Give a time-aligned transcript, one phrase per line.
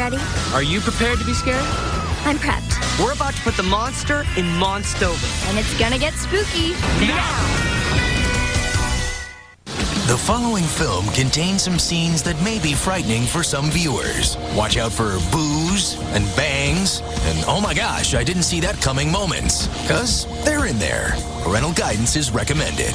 [0.00, 0.16] ready?
[0.54, 1.62] Are you prepared to be scared?
[2.24, 2.72] I'm prepped.
[3.02, 5.48] We're about to put the monster in Monstober.
[5.48, 6.72] And it's gonna get spooky.
[7.06, 7.66] Now!
[10.06, 14.38] The following film contains some scenes that may be frightening for some viewers.
[14.56, 19.12] Watch out for boos and bangs and oh my gosh, I didn't see that coming
[19.12, 19.68] moments.
[19.82, 21.12] Because they're in there.
[21.42, 22.94] Parental guidance is recommended.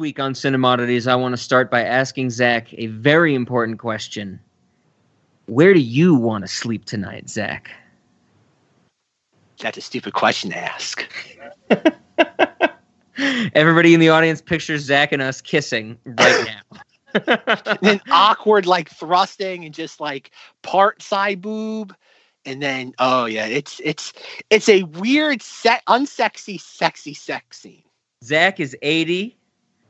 [0.00, 4.40] Week on Cinemodities, I want to start by asking Zach a very important question.
[5.46, 7.70] Where do you want to sleep tonight, Zach?
[9.60, 11.06] That's a stupid question to ask.
[13.54, 16.80] Everybody in the audience pictures Zach and us kissing right now.
[17.66, 20.30] and then awkward like thrusting and just like
[20.62, 21.94] part side boob
[22.46, 24.12] and then oh yeah it's it's
[24.48, 27.82] it's a weird set unsexy sexy sex scene
[28.22, 29.36] Zach is 80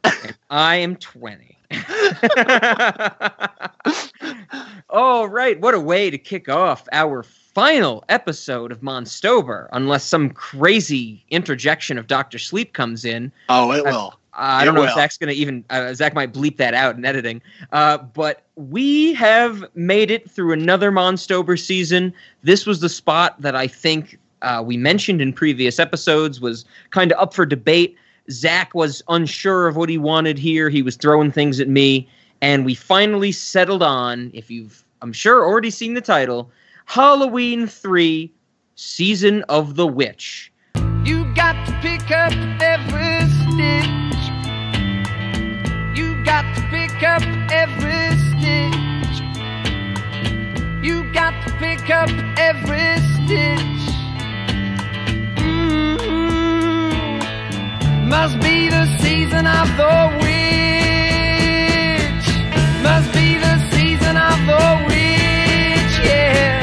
[0.05, 1.57] and I am 20.
[4.91, 5.61] All right.
[5.61, 11.99] What a way to kick off our final episode of Monstober, unless some crazy interjection
[11.99, 12.39] of Dr.
[12.39, 13.31] Sleep comes in.
[13.49, 14.95] oh it will I It don't know if will.
[14.95, 17.43] Zach's going to even, uh, Zach might bleep that out in editing.
[17.73, 22.13] Uh, but we have made it through another Monstober season.
[22.43, 27.13] This was the spot that I think uh, we mentioned in previous episodes was kind
[27.13, 27.97] of up for debate.
[28.31, 30.69] Zach was unsure of what he wanted here.
[30.69, 32.09] He was throwing things at me.
[32.43, 36.51] And we finally settled on, if you've, I'm sure, already seen the title
[36.87, 38.33] Halloween 3
[38.77, 40.53] Season of the Witch.
[41.05, 44.21] You got to pick up every stitch.
[45.97, 49.21] You got to pick up every stitch.
[50.83, 54.00] You got to pick up every stitch.
[58.11, 60.27] Must be the season of the witch.
[62.83, 66.59] Must be the season of the witch, yeah.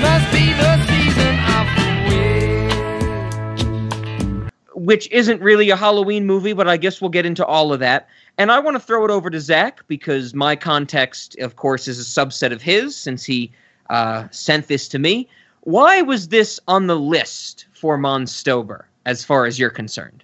[0.00, 1.88] Must be the season of the
[4.48, 4.74] witch.
[4.74, 8.08] which isn't really a Halloween movie, but I guess we'll get into all of that.
[8.38, 12.00] And I want to throw it over to Zach because my context, of course, is
[12.00, 13.52] a subset of his since he
[13.90, 15.28] uh, sent this to me.
[15.60, 20.23] Why was this on the list for Monstober, as far as you're concerned?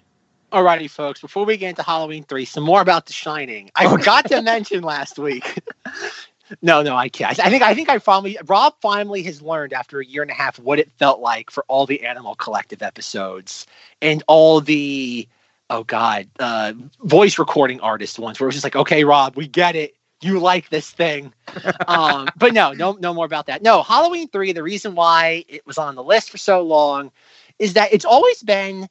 [0.51, 1.21] Alrighty, folks.
[1.21, 3.71] Before we get into Halloween three, some more about The Shining.
[3.73, 5.61] I forgot to mention last week.
[6.61, 7.39] no, no, I can't.
[7.39, 10.33] I think I think I finally Rob finally has learned after a year and a
[10.33, 13.65] half what it felt like for all the Animal Collective episodes
[14.01, 15.25] and all the
[15.69, 19.47] oh god uh, voice recording artist ones where it was just like, okay, Rob, we
[19.47, 19.95] get it.
[20.21, 21.33] You like this thing,
[21.87, 23.63] um, but no, no, no more about that.
[23.63, 24.51] No, Halloween three.
[24.51, 27.09] The reason why it was on the list for so long
[27.57, 28.89] is that it's always been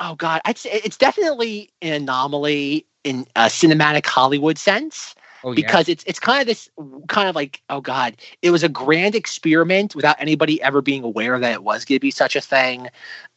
[0.00, 0.40] oh god.
[0.44, 5.14] I'd say it's definitely an anomaly in a cinematic hollywood sense
[5.46, 6.68] Oh, because it's it's kind of this
[7.06, 11.38] kind of like oh god it was a grand experiment without anybody ever being aware
[11.38, 12.88] that it was going to be such a thing.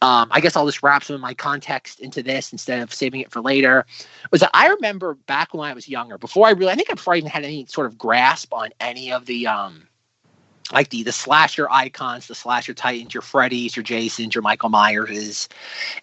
[0.01, 3.21] Um, i guess i'll just wrap some of my context into this instead of saving
[3.21, 3.85] it for later.
[4.31, 7.13] Was that i remember back when i was younger before i really i think before
[7.13, 9.87] i even had any sort of grasp on any of the um
[10.71, 15.49] like the the slasher icons, the slasher titans, your Freddy's, your Jasons, your Michael Myers.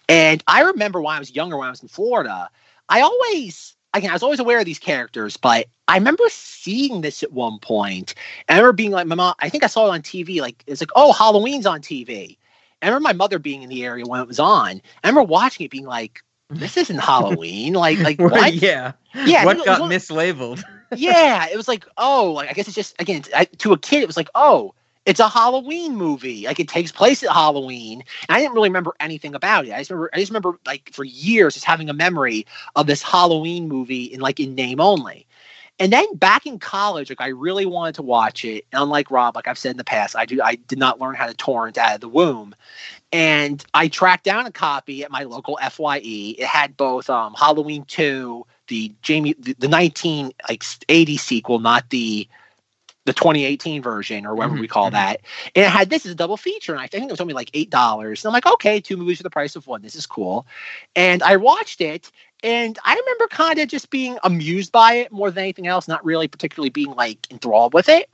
[0.09, 2.49] And I remember when I was younger, when I was in Florida,
[2.89, 7.23] I always again I was always aware of these characters, but I remember seeing this
[7.23, 8.13] at one point.
[8.47, 10.63] And I remember being like, my mom, I think I saw it on TV, like
[10.67, 12.37] it's like, oh, Halloween's on TV.
[12.81, 14.81] And I remember my mother being in the area when it was on.
[15.03, 17.73] I remember watching it being like, this isn't Halloween.
[17.73, 18.53] Like, like what?
[18.53, 18.91] yeah.
[19.25, 20.63] Yeah, What got one- mislabeled?
[20.95, 24.03] Yeah, it was like, oh, like I guess it's just again I, to a kid,
[24.03, 24.73] it was like, oh,
[25.07, 26.45] it's a Halloween movie.
[26.45, 28.03] Like it takes place at Halloween.
[28.27, 29.71] And I didn't really remember anything about it.
[29.71, 32.45] I just remember, I just remember like for years just having a memory
[32.75, 35.25] of this Halloween movie in like in name only.
[35.79, 38.65] And then back in college, like I really wanted to watch it.
[38.73, 41.15] And unlike Rob, like I've said in the past, I do I did not learn
[41.15, 42.53] how to torrent out of the womb.
[43.13, 46.35] And I tracked down a copy at my local FYE.
[46.37, 51.89] It had both um, Halloween 2, the Jamie the, the 19 like 80 sequel, not
[51.89, 52.27] the
[53.05, 54.91] the 2018 version or whatever Mhm, we call mhm.
[54.91, 55.21] that.
[55.55, 56.73] And it had this as a double feature.
[56.73, 58.23] And I think it was only like eight dollars.
[58.23, 59.81] And I'm like, okay, two movies for the price of one.
[59.81, 60.45] This is cool.
[60.95, 62.11] And I watched it
[62.43, 66.03] and I remember kind of just being amused by it more than anything else, not
[66.05, 68.09] really particularly being like enthralled with it.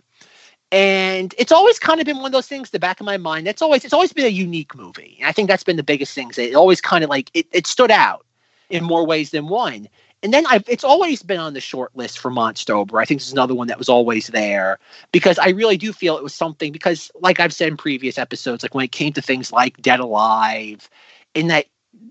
[0.72, 3.46] And it's always kind of been one of those things, the back of my mind.
[3.48, 5.18] That's always it's always been a unique movie.
[5.20, 6.32] And I think that's been the biggest thing.
[6.38, 8.26] It always kind of like it, it stood out
[8.70, 9.88] in more ways than one.
[10.24, 13.02] And then I've it's always been on the short list for Monstober.
[13.02, 14.80] I think this is another one that was always there
[15.12, 18.64] because I really do feel it was something because like I've said in previous episodes,
[18.64, 20.90] like when it came to things like Dead Alive,
[21.34, 21.66] in that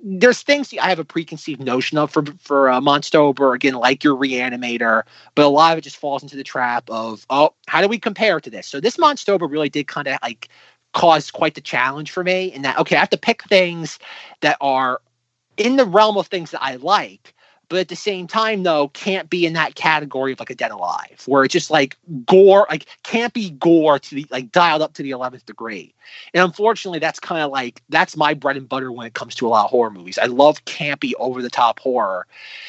[0.04, 4.16] there's things I have a preconceived notion of for for uh, Monstober again, like your
[4.16, 5.04] Reanimator,
[5.34, 7.98] but a lot of it just falls into the trap of oh, how do we
[7.98, 8.66] compare to this?
[8.66, 10.50] So this Monstober really did kind of like
[10.92, 13.98] cause quite the challenge for me in that okay, I have to pick things
[14.42, 15.00] that are
[15.56, 17.31] in the realm of things that I like,
[17.72, 20.70] but at the same time though can't be in that category of like a Dead
[20.70, 21.96] Alive, where it's just like
[22.26, 25.94] gore, like can't be gore to the like dialed up to the eleventh degree.
[26.34, 29.46] And unfortunately, that's kind of like that's my bread and butter when it comes to
[29.46, 30.18] a lot of horror movies.
[30.18, 32.26] I love campy, over the top horror.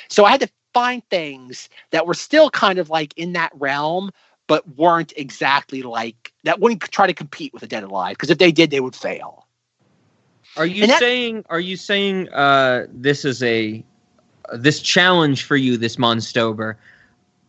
[0.07, 4.09] So I had to find things that were still kind of like in that realm,
[4.47, 8.37] but weren't exactly like that wouldn't try to compete with a Dead Alive because if
[8.37, 9.47] they did, they would fail.
[10.55, 11.43] Are you that- saying?
[11.49, 13.83] Are you saying uh, this is a
[14.53, 16.75] this challenge for you, this Monstober,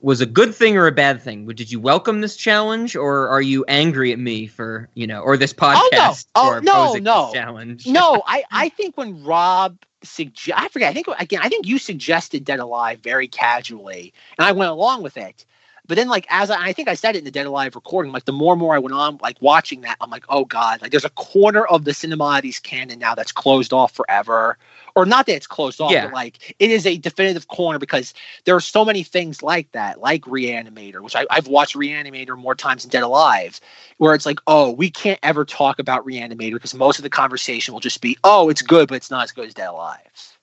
[0.01, 1.47] was a good thing or a bad thing?
[1.47, 5.37] Did you welcome this challenge, or are you angry at me for you know, or
[5.37, 7.25] this oh, podcast Oh, for no, posing no.
[7.27, 7.87] this challenge?
[7.87, 11.79] no, I I think when Rob suggest I forget I think again I think you
[11.79, 15.47] suggested Dead Alive very casually and I went along with it.
[15.87, 18.13] But then like as I, I think I said it in the Dead Alive recording,
[18.13, 20.81] like the more and more I went on like watching that, I'm like, oh god,
[20.81, 24.57] like there's a corner of the Cinemati's canon now that's closed off forever.
[24.97, 26.07] Or not that it's closed off, Yeah.
[26.07, 28.15] but like it is a definitive corner because
[28.45, 32.55] there are so many things like that, like Reanimator, which I, I've watched Reanimator more
[32.55, 33.61] times than Dead Alive,
[33.99, 37.75] where it's like, oh, we can't ever talk about Reanimator because most of the conversation
[37.75, 40.39] will just be, oh, it's good, but it's not as good as Dead Alive.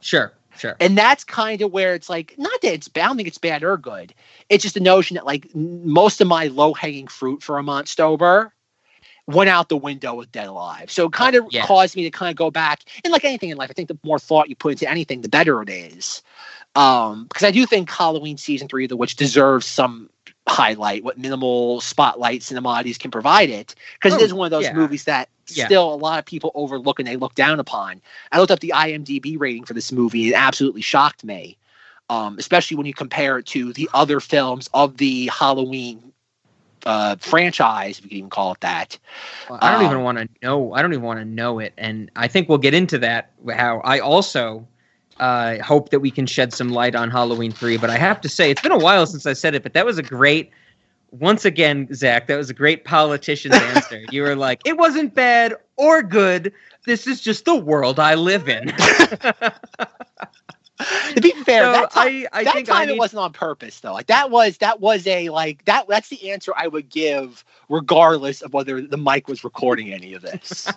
[0.00, 0.76] Sure, sure.
[0.78, 3.38] And that's kind of where it's like, not that it's bad, I don't think it's
[3.38, 4.14] bad or good.
[4.48, 8.50] It's just the notion that like most of my low hanging fruit for a Monstober
[9.26, 10.90] went out the window with Dead Alive.
[10.90, 11.64] So it kind of Yeah.
[11.64, 12.80] caused me to kind of go back.
[13.04, 15.28] And like anything in life, I think the more thought you put into anything, the
[15.28, 16.22] better it is.
[16.74, 20.10] Um, because I do think Halloween season three of the witch deserves some
[20.50, 23.74] highlight, what minimal spotlight cinematics can provide it.
[23.94, 24.74] Because it Oh, is one of those yeah.
[24.74, 25.66] movies that Yeah.
[25.66, 28.00] still a lot of people overlook and they look down upon.
[28.32, 30.28] I looked up the IMDb rating for this movie.
[30.28, 31.56] It absolutely shocked me,
[32.08, 36.12] um, especially when you compare it to the other films of the Halloween
[36.86, 38.98] uh, franchise, if you can even call it that.
[39.48, 40.72] Well, I don't even Um, want to know.
[40.74, 43.32] I don't even want to know it, and I think we'll get into that.
[43.50, 44.66] How I also
[45.20, 47.76] uh, hope that we can shed some light on Halloween three.
[47.76, 49.86] But I have to say, it's been a while since I said it, but that
[49.86, 50.50] was a great.
[51.12, 54.04] Once again, Zach, that was a great politician's answer.
[54.10, 56.52] You were like, it wasn't bad or good.
[56.86, 58.72] This is just the world I live in.
[61.14, 63.32] To be fair, So that time, I, I that think I time it wasn't on
[63.32, 63.92] purpose though.
[63.92, 65.86] Like that was that was a like that.
[65.88, 70.22] That's the answer I would give, regardless of whether the mic was recording any of
[70.22, 70.68] this.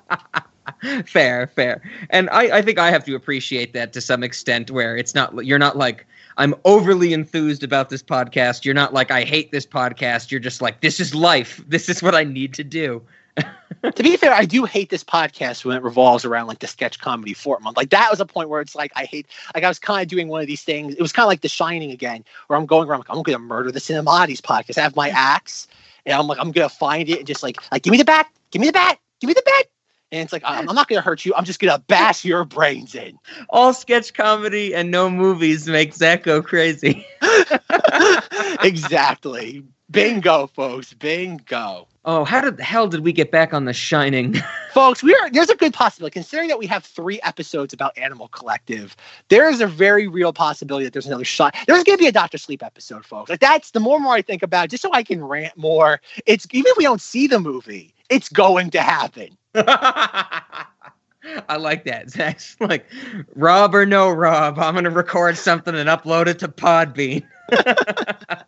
[1.05, 1.81] fair, fair.
[2.09, 5.45] And I, I think I have to appreciate that to some extent where it's not
[5.45, 6.05] you're not like
[6.37, 8.65] I'm overly enthused about this podcast.
[8.65, 10.31] You're not like I hate this podcast.
[10.31, 11.63] You're just like this is life.
[11.67, 13.01] This is what I need to do.
[13.95, 16.99] to be fair, I do hate this podcast when it revolves around like the sketch
[16.99, 17.77] comedy fort month.
[17.77, 20.07] Like that was a point where it's like I hate like I was kind of
[20.07, 20.95] doing one of these things.
[20.95, 23.39] It was kind of like The Shining again, where I'm going around like I'm gonna
[23.39, 24.77] murder the Cinemati's podcast.
[24.77, 25.67] I have my axe,
[26.05, 28.27] and I'm like I'm gonna find it and just like like give me the bat,
[28.51, 29.72] give me the bat, give me the bat.
[30.13, 31.33] And it's like I'm, not gonna hurt you.
[31.35, 33.17] I'm just gonna bash your brains in.
[33.49, 37.05] All sketch comedy and no movies make Zach go crazy.
[38.63, 39.63] exactly.
[39.89, 40.93] Bingo, folks.
[40.93, 41.87] Bingo.
[42.05, 44.35] Oh, how did the hell did we get back on The Shining?
[44.73, 48.27] Folks, we are there's a good possibility, considering that we have three episodes about Animal
[48.27, 48.97] Collective,
[49.29, 51.55] there is a very real possibility that there's another shot.
[51.65, 53.29] There's gonna be a Doctor Sleep episode, folks.
[53.29, 55.55] Like that's the more and more I think about it, just so I can rant
[55.55, 56.01] more.
[56.25, 59.37] It's even if we don't see the movie, it's going to happen.
[59.55, 60.65] I
[61.57, 62.09] like that.
[62.09, 62.85] Zach's like,
[63.35, 67.23] Rob or no Rob, I'm gonna record something and upload it to Podbean.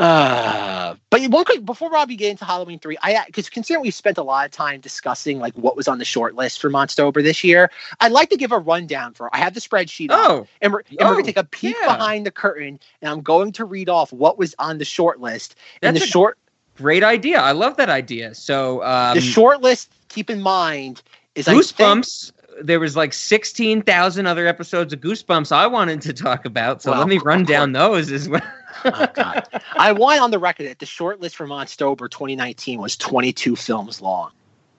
[0.00, 4.16] Uh, but one quick before Robbie get into Halloween three, I because considering we spent
[4.16, 7.44] a lot of time discussing like what was on the short list for Monstober this
[7.44, 7.70] year,
[8.00, 9.28] I'd like to give a rundown for.
[9.34, 10.10] I have the spreadsheet.
[10.10, 11.98] up, Oh, and we're, and we're oh, gonna take a peek yeah.
[11.98, 15.56] behind the curtain, and I'm going to read off what was on the short list.
[15.82, 16.38] and the a- short
[16.80, 17.38] great idea.
[17.40, 18.34] I love that idea.
[18.34, 19.90] So um, the short list.
[20.08, 21.02] Keep in mind
[21.34, 22.32] is I think- Goosebumps.
[22.62, 26.82] There was like sixteen thousand other episodes of Goosebumps I wanted to talk about.
[26.82, 28.42] So Well, let me run down those as well.
[28.84, 29.46] oh God.
[29.76, 34.02] I want on the record that the short list for Monstober 2019 was 22 films
[34.02, 34.30] long.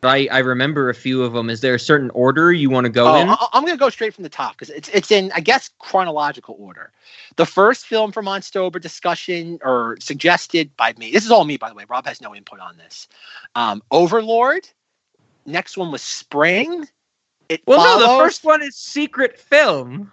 [0.03, 1.49] I, I remember a few of them.
[1.49, 3.27] Is there a certain order you want to go Oh, in?
[3.29, 5.69] I- I'm going to go straight from the top because it's it's in I guess
[5.79, 6.91] chronological order.
[7.37, 11.11] The first film for Monstober discussion or suggested by me.
[11.11, 11.85] This is all me, by the way.
[11.89, 13.07] Rob has no input on this.
[13.55, 14.67] Um, Overlord.
[15.45, 16.87] Next one was Spring.
[17.49, 20.11] It well, no, the first one is secret film.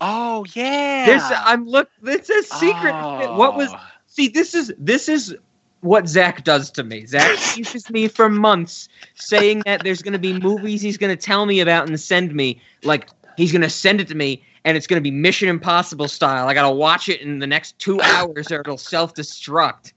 [0.00, 1.06] Oh yeah.
[1.06, 1.90] There's I'm look.
[2.00, 2.96] This is secret.
[3.16, 3.74] fi- What was?
[3.74, 3.80] Oh.
[4.06, 5.36] See, this is this is
[5.80, 7.06] what Zach does to me.
[7.06, 11.20] Zach teases me for months, saying that there's going to be movies he's going to
[11.22, 12.60] tell me about and send me.
[12.82, 16.08] Like he's going to send it to me, and it's going to be Mission Impossible
[16.08, 16.48] style.
[16.48, 19.92] I got to watch it in the next two hours, or it'll self destruct.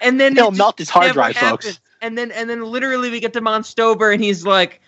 [0.00, 1.80] And then He'll melt his hard drive, folks.
[2.02, 4.80] And then and then literally we get to Monstober, and he's like.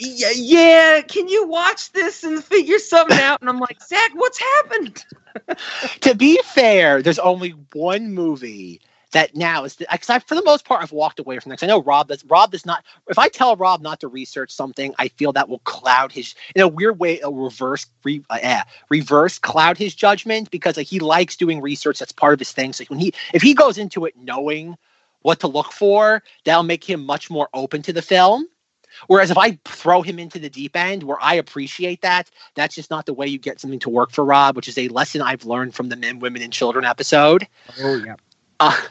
[0.00, 3.40] Yeah, yeah, can you watch this and figure something out?
[3.40, 5.04] And I'm like, Zach, what's happened?
[6.02, 8.80] to be fair, there's only one movie
[9.12, 11.62] that now is because I, for the most part, I've walked away from this.
[11.62, 12.24] I know Rob does.
[12.26, 12.84] Rob does not.
[13.08, 16.62] If I tell Rob not to research something, I feel that will cloud his in
[16.62, 17.20] a weird way.
[17.20, 21.98] A reverse, re, uh, yeah, reverse cloud his judgment because like he likes doing research.
[21.98, 22.72] That's part of his thing.
[22.72, 24.76] So when he if he goes into it knowing
[25.22, 28.46] what to look for, that'll make him much more open to the film.
[29.06, 32.90] Whereas if I throw him into the deep end, where I appreciate that, that's just
[32.90, 35.44] not the way you get something to work for Rob, which is a lesson I've
[35.44, 37.46] learned from the Men, Women, and Children episode.
[37.80, 38.16] Oh yeah.
[38.60, 38.76] Uh,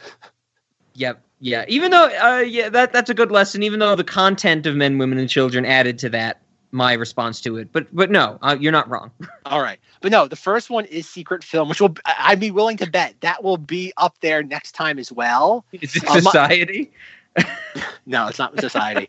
[0.94, 1.22] Yep.
[1.38, 1.64] Yeah.
[1.68, 3.62] Even though, uh, yeah, that that's a good lesson.
[3.62, 6.40] Even though the content of men, women, and children added to that,
[6.72, 7.72] my response to it.
[7.72, 9.12] But but no, uh, you're not wrong.
[9.46, 12.76] all right, but no, the first one is Secret Film, which will I'd be willing
[12.78, 15.64] to bet that will be up there next time as well.
[15.72, 16.90] Is it my- society?
[18.06, 19.08] No, it's not Society.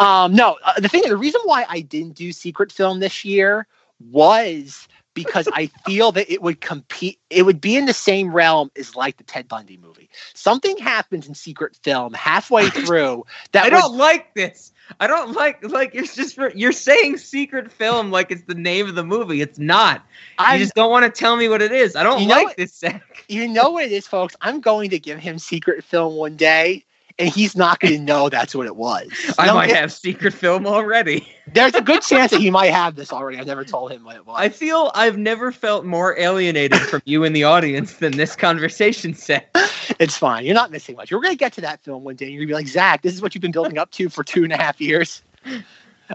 [0.00, 3.66] um, no, uh, the thing, the reason why I didn't do Secret Film this year
[4.10, 7.18] was because I feel that it would compete.
[7.30, 10.08] It would be in the same realm as like the Ted Bundy movie.
[10.34, 14.72] Something happens in Secret Film halfway through that I would- don't like this.
[14.98, 18.88] I don't like like it's just for you're saying secret film like it's the name
[18.88, 19.40] of the movie.
[19.40, 20.04] It's not.
[20.36, 21.94] I just don't want to tell me what it is.
[21.94, 23.24] I don't know like this, Zach.
[23.28, 24.34] you know what it is, folks.
[24.40, 26.84] I'm going to give him Secret Film one day,
[27.20, 29.08] and he's not going to know that's what it was.
[29.38, 31.28] I No, might it- have secret film already.
[31.52, 33.36] There's a good chance that he might have this already.
[33.38, 34.36] I've never told him what it was.
[34.38, 39.14] I feel I've never felt more alienated from you in the audience than this conversation
[39.14, 39.50] set.
[39.98, 40.46] It's fine.
[40.46, 41.10] You're not missing much.
[41.12, 42.26] We're gonna get to that film one day.
[42.26, 44.22] And you're gonna be like, Zach, this is what you've been building up to for
[44.24, 45.20] two and a half years.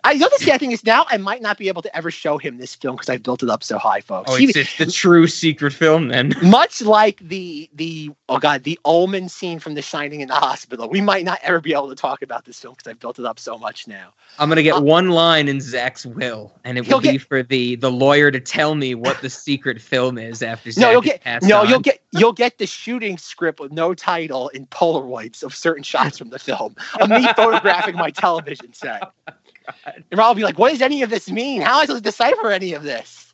[0.04, 2.38] I know the sad thing is now I might not be able to ever show
[2.38, 4.32] him this film because I've built it up so high, folks.
[4.32, 6.34] Oh, it's, it's the true secret film then.
[6.44, 10.90] much like the the oh god the Ullman scene from The Shining in the hospital,
[10.90, 13.26] we might not ever be able to talk about this film because I've built it
[13.26, 14.14] up so much now.
[14.38, 17.42] I'm gonna get Uh, one line in Zach's will, and it He'll be get- for
[17.44, 21.02] the the lawyer to tell me what the secret film is after Zach no, you'll
[21.02, 21.70] get no, on.
[21.70, 26.18] you'll get you'll get the shooting script with no title in Polaroids of certain shots
[26.18, 29.04] from the film of me photographing my television set.
[29.86, 31.62] And Rob will be like, "What does any of this mean?
[31.62, 33.34] How am I supposed to decipher any of this?"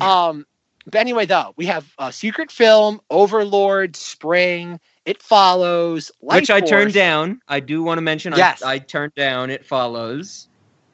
[0.00, 0.46] Um,
[0.86, 6.60] but anyway, though we have uh, Secret Film, Overlord, Spring, It Follows, Life which I
[6.60, 7.40] turned down.
[7.48, 8.32] I do want to mention.
[8.36, 8.62] Yes.
[8.62, 9.50] I, I turned down.
[9.50, 10.48] It follows.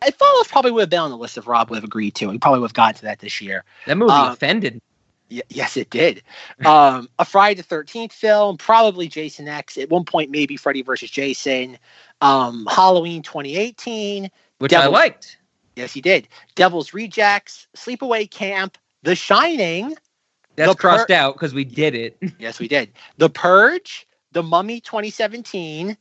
[0.05, 2.31] It Follows probably would have been on the list if Rob would have agreed to.
[2.31, 3.65] He probably would have gotten to that this year.
[3.87, 4.81] That movie Uh, offended.
[5.31, 6.23] Y- yes, it did.
[6.67, 9.79] Um, a Friday the Thirteenth film, probably Jason X.
[9.79, 11.79] At one point, maybe Freddy versus Jason.
[12.21, 14.31] Um, Halloween 2018.
[14.59, 15.39] Which I liked.
[15.77, 16.29] Yes, he did.
[16.55, 19.95] Devil's Rejects, Sleepaway Camp, The Shining.
[20.57, 22.17] That's The crossed per- out because we did it.
[22.39, 22.91] Yes, we did.
[23.19, 25.97] The Purge, The Mummy 2017.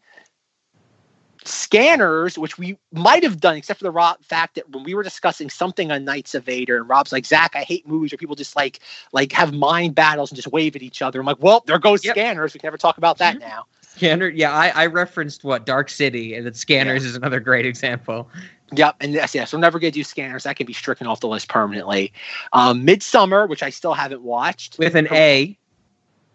[1.47, 5.03] Scanners, which we might have done, except for the raw fact that when we were
[5.03, 8.35] discussing something on Knights of Vader, and Rob's like, Zach, I hate movies where people
[8.35, 8.79] just like
[9.11, 11.19] like have mind battles and just wave at each other.
[11.19, 12.15] I'm like, well, there goes Yep.
[12.15, 12.55] Scanners.
[12.55, 13.47] We can never talk about that mm-hmm.
[13.47, 13.65] now.
[13.95, 14.27] Scanner.
[14.29, 18.29] Yeah, I, I referenced what Dark City, and that Scanners is another great example.
[18.73, 20.43] Yep, and yes, yes, we're never gonna do Scanners.
[20.43, 22.11] That can be stricken off the list permanently.
[22.53, 24.77] Um, Midsummer, which I still haven't watched.
[24.79, 25.57] with an A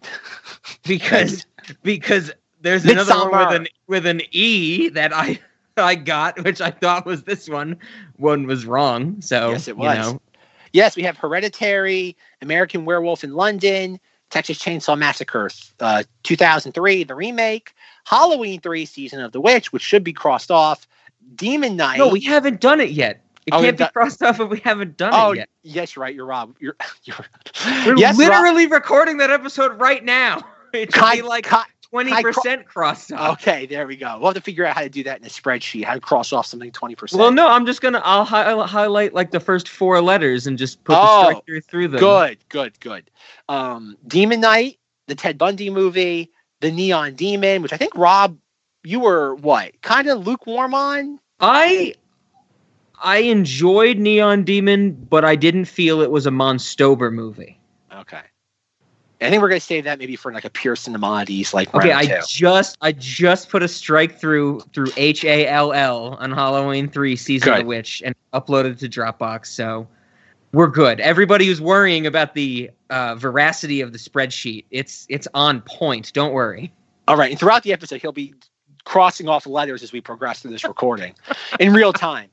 [0.86, 1.44] because
[1.82, 5.38] because there's another one with an with an E that I
[5.76, 7.76] I got which I thought was this one
[8.16, 9.98] one was wrong so Yes, it you was.
[9.98, 10.20] know
[10.72, 13.98] Yes, we have Hereditary, American Werewolf in London,
[14.30, 20.04] Texas Chainsaw Massacre, uh, 2003, the remake, Halloween 3, Season of the Witch, which should
[20.04, 20.86] be crossed off,
[21.34, 21.98] Demon Knight.
[21.98, 23.22] No, we haven't done it yet.
[23.46, 25.48] It Oh, can't be done- crossed off if we haven't done Oh, it yet.
[25.50, 26.14] Oh yes, you're right.
[26.14, 26.54] You're Rob.
[26.60, 27.16] You're, you're
[27.86, 28.28] We're yes, Rob.
[28.28, 30.42] literally recording that episode right now.
[30.72, 31.56] It should be like ki-
[31.90, 33.40] twenty percent crossed off.
[33.40, 34.18] Okay, there we go.
[34.18, 35.84] We'll have to figure out how to do that in a spreadsheet.
[35.84, 37.20] How to cross off something twenty percent.
[37.20, 40.82] Well, no, I'm just gonna I'll hi- highlight like the first four letters and just
[40.84, 42.00] put Oh, the strike through through them.
[42.00, 43.10] Good, good, good.
[43.48, 46.30] Um, Demon Knight, the Ted Bundy movie,
[46.60, 48.38] the Neon Demon, which I think Rob,
[48.84, 51.18] you were what kind of lukewarm on?
[51.40, 51.94] I
[53.02, 57.58] I enjoyed Neon Demon, but I didn't feel it was a Monstober movie.
[57.94, 58.20] Okay.
[59.22, 62.06] I think we're gonna save that maybe for like a pure cinemodies like Okay, I
[62.06, 62.20] two.
[62.26, 67.16] just I just put a strike through through H A L L on Halloween three
[67.16, 67.64] season of Good.
[67.64, 69.86] the witch and uploaded to Dropbox, so
[70.52, 71.00] we're good.
[71.00, 76.12] Everybody who's worrying about the uh, veracity of the spreadsheet, it's it's on point.
[76.12, 76.72] Don't worry.
[77.06, 78.34] All right, and throughout the episode, he'll be
[78.84, 81.14] crossing off letters as we progress through this recording
[81.58, 82.30] in real time.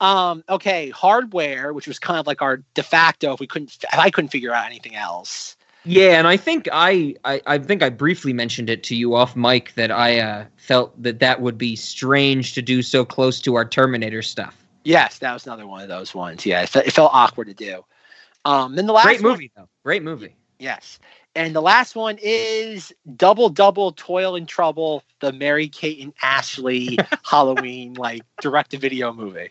[0.00, 3.98] Um, okay, hardware, which was kind of like our de facto if we couldn't if
[3.98, 5.56] I couldn't figure out anything else.
[5.84, 9.34] Yeah, and I think I, I I think I briefly mentioned it to you off
[9.36, 13.54] mic that I uh, felt that that would be strange to do so close to
[13.54, 14.62] our Terminator stuff.
[14.84, 16.44] Yes, that was another one of those ones.
[16.44, 17.84] Yeah, it, it felt awkward to do.
[18.44, 19.68] Um, then the last Great one- movie though.
[19.84, 20.34] Great movie.
[20.58, 20.98] yes,
[21.34, 26.98] and the last one is Double Double Toil and Trouble, the Mary Kate and Ashley
[27.24, 29.50] Halloween like direct to video movie.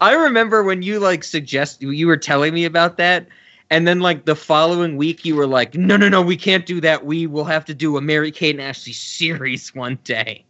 [0.00, 3.26] I remember when you like suggest you were telling me about that,
[3.70, 6.80] and then like the following week you were like, "No, no, no, we can't do
[6.80, 7.04] that.
[7.04, 10.44] We will have to do a Mary Kate and Ashley series one day."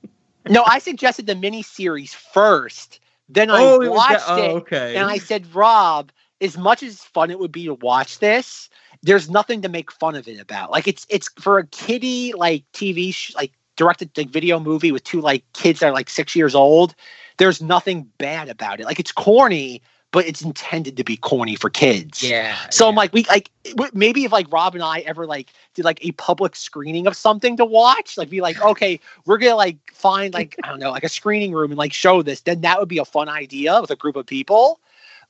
[0.48, 3.00] No, I suggested the mini series first.
[3.28, 4.96] Then I Oh, it was watched oh, it, okay.
[4.96, 8.68] and I said, Rob, as much as fun it would be to watch this,
[9.02, 10.70] there's nothing to make fun of it about.
[10.70, 15.04] Like it's it's for a kiddie like TV sh- like directed like video movie with
[15.04, 16.94] two like kids that are like six years old.
[17.38, 18.86] There's nothing bad about it.
[18.86, 19.82] Like it's corny,
[20.16, 22.22] but it's intended to be corny for kids.
[22.22, 22.56] Yeah.
[22.70, 23.50] So I'm like, we like
[23.92, 27.58] maybe if like Rob and I ever like did like a public screening of something
[27.58, 31.04] to watch, like be like, okay, we're gonna like find like I don't know, like
[31.04, 33.90] a screening room and like show this, then that would be a fun idea with
[33.90, 34.80] a group of people.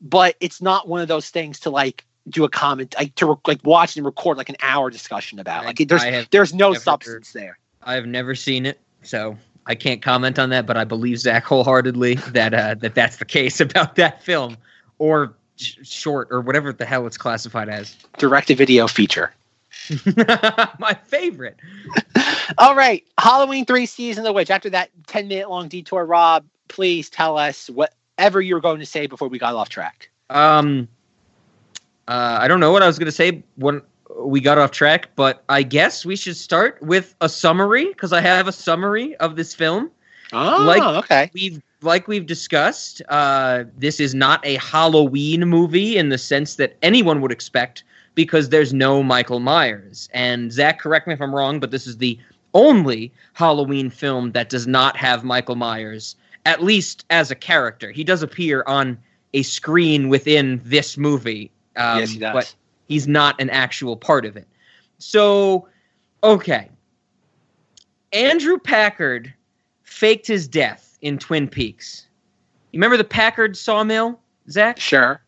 [0.01, 3.59] But it's not one of those things to like do a comment like to like
[3.65, 5.65] watch and record like an hour discussion about.
[5.65, 7.59] Like there's have there's no substance there.
[7.83, 10.65] I've never seen it, so I can't comment on that.
[10.65, 14.57] But I believe Zach wholeheartedly that uh, that that's the case about that film
[14.99, 17.97] or sh- short or whatever the hell it's classified as.
[18.19, 19.33] Direct to video feature.
[20.17, 21.57] My favorite.
[22.59, 24.51] All right, Halloween three season of the witch.
[24.51, 28.87] After that ten minute long detour, Rob, please tell us whatever you were going to
[28.87, 30.09] say before we got off track.
[30.31, 30.89] Um,
[32.09, 33.83] uh, I don't know what I was going to say when
[34.19, 38.21] we got off track, but I guess we should start with a summary because I
[38.21, 39.91] have a summary of this film.
[40.33, 41.31] Oh, Like- okay.
[41.35, 46.77] We've like we've discussed, uh, this is not a Halloween movie in the sense that
[46.83, 47.85] anyone would expect
[48.15, 50.09] because there's no Michael Myers.
[50.13, 52.19] And Zach, correct me if I'm wrong, but this is the
[52.55, 57.91] only Halloween film that does not have Michael Myers, at least as a character.
[57.91, 58.99] He does appear on
[59.35, 61.51] a screen within this movie.
[61.77, 62.33] Um, yes, he does.
[62.33, 62.55] But
[62.89, 64.49] he's not an actual part of it.
[64.99, 65.69] So,
[66.25, 66.71] okay.
[68.13, 69.35] Andrew Packard
[69.83, 72.07] faked his death in Twin Peaks.
[72.73, 74.19] You remember the Packard sawmill,
[74.51, 74.81] Zach?
[74.81, 75.23] Sure.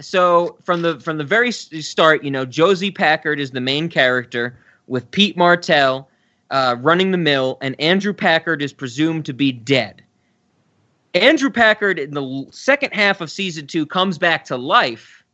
[0.00, 4.56] So from the from the very start, you know, Josie Packard is the main character
[4.86, 6.08] with Pete Martell
[6.50, 10.02] uh, running the mill, and Andrew Packard is presumed to be dead.
[11.14, 15.24] Andrew Packard in the second half of season two comes back to life.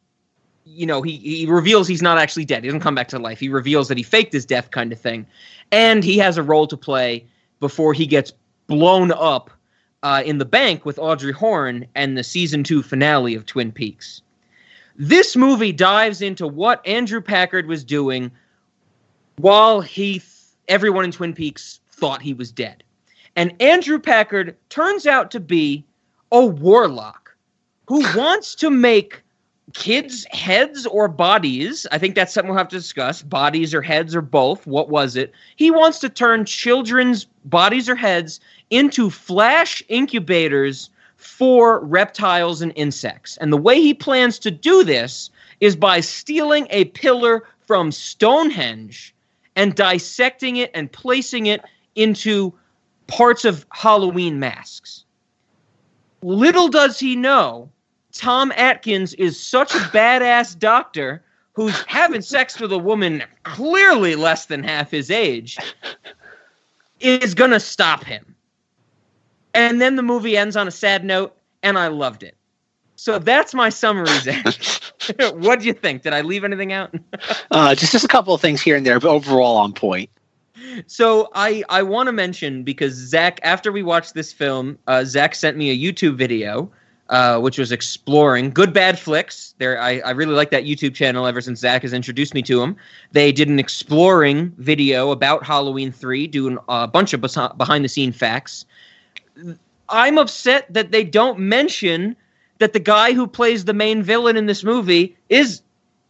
[0.65, 2.65] You know, he, he reveals he's not actually dead.
[2.65, 3.39] He doesn't come back to life.
[3.39, 5.27] He reveals that he faked his death, kind of thing.
[5.71, 7.27] And he has a role to play
[7.61, 8.33] before he gets
[8.67, 9.51] blown up
[10.05, 14.21] uh, in the bank with Audrey Horne and the season two finale of Twin Peaks.
[14.97, 18.31] This movie dives into what Andrew Packard was doing
[19.37, 20.25] while he th-
[20.69, 22.85] everyone in Twin Peaks thought he was dead.
[23.35, 25.85] And Andrew Packard turns out to be
[26.31, 27.35] a warlock
[27.89, 29.23] who wants to make
[29.73, 31.87] kids' heads or bodies.
[31.91, 33.23] I think that's something we'll have to discuss.
[33.23, 34.67] Bodies or heads or both.
[34.67, 35.33] What was it?
[35.57, 38.39] He wants to turn children's bodies or heads
[38.71, 43.37] into flash incubators for reptiles and insects.
[43.39, 49.15] And the way he plans to do this is by stealing a pillar from Stonehenge
[49.57, 51.63] and dissecting it and placing it
[51.95, 52.53] into
[53.07, 55.05] parts of Halloween masks.
[56.23, 57.71] Little does he know,
[58.13, 61.23] Tom Atkins is such a badass doctor
[61.53, 65.57] who's having sex with a woman clearly less than half his age
[67.01, 68.34] is gonna stop him.
[69.55, 72.37] And then the movie ends on a sad note, and I loved it.
[72.97, 74.45] So that's my summary, Zach.
[75.35, 76.03] what do you think?
[76.03, 76.95] Did I leave anything out?
[77.51, 80.11] Uh, just just a couple of things here and there, but overall on point.
[80.87, 85.35] So I I want to mention because Zach, after we watched this film, uh, Zach
[85.35, 86.71] sent me a YouTube video,
[87.11, 89.55] uh, which was exploring good bad flicks.
[89.59, 92.63] There, I I really like that YouTube channel ever since Zach has introduced me to
[92.63, 92.77] him.
[93.13, 98.13] They did an exploring video about Halloween three, doing a bunch of behind the scene
[98.13, 98.65] facts.
[99.89, 102.17] I'm upset that they don't mention
[102.59, 105.61] that the guy who plays the main villain in this movie is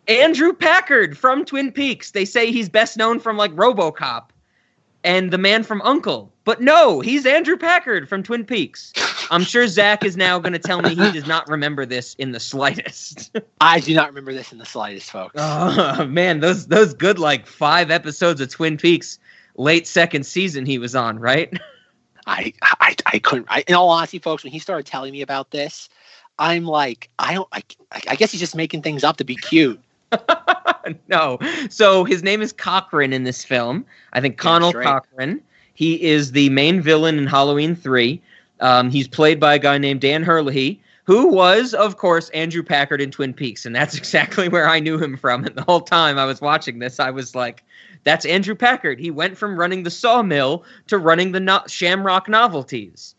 [0.08, 2.10] Andrew Packard from Twin Peaks.
[2.10, 4.24] They say he's best known from like RoboCop
[5.02, 6.32] and the man from Uncle.
[6.44, 8.92] But no, he's Andrew Packard from Twin Peaks.
[9.30, 12.32] I'm sure Zach is now going to tell me he does not remember this in
[12.32, 13.34] the slightest.
[13.60, 15.34] I do not remember this in the slightest, folks.
[15.38, 19.18] oh man, those those good like five episodes of Twin Peaks,
[19.56, 21.52] late second season he was on, right?
[22.26, 23.46] I, I, I couldn't.
[23.50, 25.88] I, in all honesty, folks, when he started telling me about this,
[26.38, 27.48] I'm like, I don't.
[27.52, 27.62] I,
[28.08, 29.80] I guess he's just making things up to be cute.
[31.08, 31.38] no.
[31.70, 33.84] So his name is Cochran in this film.
[34.12, 34.84] I think Conal right.
[34.84, 35.42] Cochran.
[35.74, 38.20] He is the main villain in Halloween 3.
[38.60, 43.00] Um, he's played by a guy named Dan Herlihy, who was, of course, Andrew Packard
[43.00, 43.64] in Twin Peaks.
[43.64, 45.44] And that's exactly where I knew him from.
[45.44, 47.62] And the whole time I was watching this, I was like,
[48.04, 48.98] that's Andrew Packard.
[48.98, 53.14] He went from running the sawmill to running the no- Shamrock novelties.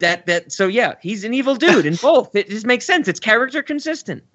[0.00, 2.34] That that so yeah, he's an evil dude in both.
[2.34, 3.06] It just makes sense.
[3.06, 4.24] It's character consistent.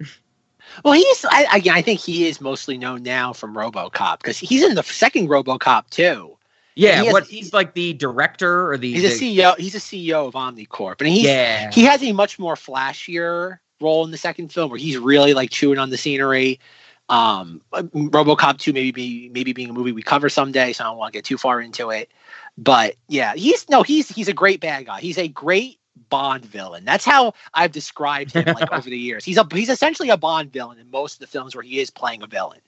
[0.84, 1.24] Well, he's.
[1.24, 4.82] I, again, I think he is mostly known now from RoboCop because he's in the
[4.82, 6.35] second RoboCop too.
[6.76, 9.56] Yeah, he has- what he's like the director or the He's a CEO.
[9.58, 11.70] He's a CEO of OmniCorp, and he Yeah.
[11.72, 15.50] he has a much more flashier role in the second film where he's really like
[15.50, 16.60] chewing on the scenery.
[17.08, 20.98] Um, RoboCop two maybe be maybe being a movie we cover someday, so I don't
[20.98, 22.10] want to get too far into it.
[22.58, 25.00] But yeah, he's no, he's he's a great bad guy.
[25.00, 25.78] He's a great
[26.10, 26.84] Bond villain.
[26.84, 29.24] That's how I've described him like over the years.
[29.24, 31.90] He's a he's essentially a Bond villain in most of the films where he is
[31.90, 32.60] playing a villain.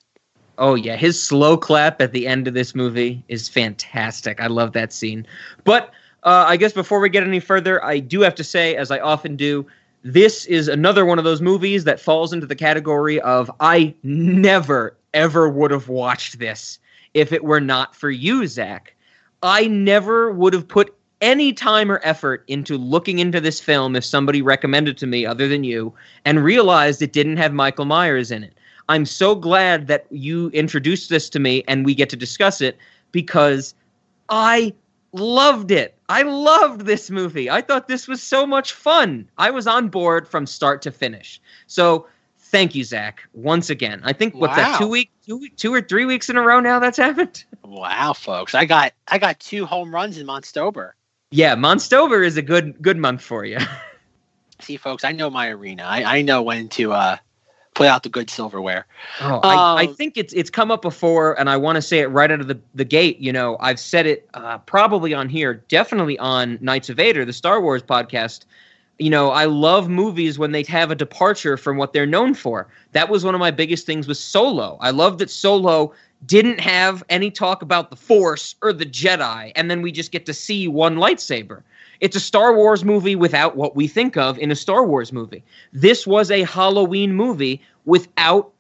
[0.59, 4.41] Oh yeah, his slow clap at the end of this movie is fantastic.
[4.41, 5.27] I love that scene.
[5.65, 5.93] But
[6.25, 8.99] uh, I guess before we get any further, I do have to say, as I
[8.99, 9.65] often do,
[10.03, 14.97] this is another one of those movies that falls into the category of I never
[15.15, 16.79] ever would have watched this
[17.15, 18.95] if it were not for you, Zach.
[19.43, 24.05] I never would have put any time or effort into looking into this film if
[24.05, 25.93] somebody recommended to me other than you
[26.25, 28.58] and realized it didn't have Michael Myers in it.
[28.89, 32.79] I'm so glad that you introduced this to me and we get to discuss it
[33.13, 33.75] because
[34.29, 34.73] I
[35.13, 35.95] loved it.
[36.09, 37.51] I loved this movie.
[37.51, 39.29] I thought this was so much fun.
[39.37, 41.41] I was on board from start to finish.
[41.67, 42.07] So
[42.39, 44.01] thank you, Zach, once again.
[44.05, 46.79] I think what's that two week, two, two or three weeks in a row now
[46.79, 47.45] that's happened.
[47.63, 50.93] Wow, folks, I got I got two home runs in Monstober.
[51.31, 53.59] Yeah, Monstober is a good good month for you.
[54.61, 55.85] See, folks, I know my arena.
[55.85, 57.17] I, I know when to uh,
[57.79, 58.87] put out the good silverware.
[59.21, 62.01] Oh, I, I Um, think it's it's come up before, and I want to say
[62.01, 63.19] it right out of the, the gate.
[63.21, 67.33] You know, I've said it uh, probably on here, definitely on Knights of Vader, the
[67.33, 68.47] Star Wars podcast.
[68.99, 72.67] You know, I love movies when they have a departure from what they're known for.
[72.93, 74.77] That was one of my biggest things with Solo.
[74.81, 75.93] I love that Solo
[76.27, 80.27] didn't have any talk about the Force or the Jedi, and then we just get
[80.27, 81.63] to see one lightsaber.
[82.01, 85.43] It's a Star Wars movie without what we think of in a Star Wars movie.
[85.73, 88.53] This was a Halloween movie without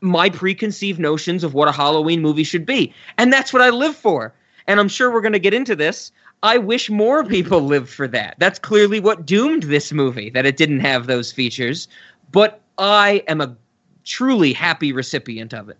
[0.00, 2.92] my preconceived notions of what a Halloween movie should be.
[3.18, 4.32] And that's what I live for.
[4.66, 6.12] And I'm sure we're going to get into this.
[6.42, 8.34] I wish more people lived for that.
[8.38, 11.88] That's clearly what doomed this movie, that it didn't have those features.
[12.30, 13.56] But I am a
[14.04, 15.78] truly happy recipient of it.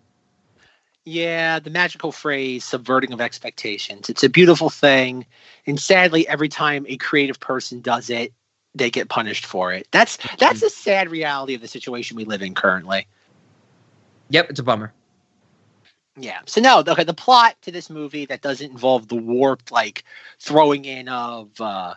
[1.05, 4.09] Yeah, the magical phrase subverting of expectations.
[4.09, 5.25] It's a beautiful thing.
[5.67, 8.33] And sadly, every time a creative person does it,
[8.73, 9.87] they get punished for it.
[9.91, 13.07] That's that's a sad reality of the situation we live in currently.
[14.29, 14.93] Yep, it's a bummer.
[16.17, 16.39] Yeah.
[16.45, 20.03] So no, okay, the plot to this movie that doesn't involve the warped like
[20.39, 21.95] throwing in of uh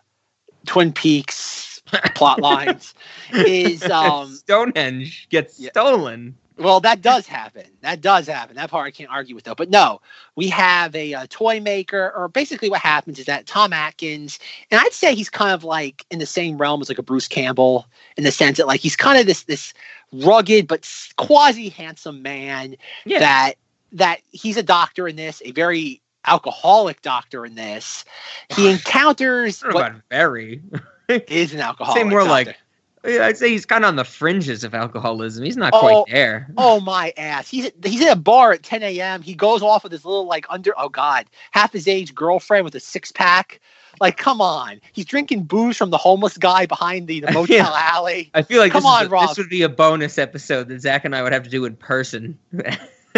[0.66, 1.80] Twin Peaks
[2.14, 2.94] plot lines
[3.30, 5.70] is um Stonehenge gets Yeah.
[5.70, 6.36] stolen.
[6.58, 7.64] Well, that does happen.
[7.82, 8.56] That does happen.
[8.56, 9.54] That part I can't argue with, though.
[9.54, 10.00] But no,
[10.36, 14.38] we have a, uh toy maker, or basically what happens is that Tom Atkins,
[14.70, 17.28] and I'd say he's kind of like in the same realm as like a Bruce
[17.28, 19.74] Campbell, in the sense that like he's kind of this this
[20.12, 23.18] rugged but quasi handsome man Yeah.
[23.18, 23.54] that
[23.92, 28.04] that he's a doctor in this, a very alcoholic doctor in this.
[28.48, 30.62] He encounters I don't know what very.
[31.08, 32.00] is an alcoholic.
[32.02, 32.60] Say more like doctor.
[33.06, 35.44] I'd say he's kind of on the fringes of alcoholism.
[35.44, 36.48] He's not Oh, quite there.
[36.56, 37.48] Oh my ass!
[37.48, 39.22] He's he's in a bar at 10 a.m.
[39.22, 42.74] He goes off with his little like under oh god half his age girlfriend with
[42.74, 43.60] a six pack.
[44.00, 48.30] Like come on, he's drinking booze from the homeless guy behind the, the motel alley.
[48.34, 49.28] I feel like Come this, on, a- Rob.
[49.28, 51.76] this would be a bonus episode that Zach and I would have to do in
[51.76, 52.38] person.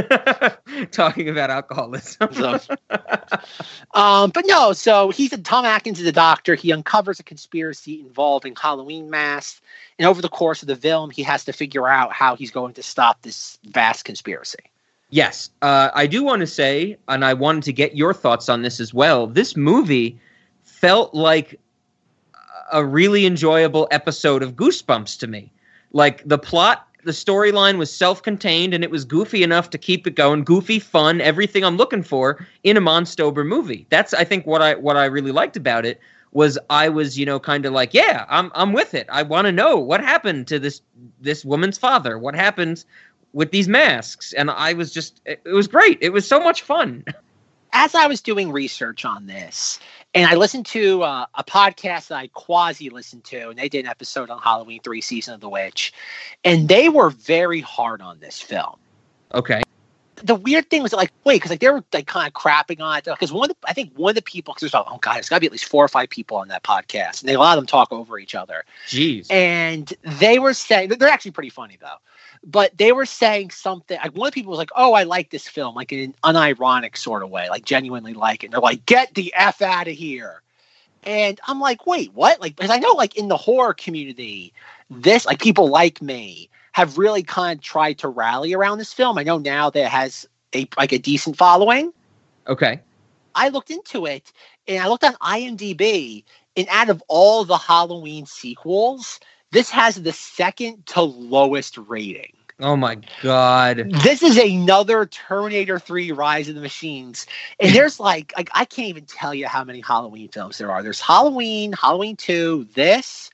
[0.91, 2.29] Talking about alcoholism.
[2.33, 2.59] So-
[3.95, 6.55] Um, but no, so he's a Tom Atkins is a doctor.
[6.55, 9.61] He uncovers a conspiracy involving Halloween masks,
[9.99, 12.75] and over the course of the film, he has to figure out how he's going
[12.75, 14.59] to stop this vast conspiracy.
[15.11, 18.63] Yes, uh, I do want to say, and I wanted to get your thoughts on
[18.63, 19.27] this as well.
[19.27, 20.19] This movie
[20.65, 21.59] felt like
[22.73, 25.51] a really enjoyable episode of Goosebumps to me.
[25.93, 30.15] Like the plot, the storyline was self-contained, and it was goofy enough to keep it
[30.15, 30.45] going.
[30.45, 33.87] Goofy, fun, everything I'm looking for in a Monstober movie.
[33.91, 36.01] That's I think what I what I really liked about it
[36.33, 39.07] was I was you know kind of like yeah I'm I'm with it.
[39.11, 40.83] I want to know what happened to this
[41.21, 42.19] this woman's father.
[42.19, 42.85] What happened
[43.35, 46.63] with these masks and i was just it, it was great it was so much
[46.63, 47.05] fun
[47.73, 49.79] As I was doing research on this,
[50.15, 53.85] and I listened to uh, a podcast that I quasi listened to, and they did
[53.85, 55.93] an episode on Halloween Three: Season of the Witch,
[56.45, 58.77] and they were very hard on this film.
[59.35, 59.63] okay
[60.23, 62.99] the weird thing was like, wait, because like they were like kind of crapping on
[62.99, 63.05] it.
[63.05, 65.19] Because one of the, I think one of the people, because there's like, oh god,
[65.19, 67.35] it's got to be at least four or five people on that podcast, and they,
[67.35, 68.65] a lot of them talk over each other.
[68.87, 71.97] jeez And they were saying they're actually pretty funny though,
[72.45, 73.99] but they were saying something.
[73.99, 76.15] Like one of the people was like, "Oh, I like this film," like in an
[76.35, 78.47] unironic sort of way, like genuinely like it.
[78.47, 80.43] And they're like, "Get the f out of here."
[81.05, 82.41] And I'm like, wait, what?
[82.41, 84.53] Like, because I know, like, in the horror community,
[84.91, 89.19] this, like, people like me have really kind of tried to rally around this film.
[89.19, 91.93] I know now that it has a like a decent following.
[92.47, 92.81] okay
[93.35, 94.33] I looked into it
[94.67, 96.25] and I looked on IMDb,
[96.57, 102.33] and out of all the Halloween sequels, this has the second to lowest rating.
[102.61, 107.27] oh my god This is another Terminator 3 Rise of the Machines.
[107.61, 110.83] And there's like, like I can't even tell you how many Halloween films there are.
[110.83, 113.31] There's Halloween, Halloween 2, this,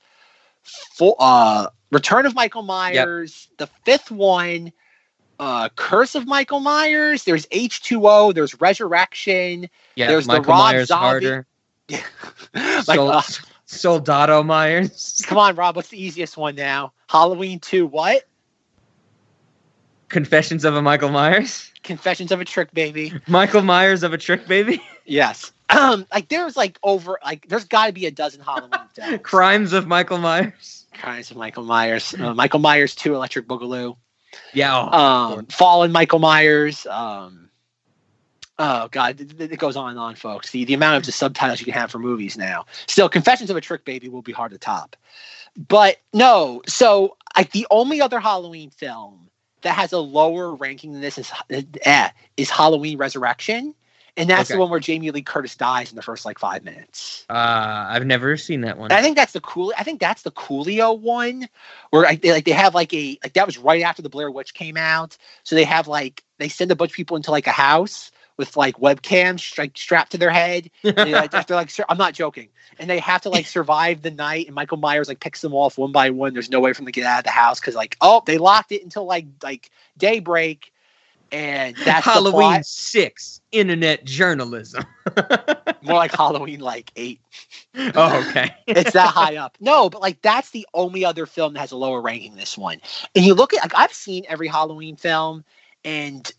[0.63, 4.71] full, uh, Return of Michael Myers, the fifth one,
[5.39, 9.69] uh, Curse of Michael Myers, there's H2O, there's Resurrection.
[9.95, 11.47] yeah There's the michael Rob myers Zombie- harder
[12.87, 13.21] like, uh,
[13.65, 16.93] soldado myers come on, Rob, what's the easiest one now?
[17.09, 18.23] Halloween 2, what?
[20.09, 23.13] confessions of a michael myers Confessions of a Trick Baby.
[23.27, 25.51] michael myers of a trick baby Yes.
[25.69, 29.87] Um, like there's like over like there's got to be a dozen Halloween crimes of
[29.87, 32.15] michael myers Crimes of Michael Myers.
[32.17, 33.97] Uh, Michael Myers 2 Electric Boogaloo.
[34.53, 36.85] yeah oh, Um, Fallen Michael Myers.
[36.85, 37.44] Um,
[38.59, 40.51] oh god, it, goes on and on, folks.
[40.51, 42.65] The the amount of the subtitles you can have for movies now.
[42.87, 44.95] Still, Confessions of a Trick Baby will be hard to top.
[45.57, 49.29] But no, so like the only other Halloween film
[49.61, 51.31] that has a lower ranking than this is
[51.83, 53.73] eh, is Halloween Resurrection.
[54.17, 54.55] And that's Okay.
[54.55, 57.25] the one where Jamie Lee Curtis dies in the first like five minutes.
[57.29, 59.73] uh i've never seen that one And I think that's the cool.
[59.77, 61.49] I think that's the Coolio one,
[61.89, 64.53] where they like they have like a like that was right after the Blair Witch
[64.53, 65.17] came out.
[65.43, 68.57] So they have like they send a bunch of people into like a house with
[68.57, 70.69] like webcams like strapped to their head.
[70.83, 74.01] They, like, have to, like sur- I'm not joking, and they have to like survive
[74.01, 74.47] the night.
[74.47, 76.33] And Michael Myers like picks them off one by one.
[76.33, 78.37] There's no way for them to get out of the house because like oh they
[78.37, 80.71] locked it until like like daybreak,
[81.31, 82.63] and that's halloween.
[82.63, 84.83] 6 internet journalism
[85.81, 87.21] more like Halloween like eight.
[87.75, 89.57] oh okay it's that high up.
[89.59, 92.57] No, but like that's the only other film that has a lower ranking than this
[92.57, 92.81] one.
[93.15, 95.43] And you look at like I've seen every Halloween film
[95.83, 96.31] and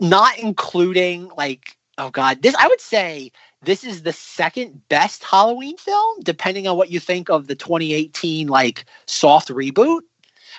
[0.00, 3.32] not including like oh god, this I would say
[3.62, 8.48] this is the second best Halloween film depending on what you think of the 2018
[8.48, 10.00] like soft reboot.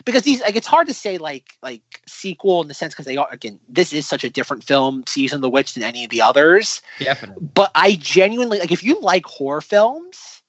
[0.06, 3.18] Because these like it's hard to say like like sequel in the sense because they
[3.18, 6.10] are again this is such a different film season of the witch than any of
[6.10, 10.42] the others definitely but I genuinely like if you like horror films,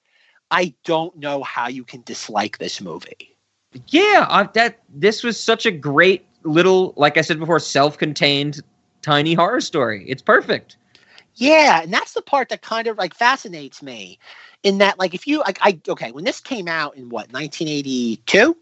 [0.50, 3.36] I don't know how you can dislike this movie.
[3.88, 8.60] Yeah, uh, that this was such a great little, like I said before, self-contained
[9.02, 10.04] tiny horror story.
[10.08, 10.76] It's perfect.
[11.34, 14.18] Yeah, and that's the part that kind of like fascinates me.
[14.62, 18.56] In that, like, if you like, I okay, when this came out in what 1982,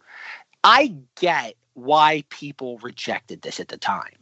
[0.62, 4.14] I get why people rejected this at the time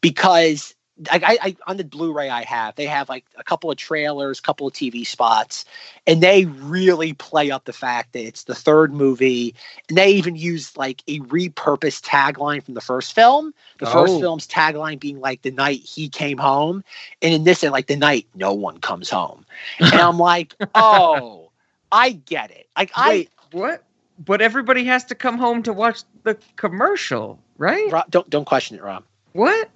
[0.00, 0.74] because
[1.10, 4.66] I, I on the Blu-ray I have, they have like a couple of trailers, couple
[4.66, 5.64] of TV spots,
[6.06, 9.54] and they really play up the fact that it's the third movie,
[9.88, 13.54] and they even use like a repurposed tagline from the first film.
[13.78, 14.20] The first Oh.
[14.20, 16.82] film's tagline being like the night he came home,
[17.22, 19.44] and in this, like the night no one comes home,
[19.78, 21.50] and I'm like, oh,
[21.92, 22.68] I get it.
[22.76, 23.82] Like I what?
[24.18, 27.90] but everybody has to come home to watch the commercial, right?
[27.92, 29.04] Rob, don't don't question it, Rob.
[29.32, 29.70] What?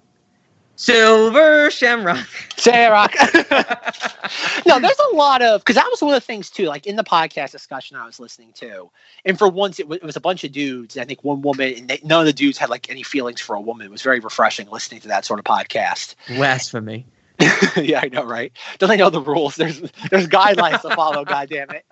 [0.75, 2.27] Silver Shamrock.
[2.57, 3.07] Sarah.
[4.65, 6.65] no, there's a lot of because that was one of the things too.
[6.65, 8.89] Like in the podcast discussion I was listening to,
[9.25, 10.97] and for once it, w- it was a bunch of dudes.
[10.97, 13.55] I think one woman, and they, none of the dudes had like any feelings for
[13.55, 13.85] a woman.
[13.85, 16.15] It was very refreshing listening to that sort of podcast.
[16.27, 17.05] Blasphemy.
[17.75, 18.51] yeah, I know, right?
[18.79, 19.55] Don't they know the rules?
[19.55, 21.25] There's there's guidelines to follow.
[21.33, 21.85] God damn it.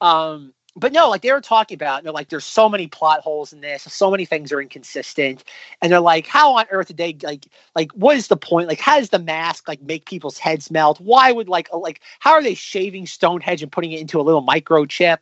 [0.00, 3.52] Um, but no, like they were talking about, they're like, there's so many plot holes
[3.52, 5.44] in this, so many things are inconsistent,
[5.82, 8.68] and they're like, how on earth did they like, like, what is the point?
[8.68, 11.00] Like, how does the mask like make people's heads melt?
[11.00, 14.22] Why would like, uh, like, how are they shaving Stonehenge and putting it into a
[14.22, 15.18] little microchip?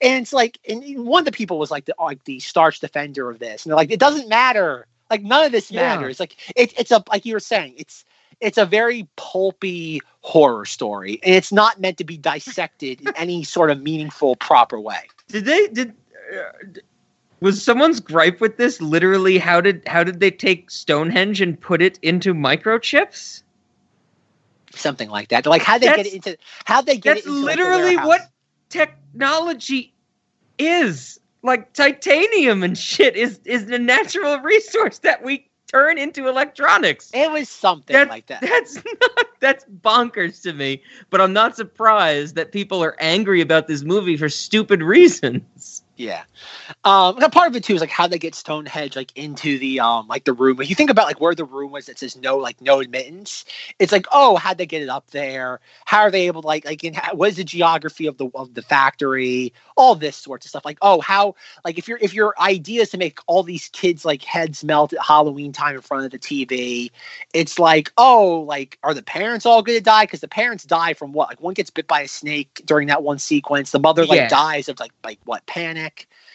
[0.00, 3.30] And it's like, and one of the people was like the like the starch defender
[3.30, 4.86] of this, and they're like, it doesn't matter.
[5.10, 5.80] Like none of this Yeah.
[5.80, 6.18] matters.
[6.20, 8.04] Like it, it's a like you were saying, it's
[8.40, 13.44] it's a very pulpy horror story, and it's not meant to be dissected in any
[13.44, 15.00] sort of meaningful, proper way.
[15.28, 15.94] Did they did
[16.36, 16.80] uh,
[17.40, 21.82] was someone's gripe with this literally how did how did they take Stonehenge and put
[21.82, 23.42] it into microchips?
[24.74, 25.46] Something like that.
[25.46, 26.36] Like, how they get it into?
[26.64, 28.06] How they get That's it into literally warehouse?
[28.06, 28.30] what
[28.68, 29.92] technology
[30.58, 31.20] is.
[31.42, 37.10] Like titanium and shit is is a natural resource that we turn into electronics.
[37.14, 38.40] It was something That's like that.
[38.42, 40.82] that's not that's bonkers to me.
[41.10, 45.82] But I'm not surprised that people are angry about this movie for stupid reasons.
[45.96, 46.24] Yeah.
[46.84, 50.08] Um, part of it too is like how they get Stonehenge like into the um
[50.08, 50.60] like the room.
[50.60, 53.44] If you think about like where the room was that says no like no admittance,
[53.78, 55.60] it's like oh how'd they get it up there?
[55.86, 58.30] How are they able to like like in, how, what is the geography of the
[58.34, 59.52] of the factory?
[59.76, 60.64] All this sorts of stuff.
[60.66, 64.04] Like oh how like if your if your idea is to make all these kids
[64.04, 66.90] like heads melt at Halloween time in front of the TV,
[67.34, 70.04] it's like oh like are the parents all going to die?
[70.04, 71.28] Because the parents die from what?
[71.28, 73.70] Like one gets bit by a snake during that one sequence.
[73.72, 74.28] The mother like Yeah.
[74.28, 75.85] dies of like like what panic.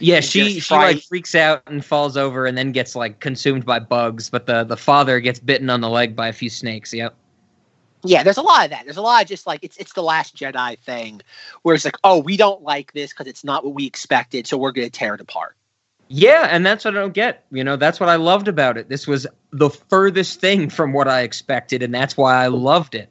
[0.02, 3.80] Yeah, she she like freaks out and falls over and then gets like consumed by
[3.80, 6.94] bugs, but the the father gets bitten on the leg by a few snakes.
[6.94, 7.16] Yep.
[8.04, 8.86] Yeah, there's a lot of that.
[8.86, 11.22] There's a lot of just like it's it's the last Jedi thing,
[11.62, 14.58] where it's like, oh, we don't like this because it's not what we expected, so
[14.58, 15.56] we're gonna tear it apart.
[16.08, 17.46] Yeah, and that's what I don't get.
[17.52, 18.90] You know, that's what I loved about it.
[18.90, 23.10] This was the furthest thing from what I expected, and that's why I loved it.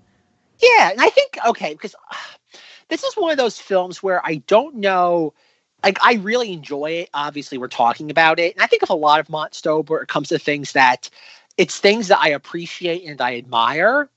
[0.58, 2.16] Yeah, and I think okay because uh,
[2.88, 5.34] this is one of those films where I don't know.
[5.82, 7.10] Like I really enjoy it.
[7.14, 10.02] Obviously, we're talking about it, and I think of a lot of Mont Stober.
[10.02, 11.08] It comes to things that
[11.56, 14.08] it's things that I appreciate and I admire.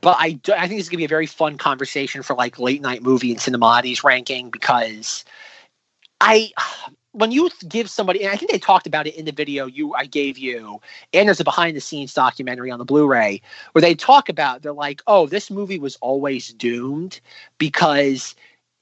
[0.00, 2.58] But I, do, I think this is gonna be a very fun conversation for like
[2.58, 5.24] late night movie and cinemati's ranking because
[6.20, 6.52] I
[7.12, 9.94] when you give somebody and I think they talked about it in the video you
[9.94, 10.80] I gave you
[11.14, 13.40] and there's a behind the scenes documentary on the Blu-ray
[13.72, 17.20] where they talk about they're like oh this movie was always doomed
[17.58, 18.34] because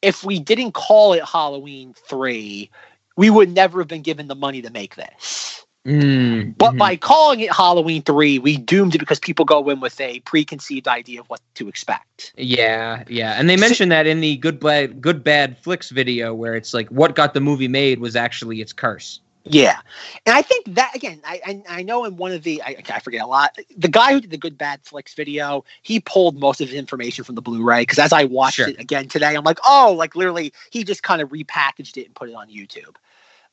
[0.04, 2.70] if we didn't call it Halloween 3
[3.16, 5.64] we would never have been given the money to make this.
[5.86, 10.00] Mm, but by calling it Halloween 3 we doomed it because people go in with
[10.00, 12.32] a preconceived idea of what to expect.
[12.36, 16.54] Yeah, yeah, and they mentioned that in the good bad good bad flicks video where
[16.54, 19.20] it's like what got the movie made was actually its curse.
[19.46, 19.78] Yeah,
[20.24, 22.98] and I think that again, I I, I know in one of the I, I
[23.00, 23.58] forget a lot.
[23.76, 27.24] The guy who did the Good Bad Flicks video, he pulled most of his information
[27.24, 28.68] from the Blu-ray because as I watched Sure.
[28.68, 32.14] it again today, I'm like, oh, like literally, he just kind of repackaged it and
[32.14, 32.96] put it on YouTube.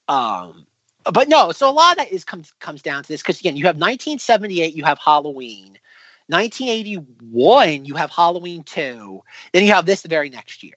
[0.08, 0.66] Um,
[1.12, 3.58] but no, so a lot of that is comes comes down to this because again,
[3.58, 5.78] you have 1978, you have Halloween.
[6.28, 9.22] 1981, you have Halloween 2.
[9.52, 10.76] Then you have this the very next year.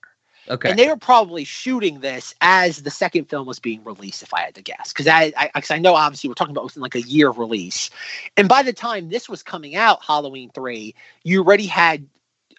[0.49, 0.71] Okay.
[0.71, 4.41] And they were probably shooting this as the second film was being released, if I
[4.43, 6.95] had to guess, because I, I, 'cause I know obviously we're talking about within like
[6.95, 7.91] a year of release,
[8.37, 12.07] and by the time this was coming out, Halloween three, you already had,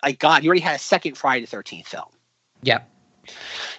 [0.03, 2.09] like God, you already had a second Friday the Thirteenth film.
[2.63, 2.89] Yep.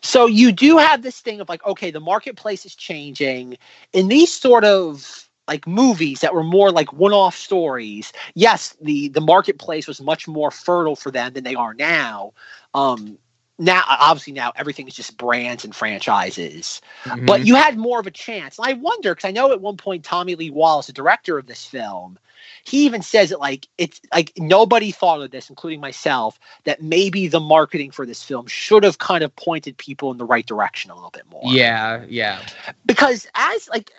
[0.03, 3.59] So you do have this thing of like, okay, the marketplace is changing.
[3.93, 9.21] In these sort of like movies that were more like one-off stories, yes, the the
[9.21, 12.33] marketplace was much more fertile for them than they are now.
[12.75, 13.19] Um,
[13.59, 16.81] now, obviously, now everything is just brands and franchises.
[17.05, 17.27] Mhm.
[17.27, 18.59] But you had more of a chance.
[18.59, 21.47] And I wonder because I know at one point Tommy Lee Wallace, the director of
[21.47, 22.19] this film,
[22.65, 27.29] he even says it like it's like nobody thought of this, including myself, that maybe
[27.29, 30.91] the marketing for this film should have kind of pointed people in the right direction
[30.91, 31.43] a little bit more.
[31.45, 32.45] yeah, yeah.
[32.85, 33.91] Because as like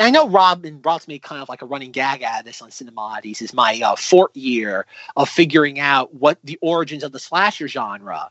[0.00, 2.62] I know Rob and Rob's made kind of like a running gag out of this
[2.62, 7.20] on Cinemodities is my uh, fourth year of figuring out what the origins of the
[7.20, 8.30] slasher genre.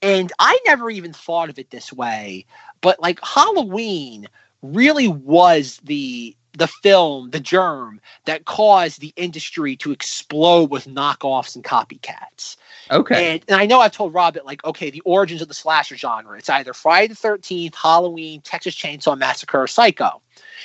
[0.00, 2.46] And I never even thought of it this way,
[2.80, 4.28] but like Halloween
[4.62, 11.54] really was the the film, the germ that caused the industry to explode with knockoffs
[11.54, 12.56] and copycats.
[12.90, 13.34] Okay.
[13.34, 15.96] And, and I know I've told Rob that, like, okay, the origins of the slasher
[15.96, 20.20] genre, it's either Friday the 13th, Halloween, Texas Chainsaw Massacre, or Psycho.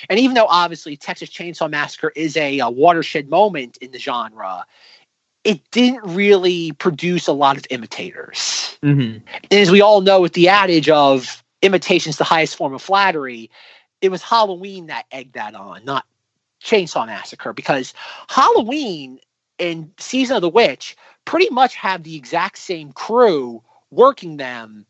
[0.10, 4.66] And even though obviously Texas Chainsaw Massacre is a, uh watershed moment in the genre,
[5.44, 8.78] it didn't really produce a lot of imitators.
[8.82, 12.74] hmm And as we all know, with the adage of imitation is the highest form
[12.74, 13.50] of flattery,
[14.02, 16.06] it was Halloween that egged that on, not
[16.64, 17.94] Chainsaw Massacre, because
[18.30, 19.20] Halloween
[19.60, 24.86] and Season of the Witch pretty much have the exact same crew working them.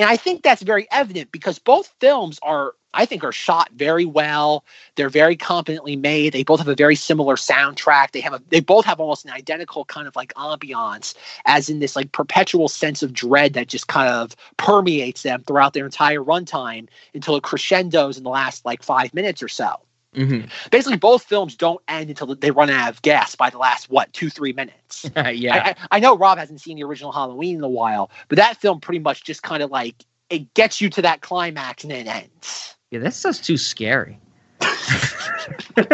[0.00, 4.06] And I think that's very evident because both films are, I think, are shot very
[4.06, 4.64] well.
[4.96, 6.32] They're very competently made.
[6.32, 8.12] They both have a very similar soundtrack.
[8.12, 11.14] They have a, they both have almost an identical kind of like ambiance,
[11.46, 15.74] as in this like perpetual sense of dread that just kind of permeates them throughout
[15.74, 19.76] their entire runtime until it crescendos in the last like five minutes or so
[20.14, 20.40] hmm
[20.72, 24.12] basically both films don't end until they run out of gas by the last what
[24.12, 25.74] two three minutes yeah.
[25.90, 28.80] I, I, know rob hasn't seen the original halloween in a while but that film
[28.80, 32.10] pretty much just kind of like it gets you to that climax and then it
[32.10, 34.18] ends yeah, that stuff's too scary.
[34.58, 35.88] but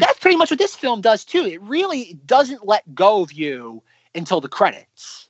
[0.00, 3.82] that's pretty much what this film does too it really doesn't let go of you
[4.14, 5.28] until the credits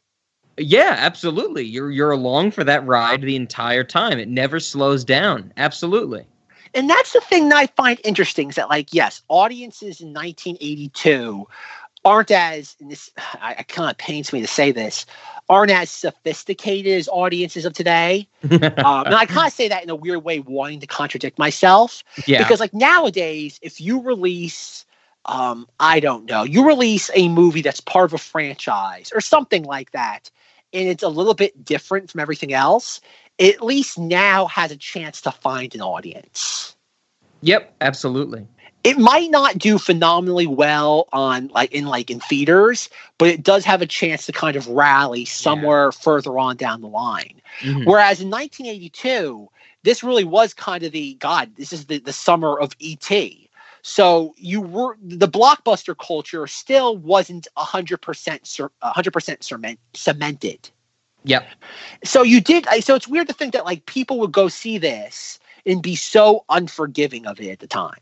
[0.56, 1.64] Yeah, absolutely.
[1.64, 4.18] You're you're along for that ride the entire time.
[4.18, 5.52] It never slows down.
[5.56, 6.26] Absolutely.
[6.74, 11.46] And that's the thing that I find interesting is that, like, yes, audiences in 1982
[12.04, 15.06] aren't as, and this, I, I kind of pains me to say this,
[15.48, 18.28] aren't as sophisticated as audiences of today.
[18.50, 22.02] Um, and I kind of say that in a weird way, wanting to contradict myself.
[22.26, 22.38] yeah.
[22.38, 24.86] Because, like, nowadays, if you release,
[25.26, 29.64] um, I don't know, you release a movie that's part of a franchise or something
[29.64, 30.30] like that,
[30.72, 33.00] and it's a little bit different from everything else,
[33.40, 36.76] at least now has a chance to find an audience.
[37.42, 38.46] Yep, absolutely.
[38.84, 42.88] it might not do phenomenally well on like in like in theaters
[43.18, 46.88] but it does have a chance to kind of rally somewhere further on down the
[46.88, 47.40] line.
[47.60, 47.84] Mhm.
[47.86, 49.48] whereas in 1982
[49.82, 53.10] this really was kind of the god this is the, the summer of et
[53.82, 60.70] so you were the blockbuster culture still wasn't 100% cer- 100% cement, cemented
[61.24, 61.46] Yep.
[62.04, 65.38] so you did so it's weird to think that like people would go see this
[65.66, 67.98] and be so unforgiving of it at the time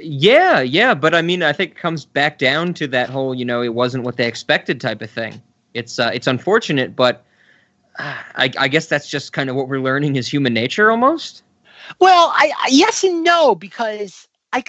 [0.00, 3.44] Yeah, yeah, but I mean, I think it comes back down to that whole, you
[3.44, 5.42] know, it wasn't what they expected type of thing.
[5.74, 7.24] It's uh, it's unfortunate, but
[7.98, 11.42] uh, I, I guess that's just kind of what we're learning is human nature, almost.
[12.00, 14.64] Well, I, I yes and no because I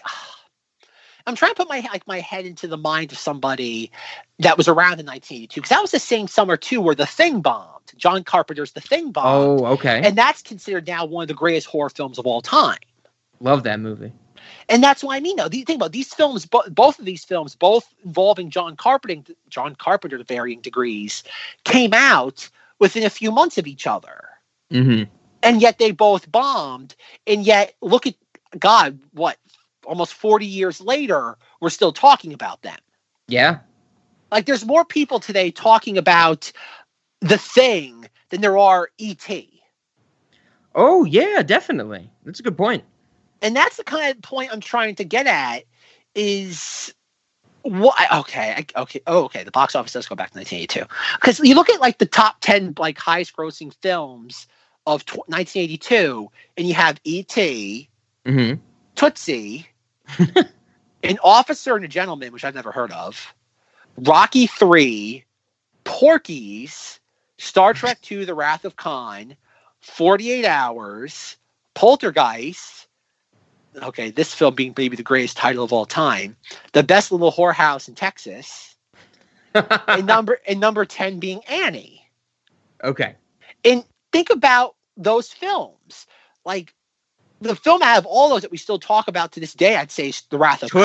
[1.28, 3.92] I'm trying to put my like my head into the mind of somebody
[4.40, 7.42] that was around in 1982 because that was the same summer too where The Thing
[7.42, 7.94] bombed.
[7.98, 10.00] John Carpenter's The Thing bombed, Oh, okay.
[10.04, 12.80] and that's considered now one of the greatest horror films of all time.
[13.40, 14.14] Love that movie.
[14.70, 15.38] And that's what I mean.
[15.38, 19.34] Though, the thing about these films, bo- both of these films, both involving John Carpenter,
[19.50, 21.24] John Carpenter to varying degrees,
[21.66, 22.50] came out
[22.80, 24.30] within a few months of each other.
[24.72, 25.04] hmm
[25.44, 26.96] and yet they both bombed
[27.28, 28.16] and yet look at
[28.60, 29.38] god what
[29.88, 32.78] almost 40 years later we're still talking about them
[33.28, 33.60] Yeah.
[34.32, 36.52] like there's more people today talking about
[37.22, 39.30] the thing than there are et
[40.76, 42.12] Oh, yeah, definitely.
[42.24, 42.84] That's a good point.
[43.42, 45.64] and that's the kind of point i'm trying to get at
[46.16, 46.94] is
[47.64, 50.86] what okay okay oh okay the box office does go back to 1982
[51.20, 54.48] because you look at like the top 10 like highest grossing films
[54.86, 57.36] of tw- 1982 and you have et
[58.26, 58.54] hmm
[58.96, 59.68] Tootsie,
[61.04, 63.34] an officer and a gentleman, which I've never heard of,
[63.98, 65.26] Rocky Three,
[65.84, 67.00] Porky's,
[67.38, 69.36] Star Trek Two: The Wrath of Khan,
[69.82, 71.38] Forty Eight Hours,
[71.74, 72.88] Poltergeist.
[73.82, 76.36] Okay, this film being maybe the greatest title of all time.
[76.74, 78.76] The best little whorehouse in Texas,
[79.54, 82.10] and number and number ten being Annie.
[82.84, 83.16] okay.
[83.66, 86.08] And think about those films,
[86.46, 86.74] like
[87.42, 89.76] the film out of all those that we still talk about to this day.
[89.76, 90.84] I'd say is The Wrath of Khan.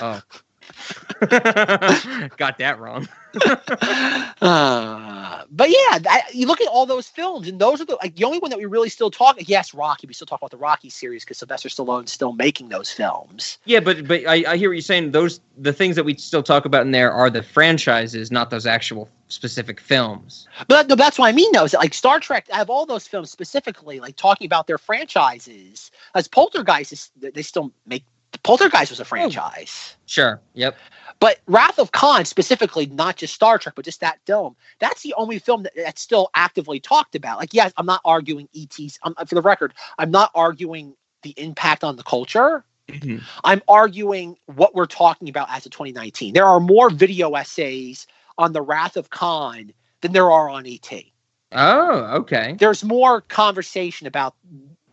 [0.00, 0.20] Oh.
[2.36, 3.08] Got that wrong.
[4.40, 8.14] Uh, but yeah, that, you look at all those films, and those are the like
[8.16, 9.36] the only one that we really still talk.
[9.38, 10.06] Yes, Rocky.
[10.06, 13.58] We still talk about the Rocky series because Sylvester Stallone's still making those films.
[13.64, 15.12] Yeah, but but I, I hear what you're saying.
[15.12, 18.66] Those the things that we still talk about in there are the franchises, not those
[18.66, 20.46] actual specific films.
[20.68, 21.64] But no, that's what I mean, though.
[21.64, 22.46] Is that like Star Trek?
[22.52, 25.90] I have all those films specifically, like talking about their franchises.
[26.14, 28.04] As Poltergeist is, they still make
[28.42, 29.96] Poltergeist was a franchise.
[30.06, 30.40] Sure.
[30.54, 30.76] Yep.
[31.20, 35.14] But Wrath of Khan, specifically, not just Star Trek, but just that film, that's the
[35.16, 37.38] only film that, that's still actively talked about.
[37.38, 38.98] Like, yes, I'm not arguing ET's.
[39.02, 42.64] Um, for the record, I'm not arguing the impact on the culture.
[42.88, 43.22] Mhm.
[43.44, 46.34] I'm arguing what we're talking about as of 2019.
[46.34, 48.06] There are more video essays
[48.36, 49.72] on the Wrath of Khan
[50.02, 51.12] than there are on ET.
[51.52, 52.56] Oh, okay.
[52.58, 54.34] There's more conversation about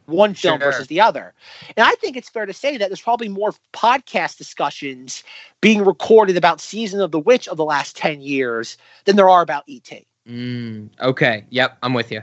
[0.06, 0.72] one film Sure.
[0.72, 1.34] versus the other.
[1.78, 5.24] And I think it's fair to say that there's probably more podcast discussions
[5.62, 9.42] being recorded about Season of the Witch of the last 10 years than there are
[9.42, 10.06] about ET.
[10.28, 11.46] Mm, okay.
[11.50, 12.22] Yep, I'm with you.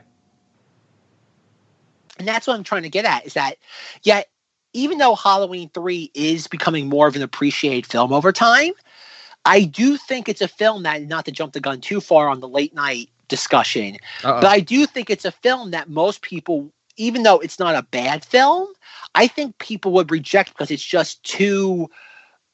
[2.18, 3.56] And that's what I'm trying to get at is that,
[4.02, 4.28] yet,
[4.72, 8.72] even though Halloween 3 is becoming more of an appreciated film over time,
[9.44, 12.40] I do think it's a film that, not to jump the gun too far on
[12.40, 14.40] the late night discussion, Uh-oh.
[14.40, 17.82] but I do think it's a film that most people, even though it's not a
[17.82, 18.68] bad film,
[19.14, 21.88] I think people would reject because it's just too.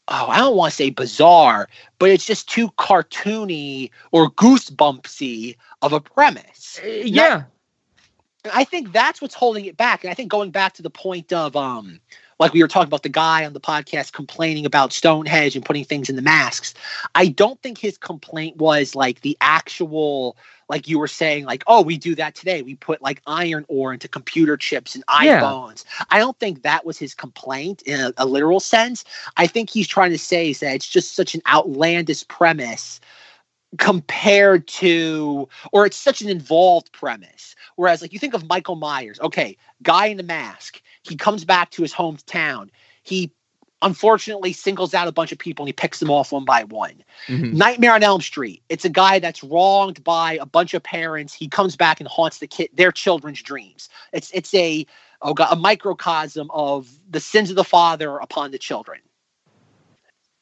[0.06, 1.66] Oh, I don't want to say bizarre,
[1.98, 6.78] but it's just too cartoony or goosebumpsy of a premise.
[6.84, 7.44] Uh, yeah.
[8.44, 10.04] And I think that's what's holding it back.
[10.04, 12.00] And I think going back to the point of um
[12.44, 15.84] like we were talking about the guy on the podcast complaining about Stonehenge and putting
[15.84, 16.74] things in the masks.
[17.14, 20.36] I don't think his complaint was like the actual
[20.68, 22.62] like you were saying like oh we do that today.
[22.62, 25.40] We put like iron ore into computer chips and Yeah.
[25.40, 25.84] iPhones.
[26.10, 29.04] I don't think that was his complaint in a, a literal sense.
[29.36, 33.00] I think he's trying to say is that it's just such an outlandish premise
[33.78, 39.18] compared to or it's such an involved premise whereas like you think of michael myers
[39.20, 42.70] okay guy in the mask he comes back to his hometown.
[43.02, 43.32] He
[43.82, 47.04] unfortunately singles out a bunch of people and he picks them off one by one.
[47.28, 47.52] Mhm.
[47.52, 48.62] nightmare on elm street.
[48.70, 51.34] It's a guy that's wronged by a bunch of parents.
[51.34, 53.88] He comes back and haunts the kid their children's dreams.
[54.12, 54.86] It's it's a
[55.22, 59.00] oh god a microcosm of the sins of the father upon the children.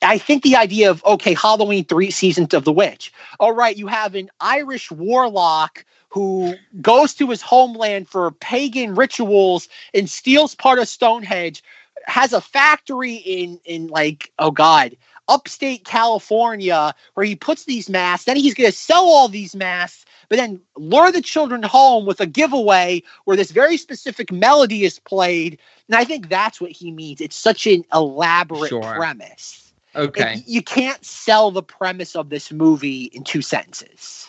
[0.03, 3.13] I think the idea of okay, Halloween three seasons of the witch.
[3.41, 9.69] All right, you have an Irish warlock who goes to his homeland for pagan rituals
[9.95, 11.63] and steals part of Stonehenge,
[12.07, 14.97] has a factory in in like oh god,
[15.29, 18.27] upstate California where he puts these masks.
[18.27, 22.21] Then he's going to sell all these masks, but then lure the children home with
[22.21, 25.59] a giveaway where this very specific melody is played.
[25.89, 27.21] And I think that's what he means.
[27.21, 28.83] It's such an elaborate Sure.
[28.83, 29.73] premise.
[29.95, 30.35] Okay.
[30.35, 34.29] It- you can't sell the premise of this movie in two sentences.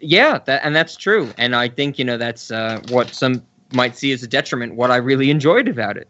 [0.00, 1.32] Yeah, that and that's true.
[1.38, 3.42] And I think, you know, that's uh, what some
[3.72, 6.08] might see as a detriment, what I really enjoyed about it.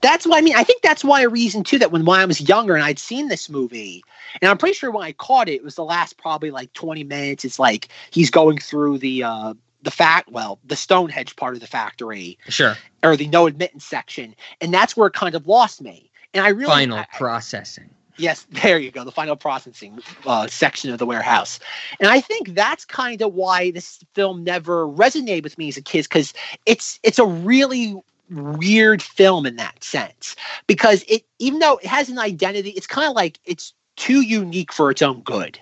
[0.00, 0.54] That's why I mean.
[0.56, 2.98] I think that's why a reason too that when, when I was younger and I'd
[3.00, 4.04] seen this movie,
[4.40, 7.02] and I'm pretty sure when I caught it, it was the last probably like 20
[7.02, 7.44] minutes.
[7.44, 11.66] It's like he's going through the uh the fact well the Stonehenge part of the
[11.66, 12.76] factory Sure.
[13.02, 16.10] or the no admittance section, and that's where it kind of lost me.
[16.32, 17.90] And I really Final I- processing.
[18.18, 19.04] Yes, there you go.
[19.04, 21.58] The final processing uh, section of the warehouse,
[22.00, 25.82] and I think that's kind of why this film never resonated with me as a
[25.82, 26.34] kid because
[26.66, 27.96] it's it's a really
[28.30, 33.08] weird film in that sense because it even though it has an identity, it's kind
[33.08, 35.58] of like it's too unique for its own good.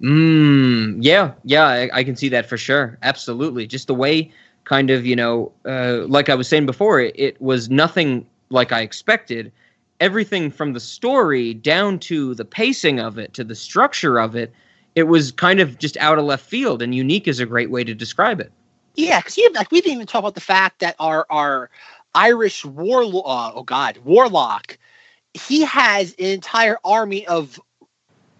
[0.00, 2.98] Mm, yeah, yeah, I, I can see that for sure.
[3.02, 3.66] Absolutely.
[3.66, 4.32] Just the way,
[4.64, 8.72] kind of, you know, uh, like I was saying before, it, it was nothing like
[8.72, 9.50] I expected.
[10.00, 14.52] Everything from the story down to the pacing of it to the structure of it,
[14.94, 17.84] it was kind of just out of left field, and unique is a great way
[17.84, 18.52] to describe it.
[18.94, 21.70] Yeah, because like we didn't even talk about the fact that our our
[22.14, 24.76] Irish war uh, oh god warlock,
[25.34, 27.60] he has an entire army of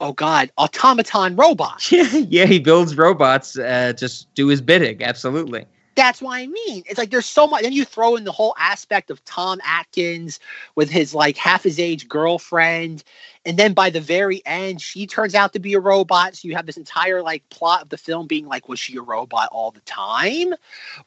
[0.01, 1.93] oh god automaton robots.
[1.93, 5.03] Yeah, yeah, he builds robots, uh, just do his bidding.
[5.03, 5.65] Absolutely.
[5.99, 6.85] That's what I mean.
[6.87, 7.63] It's like there's so much.
[7.65, 10.39] Then you throw in the whole aspect of Tom Atkins
[10.77, 13.03] with his like half his age girlfriend,
[13.45, 16.37] and then by the very end, she turns out to be a robot.
[16.37, 19.03] So you have this entire like plot of the film being like, was she a
[19.03, 20.55] robot all the time?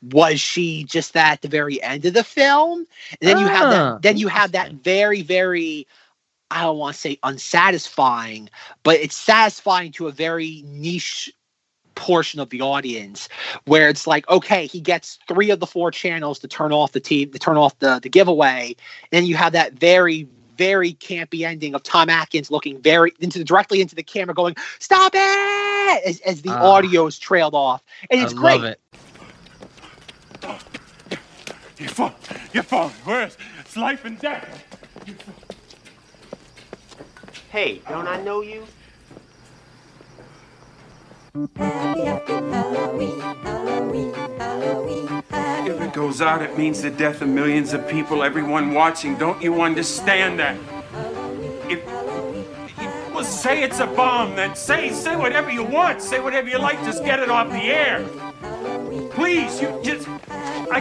[0.01, 2.85] Was she just that at the very end of the film?
[3.21, 4.01] And then you have Ah, that.
[4.01, 5.87] Then you have that very very.
[6.51, 8.49] I don't want to say unsatisfying,
[8.83, 11.31] but it's satisfying to a very niche
[12.01, 13.29] portion of the audience
[13.65, 16.99] where it's like okay he gets three of the four channels to turn off the
[16.99, 18.75] team to turn off the, the giveaway
[19.11, 20.27] and then you have that very
[20.57, 25.11] very campy ending of tom atkins looking very into directly into the camera going stop
[25.15, 26.71] it as, as the Ah.
[26.71, 28.79] audio is trailed off and it's I great love it.
[31.77, 32.13] You're falling.
[32.53, 32.93] You're falling.
[33.05, 34.65] Where's it's life and death?
[37.49, 38.65] Hey, don't I know you?
[41.33, 45.71] Happy, happy Halloween, Halloween, Halloween, happy.
[45.71, 49.15] If it goes out, it means the death of millions of people, everyone watching.
[49.15, 50.57] Don't you understand that?
[51.69, 51.85] If,
[53.13, 56.01] well, say it's a bomb, then say say whatever you want.
[56.01, 56.83] Say whatever you like.
[56.83, 58.05] Just get it off the air.
[59.13, 60.07] Please, you just.
[60.29, 60.79] I.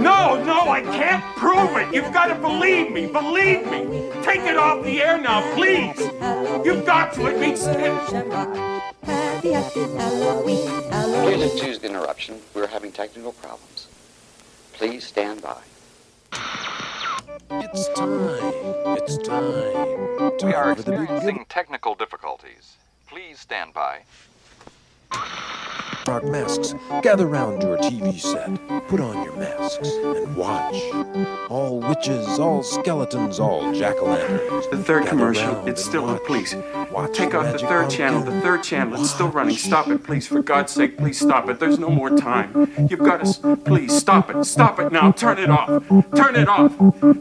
[0.00, 1.94] No, no, I can't prove it.
[1.94, 3.06] You've got to believe me.
[3.06, 4.10] Believe me.
[4.22, 5.98] Take it off the air now, please.
[6.64, 7.26] You've got to.
[7.26, 7.64] It makes.
[9.04, 9.80] Happy, happy
[11.24, 12.40] Here's a Tuesday interruption.
[12.54, 13.88] We're having technical problems.
[14.72, 15.60] Please stand by.
[17.50, 18.20] It's time.
[18.96, 19.52] It's time.
[20.42, 22.76] We are Time for the big experiencing technical difficulties.
[23.06, 24.00] Please stand by.
[26.04, 28.50] Dark masks, gather round your TV set.
[28.88, 30.74] Put on your masks and watch.
[31.48, 34.68] All witches, all skeletons, all jack o' lanterns.
[34.68, 35.66] The third Gather commercial.
[35.66, 36.24] It's still on, watch.
[36.26, 36.54] please.
[36.92, 38.22] Watch Take off the third channel.
[38.22, 39.00] The third channel.
[39.00, 39.56] It's still running.
[39.56, 40.26] Stop it, please.
[40.26, 41.58] For God's sake, please stop it.
[41.58, 42.70] There's no more time.
[42.90, 43.26] You've got to.
[43.26, 44.44] s- Please stop it.
[44.44, 45.10] Stop it now.
[45.12, 45.68] Turn it off.
[46.14, 46.72] Turn it off.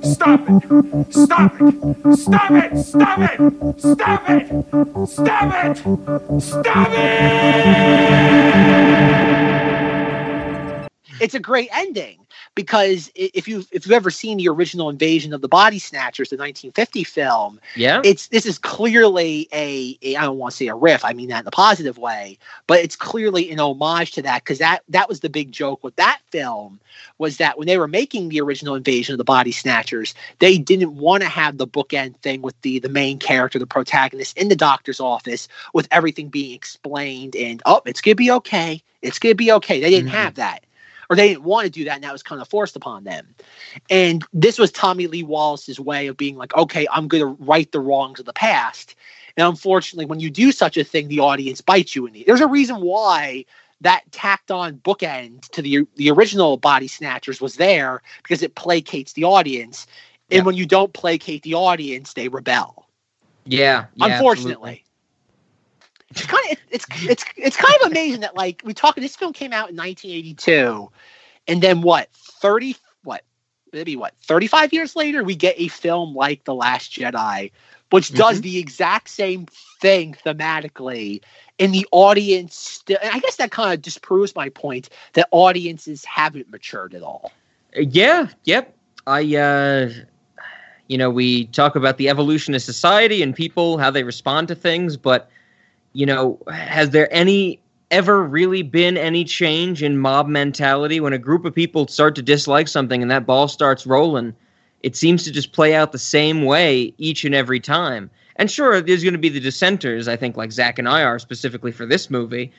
[0.04, 1.14] Stop it.
[1.14, 2.18] Stop it.
[2.18, 2.78] Stop it.
[2.84, 3.80] Stop it.
[3.80, 5.08] Stop it.
[5.08, 6.42] Stop it.
[6.42, 7.83] Stop it.
[11.22, 12.23] It's a great ending
[12.56, 16.38] because if you if you've ever seen the original Invasion of the Body Snatchers, the
[16.38, 18.02] 1950 film, Yeah.
[18.04, 21.30] it's this is clearly a, a I don't want to say a riff, I mean
[21.30, 22.38] that in a positive way,
[22.68, 25.96] but it's clearly an homage to that because that that was the big joke with
[25.96, 26.80] that film
[27.18, 30.96] was that when they were making the original Invasion of the Body Snatchers, they didn't
[30.96, 34.56] want to have the bookend thing with the the main character, the protagonist in the
[34.56, 39.52] doctor's office with everything being explained and oh, it's gonna be okay, it's gonna be
[39.54, 39.80] okay.
[39.82, 40.14] They didn't Mhm.
[40.14, 40.63] have that.
[41.10, 43.36] Or they didn't want to do that, and that was kind of forced upon them.
[43.90, 47.72] And this was Tommy Lee Wallace's way of being like, okay, I'm going to right
[47.72, 48.96] the wrongs of the past.
[49.38, 52.24] And unfortunately, when you do such a thing, the audience bites you in the.
[52.26, 53.46] There's a reason why
[53.82, 59.14] that tacked on bookend to the the original Body Snatchers was there because it placates
[59.14, 59.88] the audience.
[60.32, 60.44] And Yeah.
[60.44, 62.88] when you don't placate the audience, they rebel.
[63.46, 63.86] Yeah.
[63.96, 64.84] yeah, unfortunately.
[66.16, 68.96] It's kind of it's it's it's kind of amazing that like we talk.
[68.96, 70.90] This film came out in 1982,
[71.48, 72.10] and then what?
[72.14, 73.24] 30 what?
[73.72, 74.14] Maybe what?
[74.22, 77.52] 35 years later, we get a film like The Last Jedi,
[77.90, 79.48] which does the exact same
[79.82, 81.22] thing thematically,
[81.58, 82.84] and the audience.
[82.88, 87.32] And I guess that kind of disproves my point that audiences haven't matured at all.
[87.76, 88.76] Yeah, yep.
[89.08, 89.90] I uh
[90.88, 94.56] you know, we talk about the evolution of society and people how they respond to
[94.56, 95.30] things, but
[95.94, 97.60] you know, has there any
[97.92, 102.22] ever really been any change in mob mentality when a group of people start to
[102.22, 104.36] dislike something and that ball starts rolling?
[104.82, 108.10] It seems to just play out the same way each and every time.
[108.36, 111.20] And sure, there's going to be the dissenters, I think, like Zach and I are
[111.20, 112.52] specifically for this movie,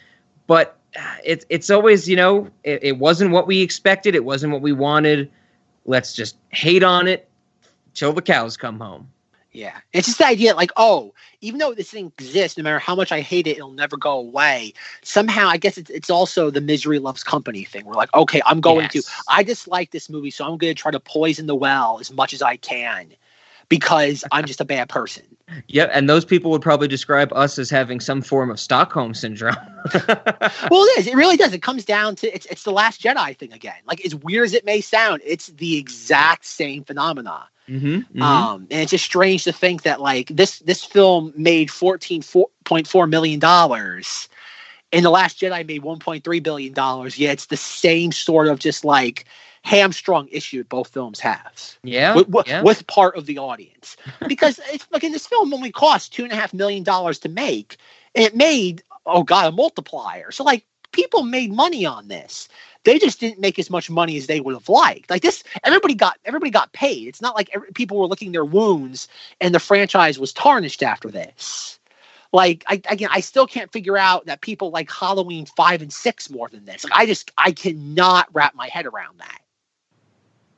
[0.46, 4.52] but uh, it's it's always you know it, it wasn't what we expected, it wasn't
[4.52, 5.30] what we wanted.
[5.84, 7.28] Let's just hate on it
[7.92, 9.08] till the cows come home.
[9.54, 9.78] Yeah.
[9.92, 13.12] It's just the idea like, oh, even though this thing exists, no matter how much
[13.12, 14.74] I hate it, it'll never go away.
[15.02, 17.84] Somehow, I guess it's, it's also the misery loves company thing.
[17.84, 20.90] We're like, okay, I'm going to, I dislike this movie, so I'm going to try
[20.90, 23.14] to poison the well as much as I can
[23.68, 25.22] because I'm just a bad person.
[25.68, 29.54] Yep, and those people would probably describe us as having some form of Stockholm syndrome.
[30.08, 31.06] well, it is.
[31.06, 31.52] It really does.
[31.52, 33.76] It comes down to it's, it's the Last Jedi thing again.
[33.86, 37.46] Like, as weird as it may sound, it's the exact same phenomena.
[37.68, 42.22] Mm-hmm, Um, and it's just strange to think that like this this film made fourteen
[42.64, 44.28] point four million dollars,
[44.92, 47.18] and the Last Jedi made one point three billion dollars.
[47.18, 49.26] Yeah, it's the same sort of just like
[49.62, 52.62] hamstrung issue both films have yeah, with, with, yeah.
[52.62, 53.96] with part of the audience
[54.28, 57.28] because it's like in this film only cost two and a half million dollars to
[57.28, 57.78] make,
[58.14, 60.30] and it made oh god a multiplier.
[60.30, 62.48] So like people made money on this.
[62.84, 65.10] They just didn't make as much money as they would have liked.
[65.10, 67.08] Like this, everybody got everybody got paid.
[67.08, 69.08] It's not like every, people were licking their wounds
[69.40, 71.78] and the franchise was tarnished after this.
[72.32, 76.30] Like I again, I still can't figure out that people like Halloween five and six
[76.30, 76.84] more than this.
[76.84, 79.40] Like I just I cannot wrap my head around that.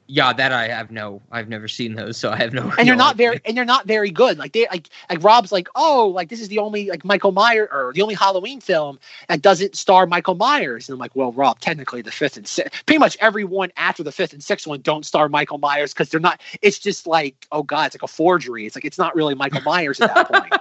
[0.09, 2.73] Yeah, that I have no, I've never seen those, so I have no.
[2.79, 3.29] and they're no not idea.
[3.29, 4.39] very and they're not very good.
[4.39, 7.69] Like they like like Rob's like, oh, like this is the only like Michael Myers
[7.73, 8.99] or the only Halloween film
[9.29, 10.89] that doesn't star Michael Myers.
[10.89, 14.03] And I'm like, well, Rob, technically the fifth and sixth, pretty much every one after
[14.03, 16.41] the fifth and sixth one don't star Michael Myers because they're not.
[16.63, 18.67] It's just like, oh god, it's like a forgery.
[18.67, 20.53] It's like it's not really Michael Myers at that point.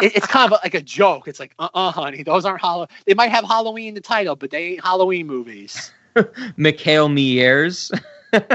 [0.00, 1.28] It, it's kind of like a joke.
[1.28, 2.88] It's like, uh, uh honey, those aren't Halloween.
[3.06, 5.92] They might have Halloween in the title, but they ain't Halloween movies.
[6.56, 7.90] Mikhail Miers.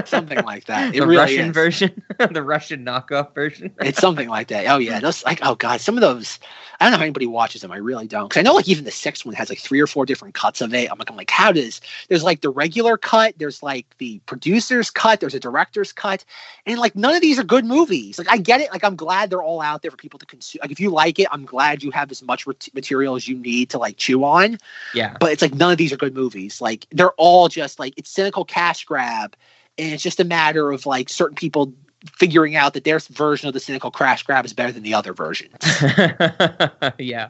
[0.06, 0.88] something like that.
[0.96, 1.54] It the really Russian is.
[1.54, 3.74] version, the Russian knockoff version.
[3.82, 4.66] It's something like that.
[4.68, 6.40] Oh yeah, those like oh god, some of those.
[6.80, 7.72] I don't know how anybody watches them.
[7.72, 8.30] I really don't.
[8.30, 10.62] Because I know like even the sixth one has like three or four different cuts
[10.62, 10.92] of it.
[10.92, 14.92] I'm like, I'm like, how does there's like the regular cut, there's like the producer's
[14.92, 16.24] cut, there's a director's cut,
[16.66, 18.18] and like none of these are good movies.
[18.18, 18.72] Like I get it.
[18.72, 20.60] Like I'm glad they're all out there for people to consume.
[20.62, 23.38] Like if you like it, I'm glad you have as much ret- material as you
[23.38, 24.58] need to like chew on.
[24.94, 25.18] Yeah.
[25.20, 26.62] But it's like none of these are good movies.
[26.62, 29.36] Like they're all just like it's cynical cash grab,
[29.78, 31.74] and it's just a matter of like certain people
[32.16, 35.14] figuring out that their version of the cynical crash grab is better than the other
[35.14, 35.50] version.
[37.00, 37.30] yeah.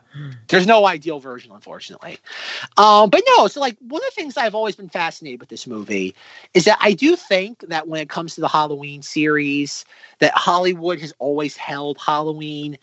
[0.49, 2.17] There's no ideal version, unfortunately.
[2.75, 5.67] Um, but no, so like one of the things I've always been fascinated with this
[5.67, 6.15] movie
[6.53, 9.85] is that I do think that when it comes to the Halloween series,
[10.19, 12.77] that Hollywood has always held Halloween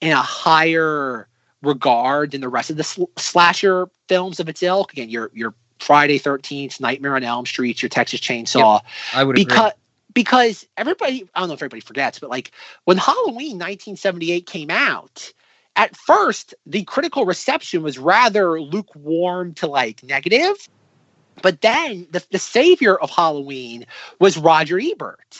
[0.00, 1.26] in a higher
[1.62, 4.92] regard than the rest of the sl- slasher films of its ilk.
[4.92, 8.80] Again, your your Friday Thirteenth, Nightmare on Elm Street, your Texas Chainsaw,
[9.14, 9.80] I would because agree.
[10.14, 12.52] because everybody I don't know if everybody forgets, but like
[12.84, 15.32] when Halloween 1978 came out,
[15.76, 20.68] at first the critical reception was rather lukewarm to like negative.
[21.42, 23.86] But then the, the savior of Halloween
[24.18, 25.38] was Roger Ebert.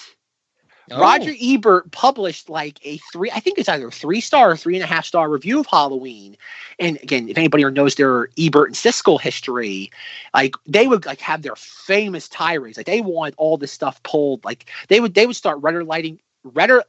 [0.91, 1.01] Oh.
[1.01, 4.83] Roger Ebert published like a three, I think it's either three star or three and
[4.83, 6.37] a half star review of Halloween.
[6.79, 9.91] And again, if anybody knows their Ebert and Siskel history,
[10.35, 12.77] like they would like have their famous tirades.
[12.77, 14.45] Like they want all this stuff pulled.
[14.45, 16.83] Like they would they would start letter lighting letter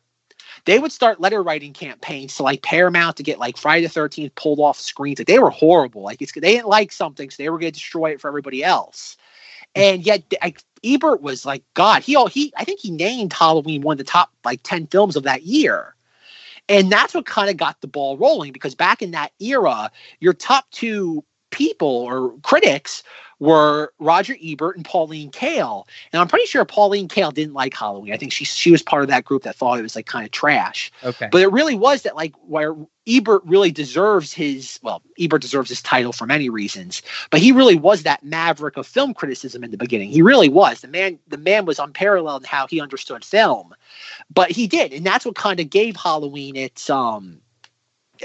[0.65, 4.35] they would start letter writing campaigns to like Paramount to get like Friday the 13th
[4.35, 5.19] pulled off screens.
[5.19, 6.03] Like they were horrible.
[6.03, 8.63] Like it's, they didn't like something, so they were going to destroy it for everybody
[8.63, 9.17] else.
[9.75, 9.81] Hmm.
[9.81, 12.03] And yet, like Ebert was like God.
[12.03, 15.15] He all he I think he named Halloween one of the top like ten films
[15.15, 15.95] of that year.
[16.69, 20.33] And that's what kind of got the ball rolling because back in that era, your
[20.33, 23.03] top two people or critics
[23.41, 25.87] were Roger Ebert and Pauline Kael.
[26.13, 28.13] And I'm pretty sure Pauline Kael didn't like Halloween.
[28.13, 30.23] I think she she was part of that group that thought it was like kind
[30.23, 30.91] of trash.
[31.03, 31.27] Okay.
[31.31, 32.75] But it really was that like where
[33.07, 37.75] Ebert really deserves his well, Ebert deserves his title for many reasons, but he really
[37.75, 40.11] was that maverick of film criticism in the beginning.
[40.11, 40.81] He really was.
[40.81, 43.73] The man the man was unparalleled in how he understood film.
[44.31, 47.41] But he did, and that's what kind of gave Halloween its um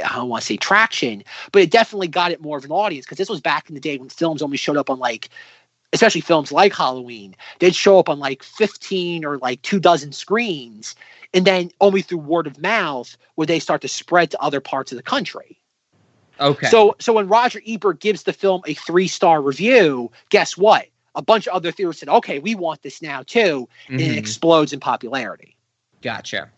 [0.05, 3.07] I don't want to say traction, but it definitely got it more of an audience
[3.07, 5.30] because this was back in the day when films only showed up on like
[5.92, 10.94] especially films like Halloween, they'd show up on like 15 or like two dozen screens.
[11.32, 14.92] And then only through word of mouth would they start to spread to other parts
[14.92, 15.61] of the country.
[16.40, 16.66] Okay.
[16.68, 20.86] So so when Roger Ebert gives the film a three-star review, guess what?
[21.14, 23.68] A bunch of other theorists said, okay, we want this now too.
[23.88, 24.18] And it Mhm.
[24.18, 25.57] explodes in popularity.
[26.03, 26.51] Gotcha.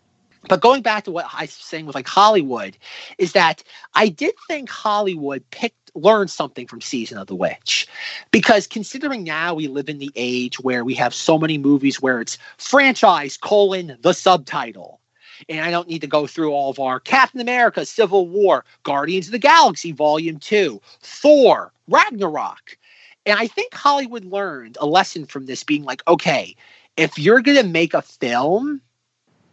[0.47, 2.77] But going back to what I was saying with like Hollywood,
[3.17, 3.63] is that
[3.93, 7.87] I did think Hollywood picked learned something from Season of the Witch.
[8.31, 12.21] Because considering now we live in the age where we have so many movies where
[12.21, 14.99] it's franchise colon the subtitle.
[15.47, 19.27] And I don't need to go through all of our Captain America, Civil War, Guardians
[19.27, 22.77] of the Galaxy Volume 2, Thor, Ragnarok.
[23.25, 26.55] And I think Hollywood learned a lesson from this being like, okay,
[26.97, 28.81] if you're going to make a film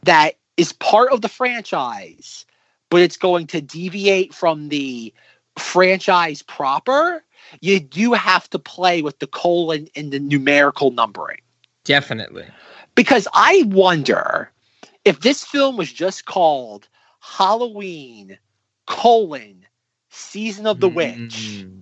[0.03, 2.47] that is part of the franchise,
[2.91, 5.13] but it's going to deviate from the
[5.59, 7.23] franchise proper,
[7.61, 11.41] you do have to play with the colon and the numerical numbering.
[11.85, 12.47] Definitely.
[12.95, 14.51] Because I wonder
[15.05, 16.89] if this film was just called
[17.21, 18.39] Halloween
[18.87, 19.65] colon
[20.11, 21.17] season of the witch.
[21.17, 21.81] Mm-hmm.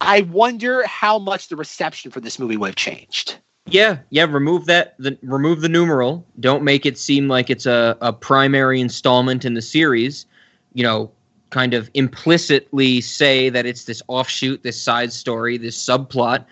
[0.00, 3.36] I wonder how much the reception for this movie would have changed.
[3.70, 4.24] Yeah, yeah.
[4.24, 4.94] Remove that.
[4.98, 6.24] The remove the numeral.
[6.40, 10.26] Don't make it seem like it's a, a primary installment in the series.
[10.74, 11.10] You know,
[11.50, 16.44] kind of implicitly say that it's this offshoot, this side story, this subplot,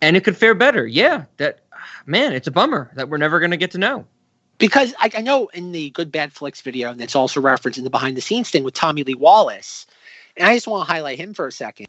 [0.00, 0.86] and it could fare better.
[0.86, 1.60] Yeah, that
[2.06, 4.06] man, it's a bummer that we're never going to get to know.
[4.58, 7.84] Because I, I know in the Good Bad Flicks video, and it's also referenced in
[7.84, 9.86] the behind the scenes thing with Tommy Lee Wallace,
[10.36, 11.88] and I just want to highlight him for a second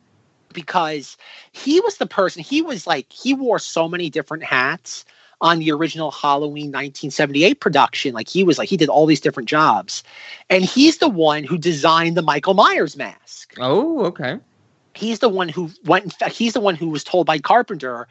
[0.54, 1.18] because
[1.52, 5.06] he was the person, he was like, he wore so many different hats
[5.42, 8.14] on the original Halloween 1978 production.
[8.14, 10.04] Like, he was like, he did all these different jobs.
[10.50, 13.56] And he's the one who designed the Michael Myers mask.
[13.60, 14.40] Oh, okay.
[14.96, 18.08] He's the one who went, in fact, he's the one who was told by Carpenter,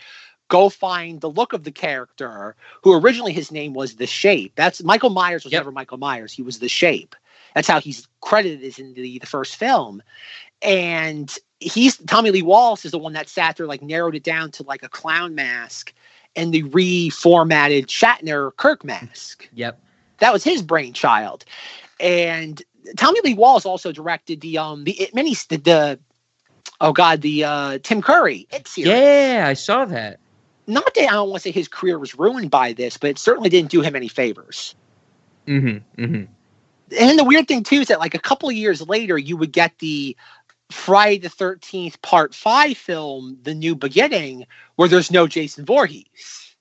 [0.53, 4.83] go find the look of the character who originally his name was the shape that's
[4.83, 7.17] michael myers was never michael myers he was the shape
[7.55, 10.03] that's how he's credited as in the, the first film
[10.61, 14.51] and he's tommy lee wallace is the one that sat there like narrowed it down
[14.51, 15.93] to like a clown mask
[16.37, 19.81] and the reformatted shatner kirk mask Yep.
[20.19, 21.45] that was his brainchild
[22.01, 22.63] and
[22.97, 25.99] tommy lee wallace also directed the um the it mini the, the
[26.81, 30.19] oh god the uh tim curry it series Yeah, I saw that.
[30.67, 33.19] not that I don't want to say his career was ruined by this, but it
[33.19, 34.75] certainly didn't do him any favors.
[35.47, 36.03] Mm-hmm.
[36.03, 36.25] Mm-hmm.
[37.01, 39.53] And the weird thing too is that like a couple of years later, you would
[39.53, 40.17] get the
[40.73, 44.47] Friday the Thirteenth Part Five film, The New Beginning,
[44.77, 46.57] where there's no Jason Voorhees,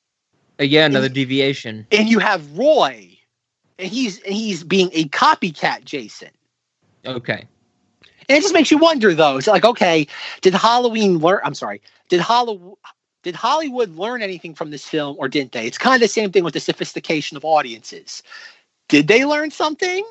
[0.60, 1.88] Uh, yeah, another deviation.
[1.92, 3.18] and you have Roy,
[3.80, 6.30] and he's and he's being a copycat Jason.
[7.06, 7.48] Okay.
[8.30, 9.38] And it just makes you wonder, though.
[9.38, 10.08] It's like, okay,
[10.42, 11.40] did Halloween learn?
[11.44, 12.78] I'm sorry, did Hollywood
[13.24, 15.68] did Hollywood learn anything from this film, or didn't they?
[15.68, 18.24] It's kind of the same thing with the sophistication of audiences.
[18.90, 20.04] Did they learn something?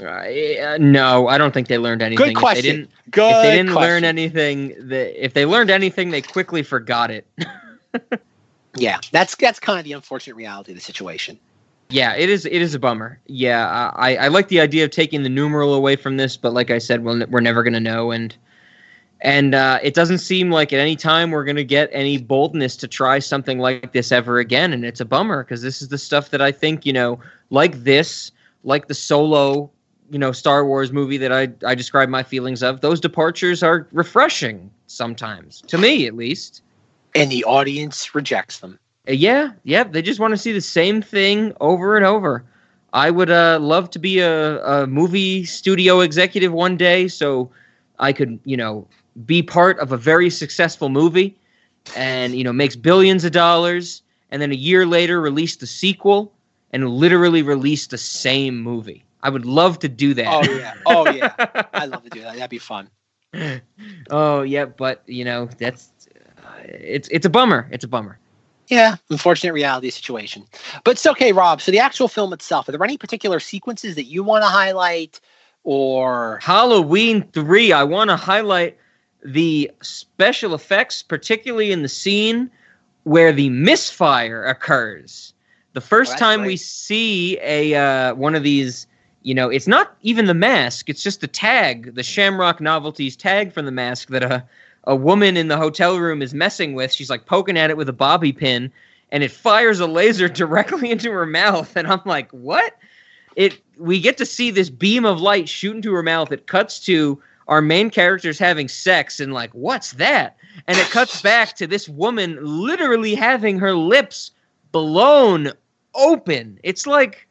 [0.00, 2.18] Uh, no, I don't think they learned anything.
[2.18, 2.62] Good If they question.
[2.62, 3.90] didn't, Good if they didn't question.
[3.90, 7.26] learn anything, the, if they learned anything, they quickly forgot it.
[8.76, 11.38] Yeah, that's that's kind of the unfortunate reality of the situation.
[11.88, 12.44] Yeah, it is.
[12.46, 13.18] It is a bummer.
[13.26, 16.70] Yeah, I, I like the idea of taking the numeral away from this, but like
[16.70, 18.36] I said, we'll, we're never going to know, and
[19.22, 22.76] and uh, it doesn't seem like at any time we're going to get any boldness
[22.76, 25.98] to try something like this ever again, and it's a bummer because this is the
[25.98, 27.18] stuff that I think you know,
[27.50, 28.30] like this,
[28.64, 29.70] like the Solo,
[30.10, 32.80] you know, Star Wars movie that I I describe my feelings of.
[32.80, 36.62] Those departures are refreshing sometimes, to me at least.
[37.14, 38.78] And the audience rejects them.
[39.08, 42.44] Uh, Yeah, yeah, they just want to see the same thing over and over.
[42.92, 47.50] I would uh, love to be a, a movie studio executive one day, so
[47.98, 48.86] I could, you know,
[49.24, 51.36] be part of a very successful movie,
[51.96, 56.32] and you know, makes billions of dollars, and then a year later release the sequel,
[56.72, 59.05] and literally release the same movie.
[59.26, 60.26] I would love to do that.
[60.28, 61.34] Oh yeah, oh yeah,
[61.74, 62.34] I'd love to do that.
[62.34, 62.88] That'd be fun.
[64.10, 65.90] oh yeah, but you know, that's
[66.38, 67.68] uh, it's it's a bummer.
[67.72, 68.18] It's a bummer.
[68.68, 70.44] Yeah, unfortunate reality situation.
[70.84, 71.60] But it's okay, Rob.
[71.60, 75.20] So the actual film itself, are there any particular sequences that you want to highlight
[75.66, 78.78] or Halloween 3, I want to highlight
[79.24, 82.48] the special effects, particularly in the scene
[83.02, 85.34] where the misfire occurs.
[85.72, 88.86] The first that's time we see a uh, one of these,
[89.26, 93.52] you know, it's not even the mask; it's just the tag, the Shamrock Novelties tag
[93.52, 94.44] from the mask that a
[94.84, 96.92] a woman in the hotel room is messing with.
[96.92, 98.70] She's like poking at it with a bobby pin,
[99.10, 101.76] and it fires a laser directly into her mouth.
[101.76, 102.74] And I'm like, what?
[103.34, 106.30] It we get to see this beam of light shoot into her mouth.
[106.30, 110.36] It cuts to our main characters having sex, and like, what's that?
[110.68, 114.30] And it cuts back to this woman literally having her lips
[114.70, 115.50] blown
[115.96, 116.60] open.
[116.62, 117.25] It's like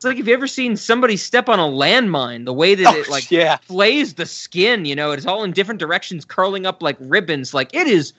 [0.00, 2.96] it's like if you ever seen somebody step on a landmine, the way that Oh,
[2.98, 3.56] it like yeah.
[3.58, 7.52] flays the skin, you know, it's all in different directions, curling up like ribbons.
[7.52, 8.14] Like it is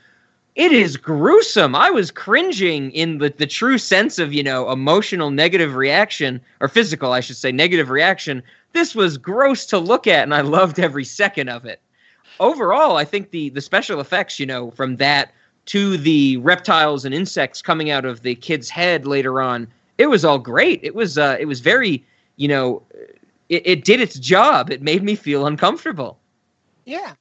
[0.55, 1.75] it is gruesome.
[1.75, 6.67] I was cringing in the, the true sense of, you know, emotional negative reaction, or
[6.67, 8.43] physical, I should say, negative reaction.
[8.73, 11.81] This was gross to look at, and I loved every second of it.
[12.39, 15.33] Overall, I think the the special effects, you know, from that
[15.65, 19.67] to the reptiles and insects coming out of the kid's head later on,
[20.01, 20.79] it was all great.
[20.83, 22.83] It was uh it was very, you know,
[23.49, 24.71] it, it did its job.
[24.71, 26.19] It made me feel uncomfortable.
[26.85, 27.13] Yeah.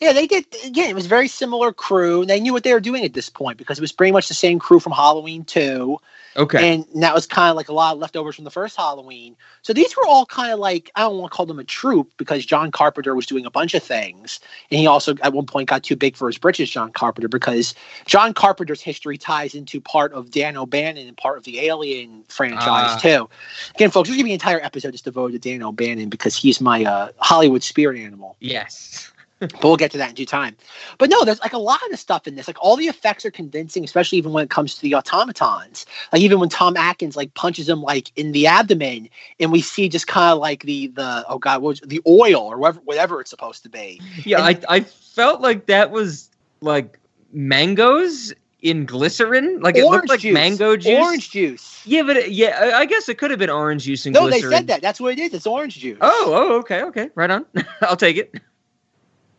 [0.00, 0.44] Yeah, they did.
[0.64, 2.26] Again, it was very similar crew.
[2.26, 4.34] They knew what they were doing at this point because it was pretty much the
[4.34, 5.98] same crew from Halloween 2.
[6.36, 6.74] Okay.
[6.74, 9.36] And that was kind of like a lot of leftovers from the first Halloween.
[9.62, 12.10] So these were all kind of like, I don't want to call them a troupe
[12.16, 14.40] because John Carpenter was doing a bunch of things.
[14.70, 17.74] And he also, at one point, got too big for his britches, John Carpenter, because
[18.04, 22.64] John Carpenter's history ties into part of Dan O'Bannon and part of the Alien franchise,
[22.66, 22.98] Ah.
[23.00, 23.28] too.
[23.76, 26.36] Again, folks, there's going to be an entire episode just devoted to Dan O'Bannon because
[26.36, 29.10] he's my uh, Hollywood spirit animal yes.
[29.40, 30.56] But we'll get to that in due time.
[30.98, 32.46] But no, there's like a lot of the stuff in this.
[32.46, 35.86] Like all the effects are convincing, especially even when it comes to the automatons.
[36.12, 39.08] Like even when Tom Atkins like punches him like in the abdomen,
[39.40, 42.42] and we see just kind of like the the oh god, what was the oil
[42.42, 44.00] or whatever whatever it's supposed to be.
[44.24, 46.30] Yeah, And- I I felt like that was
[46.60, 46.98] like
[47.32, 48.32] mangoes
[48.62, 49.60] in glycerin.
[49.60, 50.32] Like it looked like juice.
[50.32, 50.98] mango juice.
[50.98, 51.82] Orange juice.
[51.84, 54.30] Yeah, but it, yeah, I- I guess it could have been orange juice and No,
[54.30, 54.80] they said that.
[54.80, 55.34] That's what it is.
[55.34, 55.98] It's orange juice.
[56.00, 57.44] Oh, oh, okay, okay, right on.
[57.82, 58.34] I'll take it.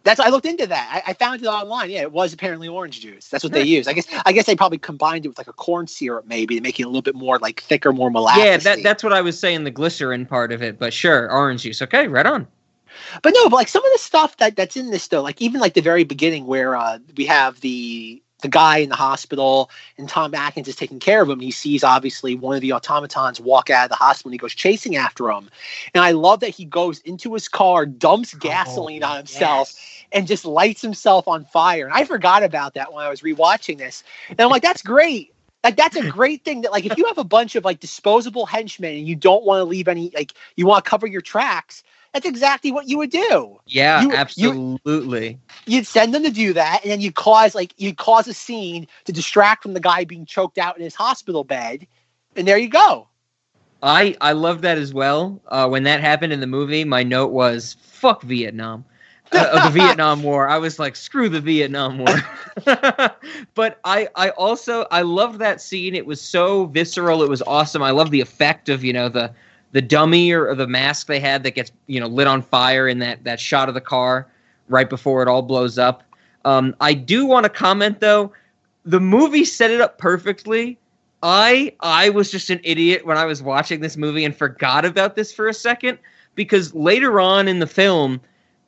[0.05, 1.03] That's I looked into that.
[1.05, 1.89] I, I found it online.
[1.89, 3.27] Yeah, it was apparently orange juice.
[3.27, 3.87] That's what they use.
[3.87, 6.61] I guess I guess they probably combined it with like a corn syrup maybe to
[6.61, 8.43] make it a little bit more like thicker, more molasses.
[8.43, 9.63] Yeah, that that's what I was saying.
[9.63, 11.81] The glycerin part of it, but sure, orange juice.
[11.81, 12.47] Okay, right on.
[13.23, 15.59] But no, but like some of the stuff that that's in this though, like even
[15.59, 20.07] like the very beginning where uh, we have the the guy in the hospital and
[20.07, 21.39] Tom Atkins is taking care of him.
[21.39, 24.53] He sees obviously one of the automatons walk out of the hospital and he goes
[24.53, 25.49] chasing after him.
[25.93, 29.73] And I love that he goes into his car, dumps gasoline on himself,
[30.11, 31.85] and just lights himself on fire.
[31.85, 34.03] And I forgot about that when I was rewatching this.
[34.29, 35.33] And I'm like, that's great.
[35.63, 38.45] Like that's a great thing that like if you have a bunch of like disposable
[38.45, 41.83] henchmen and you don't want to leave any like you want to cover your tracks,
[42.13, 43.59] That's exactly what you would do.
[43.67, 45.37] Yeah, You- you- absolutely.
[45.65, 48.87] You'd send them to do that, and then you'd cause like you'd cause a scene
[49.05, 51.85] to distract from the guy being choked out in his hospital bed,
[52.37, 53.09] and there you go.
[53.83, 55.41] I I love that as well.
[55.47, 58.85] Uh, when that happened in the movie, my note was "fuck Vietnam."
[59.55, 62.15] Of the Vietnam War, I was like, "Screw the Vietnam War."
[63.53, 65.95] but I I also I loved that scene.
[65.95, 67.21] It was so visceral.
[67.23, 67.83] It was awesome.
[67.83, 69.31] I love the effect of you know the
[69.71, 72.87] the dummy or, or the mask they had that gets you know lit on fire
[72.87, 74.27] in that that shot of the car
[74.69, 76.03] right before it all blows up.
[76.45, 78.31] Um, I do want to comment though,
[78.85, 80.77] the movie set it up perfectly.
[81.23, 85.15] I I was just an idiot when I was watching this movie and forgot about
[85.15, 85.97] this for a second
[86.35, 88.21] because later on in the film,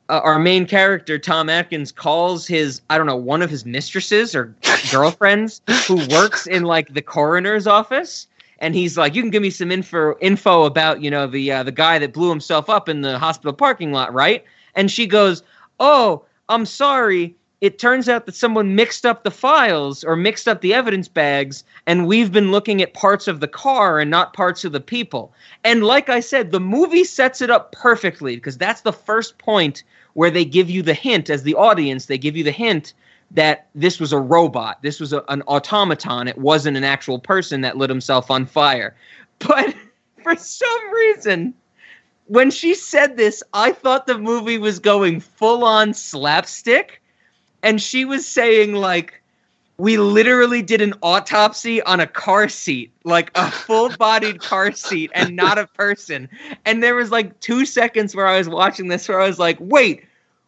[0.08, 4.34] uh, our main character Tom Atkins calls his I don't know one of his mistresses
[4.34, 4.54] or
[4.90, 8.26] girlfriends who works in like the coroner's office.
[8.60, 11.62] And he's like you can give me some info info about you know the uh,
[11.62, 14.44] the guy that blew himself up in the hospital parking lot right?
[14.74, 15.42] And she goes
[15.78, 17.34] oh I'm sorry.
[17.60, 21.64] It turns out that someone mixed up the files or mixed up the evidence bags
[21.86, 25.34] and we've been looking at parts of the car and not parts of the people.
[25.64, 29.82] And like i said the movie sets it up perfectly because that's the first point
[30.14, 32.94] where they give you the hint as the audience they give you the hint
[33.30, 34.82] that this was a robot.
[34.82, 36.28] This was a, an automaton.
[36.28, 38.94] It wasn't an actual person that lit himself on fire.
[39.40, 39.72] But
[40.24, 41.54] for some reason
[42.26, 47.00] when she said this i thought the movie was going full on slapstick.
[47.62, 49.17] And she was saying like
[49.78, 55.36] we literally did an autopsy on a car seat like a full-bodied car seat and
[55.36, 56.28] not a person.
[56.64, 59.56] And there was like two seconds where i was watching this where i was like
[59.60, 60.04] wait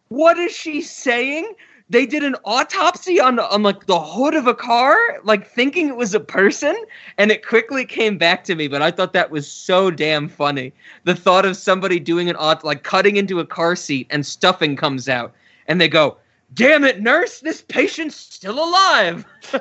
[0.09, 1.55] what is she saying?
[1.89, 5.97] They did an autopsy on on like the hood of a car like thinking it
[5.97, 6.77] was a person?
[7.17, 10.73] And it quickly came back to me but i thought that was so damn funny.
[11.05, 14.75] The thought of somebody doing an aut like cutting into a car seat and stuffing
[14.75, 15.33] comes out.
[15.69, 16.17] And they go
[16.55, 19.25] damn it nurse this patient's still alive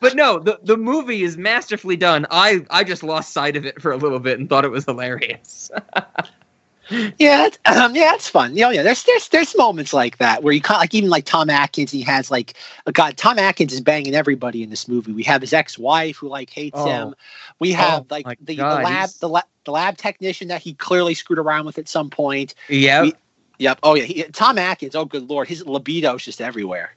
[0.00, 3.80] but no the, the movie is masterfully done i i just lost sight of it
[3.80, 5.70] for a little bit and thought it was hilarious
[7.18, 8.54] Yeah, it's, um, yeah, it's fun.
[8.56, 11.26] You know, yeah, there's there's there's moments like that where you kind like even like
[11.26, 11.90] Tom Atkins.
[11.90, 12.54] He has like,
[12.86, 15.12] uh, God, Tom Atkins is banging everybody in this movie.
[15.12, 16.86] We have his ex-wife who like hates Oh.
[16.86, 17.14] him.
[17.58, 20.72] We have Oh, like the, God, the lab the lab the lab technician that he
[20.72, 22.54] clearly screwed around with at some point.
[22.70, 23.14] yeah We-
[23.58, 23.80] Yep.
[23.82, 24.04] Oh yeah.
[24.04, 24.94] He, Tom Atkins.
[24.94, 26.94] Oh good lord, his libido's just everywhere.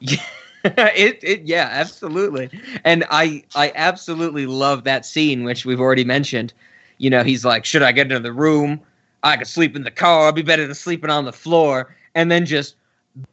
[0.00, 0.22] Yeah.
[0.64, 2.48] it, it yeah absolutely
[2.84, 6.52] and i i absolutely love that scene which we've already mentioned
[6.98, 8.80] you know he's like should i get into the room
[9.24, 12.30] i could sleep in the car i'd be better than sleeping on the floor and
[12.30, 12.76] then just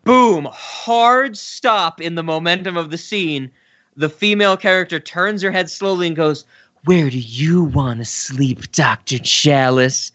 [0.04, 3.52] boom hard stop in the momentum of the scene
[3.96, 6.46] the female character turns her head slowly and goes
[6.86, 10.12] where do you want to sleep dr challis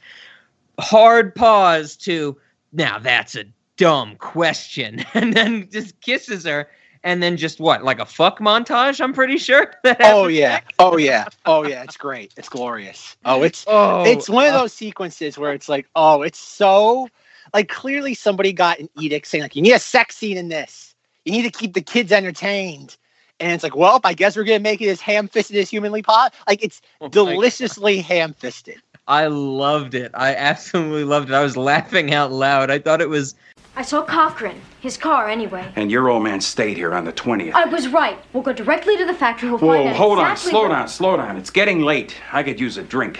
[0.80, 2.36] hard pause to
[2.74, 3.44] now that's a
[3.76, 6.68] dumb question and then just kisses her
[7.02, 10.48] and then just what like a fuck montage i'm pretty sure Oh yeah.
[10.48, 10.74] next.
[10.78, 11.26] Oh yeah.
[11.44, 11.82] Oh yeah.
[11.82, 12.32] It's great.
[12.36, 13.16] It's glorious.
[13.24, 17.08] Oh, it's oh it's one of uh, those sequences where it's like, oh, it's so
[17.52, 20.94] like clearly somebody got an edict saying like you need a sex scene in this.
[21.24, 22.96] You need to keep the kids entertained.
[23.40, 26.36] And it's like, well, I guess we're gonna make it as ham-fisted as humanly possible.
[26.46, 28.80] Like it's oh deliciously ham-fisted.
[29.06, 33.08] I loved it i absolutely loved it i was laughing out loud i thought it
[33.08, 33.34] was
[33.76, 34.60] I saw Cochran.
[34.80, 35.66] His car, anyway.
[35.74, 37.54] And your old man stayed here on the 20th.
[37.54, 38.16] I was right.
[38.32, 39.48] We'll go directly to the factory.
[39.50, 41.36] We'll find Whoa, out hold on, slow where- down, slow down.
[41.36, 42.14] It's getting late.
[42.32, 43.18] I could use a drink.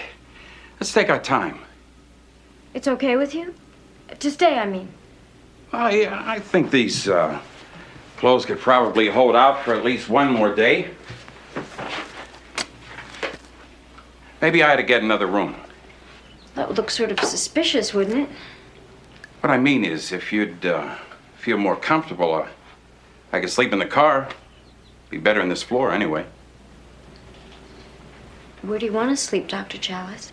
[0.79, 1.59] Let's take our time.
[2.73, 3.53] It's okay with you?
[4.17, 4.87] To stay, I mean.
[5.73, 7.37] I, I think these uh,
[8.15, 10.89] clothes could probably hold out for at least one more day.
[14.41, 15.55] Maybe I ought to get another room.
[16.55, 18.29] That would look sort of suspicious, wouldn't it?
[19.41, 20.95] What I mean is, if you'd uh,
[21.37, 22.47] feel more comfortable, uh,
[23.31, 24.29] I could sleep in the car.
[25.09, 26.25] Be better in this floor anyway.
[28.61, 29.77] Where do you want to sleep, Dr.
[29.77, 30.31] Challis?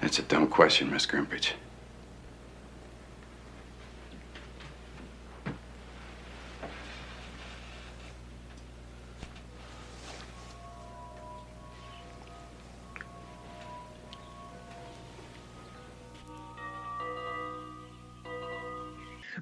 [0.00, 1.52] That's a dumb question, Miss Grimbridge.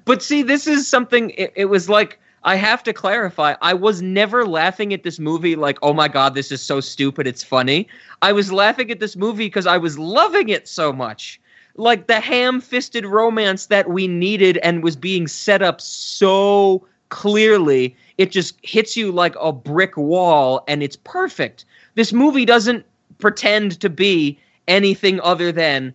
[0.09, 1.29] But see, this is something.
[1.37, 3.53] It, it was like I have to clarify.
[3.61, 7.27] I was never laughing at this movie like, "Oh my god, this is so stupid.
[7.27, 7.87] It's funny."
[8.23, 11.39] I was laughing at this movie because I was loving it so much.
[11.75, 18.31] Like the ham-fisted romance that we needed and was being set up so clearly it
[18.31, 21.65] just hits you like a brick wall and it's perfect.
[21.93, 22.83] This movie doesn't
[23.19, 25.93] pretend to be anything other than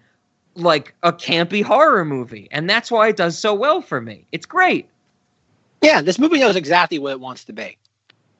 [0.57, 4.27] like a campy horror movie and that's why it does so well for me.
[4.33, 4.89] It's great.
[5.83, 7.77] Yeah, this movie knows exactly what it wants to be.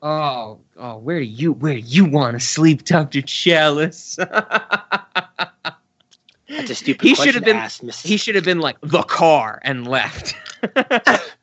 [0.01, 4.17] Oh, oh, where do you where do you want to sleep, Doctor Challis?
[6.47, 9.03] That's a stupid he question should have been ask, he should have been like the
[9.03, 10.35] car and left.
[10.61, 11.35] That's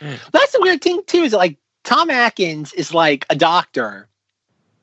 [0.00, 1.22] the weird thing too.
[1.22, 4.08] Is that like Tom Atkins is like a doctor.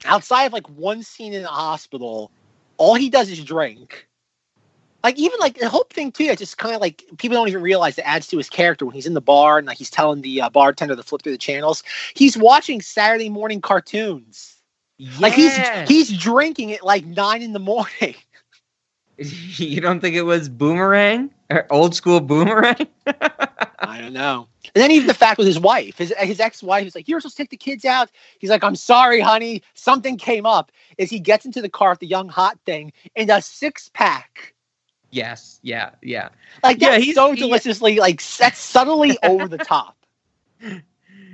[0.05, 2.31] Outside of like one scene in the hospital,
[2.77, 4.07] all he does is drink.
[5.03, 7.61] Like even like the whole thing too, it's just kind of like people don't even
[7.61, 10.21] realize it adds to his character when he's in the bar and like he's telling
[10.21, 11.83] the uh, bartender to flip through the channels.
[12.15, 14.55] He's watching Saturday morning cartoons.
[15.19, 18.15] Like he's he's drinking at like nine in the morning.
[19.57, 22.87] you don't think it was Boomerang or old school Boomerang?
[23.05, 24.47] I don't know.
[24.75, 27.19] And then even the fact with his wife, his his ex wife is like, "You're
[27.19, 31.09] supposed to take the kids out." He's like, "I'm sorry, honey, something came up." As
[31.09, 34.53] he gets into the car with the young hot thing and a six pack,
[35.11, 36.29] yes, yeah, yeah.
[36.63, 39.95] like Yeah, he's- so deliciously, like set subtly over the top.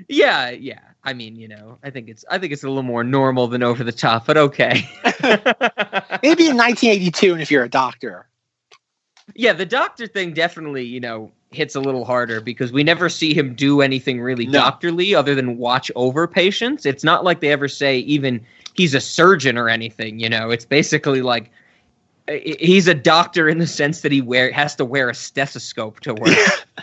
[0.07, 0.79] Yeah, yeah.
[1.03, 3.61] I mean, you know, I think it's I think it's a little more normal than
[3.63, 4.87] over the top, but okay.
[6.23, 8.27] Maybe in 1982, and if you're a doctor,
[9.35, 13.33] yeah, the doctor thing definitely, you know, hits a little harder because we never see
[13.33, 14.59] him do anything really No.
[14.59, 16.85] doctorly other than watch over patients.
[16.85, 18.45] It's not like they ever say even
[18.75, 20.49] he's a surgeon or anything, you know.
[20.49, 21.51] It's basically like
[22.27, 26.13] he's a doctor in the sense that he wear has to wear a stethoscope to
[26.13, 26.37] work.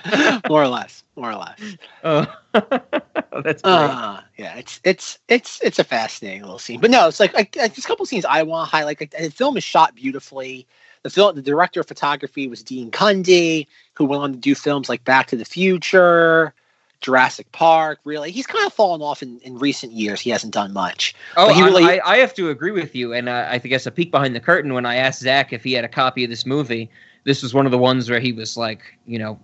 [0.48, 1.58] more or less, more or less.
[2.04, 2.26] oh,
[3.42, 3.64] that's.
[3.64, 6.80] Uh, yeah, it's it's it's it's a fascinating little scene.
[6.80, 9.00] But no, it's like, like, like there's a couple scenes I want to highlight.
[9.00, 10.66] Like, the film is shot beautifully.
[11.02, 14.88] The film, the director of photography was Dean Cundey, who went on to do films
[14.88, 16.54] like Back to the Future,
[17.02, 17.98] Jurassic Park.
[18.04, 20.20] Really, he's kind of fallen off in, in recent years.
[20.20, 21.14] He hasn't done much.
[21.36, 23.58] Oh, But he I- really- I, I have to agree with you, and uh, I
[23.58, 26.24] guess a peek behind the curtain when I asked Zach if he had a copy
[26.24, 26.90] of this movie.
[27.24, 29.38] This was one of the ones where he was like, you know,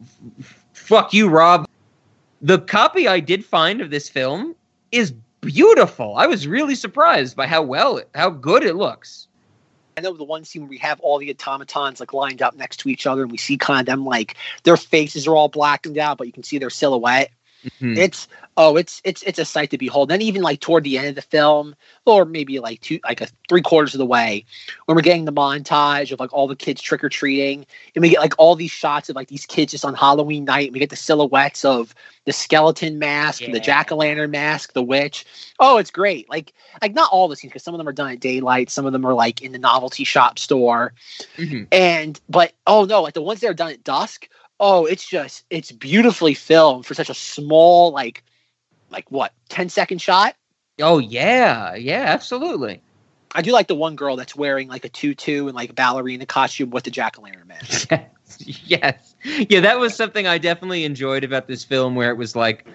[0.72, 1.68] "Fuck you, Rob."
[2.42, 4.54] The copy I did find of this film
[4.92, 6.16] is beautiful.
[6.16, 9.26] I was really surprised by how well, it, how good it looks.
[9.96, 12.76] I know the one scene where we have all the automatons like lined up next
[12.78, 15.98] to each other, and we see kind of them like their faces are all blackened
[15.98, 17.30] out, but you can see their silhouette.
[17.80, 17.96] Mhm.
[17.98, 20.08] It's oh, it's it's it's a sight to behold.
[20.08, 21.74] Then even like toward the end of the film,
[22.06, 24.44] or maybe like two like a three quarters of the way,
[24.86, 28.10] when we're getting the montage of like all the kids trick or treating, and we
[28.10, 30.78] get like all these shots of like these kids just on Halloween night, and we
[30.78, 31.94] get the silhouettes of
[32.26, 35.24] the skeleton mask, the jack o' lantern mask, the witch.
[35.58, 36.28] Oh, it's great.
[36.30, 38.86] Like like not all the scenes because some of them are done at daylight, some
[38.86, 40.92] of them are like in the novelty shop store,
[41.36, 41.66] Mhm.
[41.72, 44.28] and but oh no, like the ones that are done at dusk.
[44.60, 48.24] Oh, it's just it's beautifully filmed for such a small like
[48.90, 50.34] like what 10 second shot.
[50.80, 52.82] Oh yeah, yeah, absolutely.
[53.34, 56.26] I do like the one girl that's wearing like a tutu and like a ballerina
[56.26, 57.90] costume with the jack o' lantern mask.
[57.90, 59.60] Yes, yes, yeah.
[59.60, 62.66] That was something I definitely enjoyed about this film, where it was like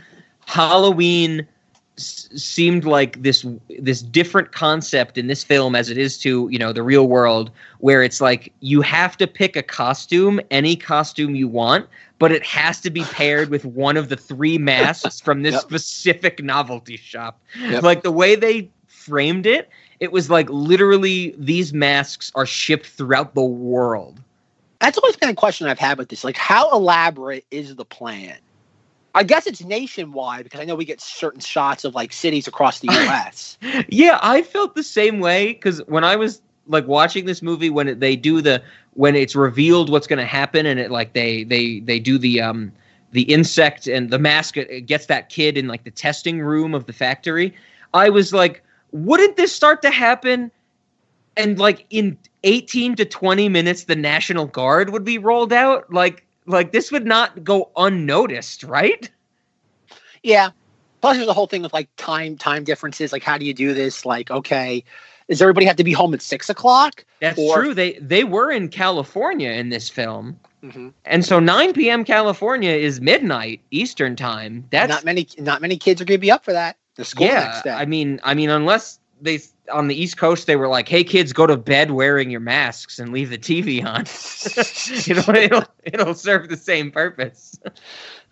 [0.46, 1.48] Halloween
[1.98, 3.46] s- seemed like this
[3.80, 7.52] this different concept in this film as it is to you know the real world,
[7.80, 11.88] where it's like you have to pick a costume, any costume you want,
[12.20, 15.62] but it has to be paired with one of the three masks from this Yep.
[15.62, 17.40] specific novelty shop.
[17.60, 17.84] Yep.
[17.84, 19.70] Like the way they framed it,
[20.00, 24.22] it was like literally these masks are shipped throughout the world.
[24.80, 26.24] That's always been a question I've had with this.
[26.26, 28.36] Like, how elaborate is the plan?
[29.16, 32.80] I guess it's nationwide because I know we get certain shots of like cities across
[32.80, 33.58] the US.
[33.88, 37.88] Yeah, I felt the same way because when I was like watching this movie, when
[37.88, 41.44] it, they do the when it's revealed what's going to happen, and it like they
[41.44, 42.72] they they do the um
[43.12, 46.74] the insect and the mask it, it gets that kid in like the testing room
[46.74, 47.54] of the factory.
[47.94, 50.52] I was like, wouldn't this start to happen?
[51.38, 55.92] And like in eighteen to twenty minutes, the National Guard would be rolled out.
[55.94, 59.10] Like like this would not go unnoticed, right?
[60.24, 60.52] Yeah.
[61.02, 63.12] Plus, there's the whole thing with like time time differences.
[63.12, 64.06] Like, how do you do this?
[64.06, 64.84] Like, okay,
[65.30, 67.06] does everybody have to be home at six o'clock?
[67.20, 67.74] That's Or- true.
[67.74, 70.40] They they were in California in this film.
[70.64, 70.90] Mm-hmm.
[71.04, 72.06] And so 9 p.m.
[72.06, 74.66] California is midnight Eastern time.
[74.70, 75.28] That's not many.
[75.38, 76.78] Not many kids are going to be up for that.
[76.96, 77.46] The school yeah.
[77.46, 77.72] next day.
[77.72, 79.40] I mean, I mean, unless they
[79.72, 83.00] on the East Coast they were like, "Hey kids, go to bed wearing your masks
[83.00, 84.02] and leave the TV on."
[85.10, 87.60] it'll, it'll it'll serve the same purpose.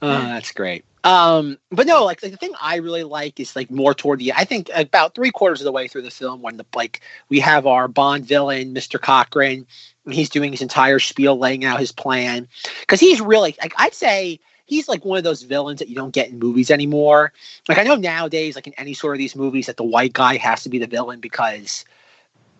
[0.03, 0.83] Oh, that's great.
[1.03, 4.33] Um, but no, like, like the thing I really like is like more toward the.
[4.33, 7.39] I think about three quarters of the way through the film when the like we
[7.39, 9.65] have our Bond villain, Mister Cochran,
[10.05, 12.47] and he's doing his entire spiel, laying out his plan
[12.79, 14.39] because he's really like I'd say
[14.71, 17.33] he's like one of those villains that you don't get in movies anymore.
[17.67, 20.37] Like I know nowadays, like in any sort of these movies, that the white guy
[20.37, 21.83] has to be the villain because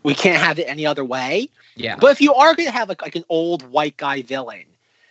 [0.03, 1.49] we can't have it any other way.
[1.75, 1.95] Yeah.
[1.95, 4.65] But if you are going to have like, like an old white guy villain,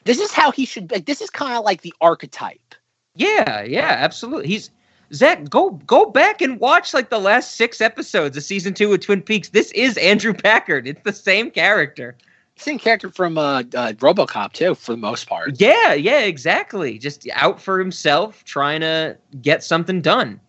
[0.05, 0.91] this is how he should.
[0.93, 2.75] Like this is kind of like the archetype.
[3.17, 4.49] Yeah, yeah, absolutely.
[4.49, 4.71] He's
[5.15, 5.49] Zach.
[5.49, 9.23] Go go back and watch like the last six episodes of season two of Twin
[9.23, 9.49] Peaks.
[9.49, 10.87] This is Andrew Packard.
[10.87, 12.15] It's the same character.
[12.61, 15.59] Same character from uh, uh, RoboCop too, for the most part.
[15.59, 16.99] Yeah, yeah, exactly.
[16.99, 20.41] Just out for himself, trying to get something done.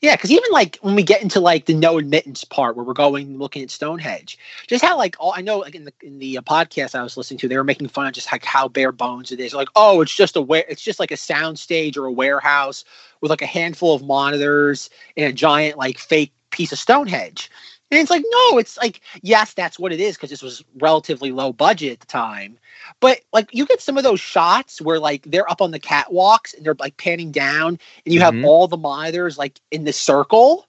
[0.00, 2.94] Yeah, because even like when we get into like the no admittance part where we're
[2.94, 6.38] going looking at Stonehenge, just how like all I know like in the in the
[6.38, 8.92] uh, podcast I was listening to, they were making fun of just like how bare
[8.92, 9.52] bones it is.
[9.52, 12.84] Like, oh, it's just a where it's just like a sound stage or a warehouse
[13.20, 17.50] with like a handful of monitors and a giant like fake piece of Stonehenge.
[17.90, 21.32] And it's like, no, it's like, yes, that's what it is because this was relatively
[21.32, 22.56] low budget at the time.
[23.00, 26.54] But like, you get some of those shots where like they're up on the catwalks
[26.54, 28.24] and they're like panning down, and you Mhm.
[28.24, 30.66] have all the monitors like in the circle,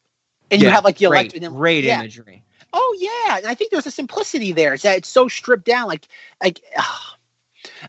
[0.49, 1.53] and you have like the great, electric.
[1.53, 1.99] great yeah.
[1.99, 2.43] imagery.
[2.73, 4.73] Oh yeah, and I think there's a simplicity there.
[4.73, 5.87] It's that it's so stripped down.
[5.87, 6.07] Like,
[6.41, 7.17] like ah.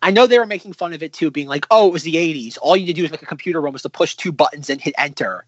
[0.03, 2.17] I know they were making fun of it too, being like, "Oh, it was the
[2.17, 2.59] '80s.
[2.61, 4.71] All you had to do was make a computer room was to push two buttons
[4.71, 5.45] and hit enter."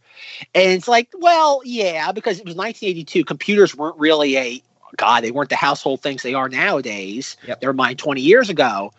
[0.55, 3.25] And it's like, well, yeah, because it was 1982.
[3.25, 4.63] Computers weren't really a
[4.97, 5.25] God.
[5.25, 7.37] They weren't the household things they are nowadays.
[7.47, 7.63] Yep.
[7.63, 8.93] Never mind 20 years ago.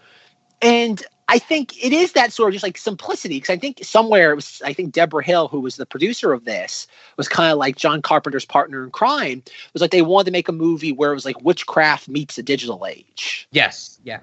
[0.62, 4.32] And I think it is that sort of just like simplicity because I think somewhere
[4.32, 6.88] it was I think Debra Hill, who was the producer of this,
[7.18, 9.42] was kind of like John Carpenter's partner in crime.
[9.46, 12.36] It was like they wanted to make a movie where it was like witchcraft meets
[12.36, 13.48] the digital age.
[13.52, 14.20] Yes, yeah.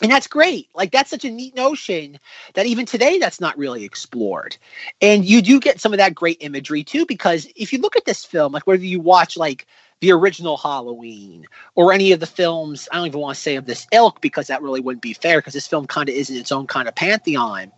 [0.00, 0.68] And that's great.
[0.74, 2.18] Like that's such a neat notion
[2.54, 4.56] that even today that's not really explored.
[5.00, 8.04] And you do get some of that great imagery too, because if you look at
[8.04, 9.66] this film, like whether you watch like
[10.00, 13.66] the original Halloween or any of the films, I don't even want to say of
[13.66, 16.36] this ilk because that really wouldn't be fair because this film kind of is in
[16.36, 17.72] its own kind of pantheon.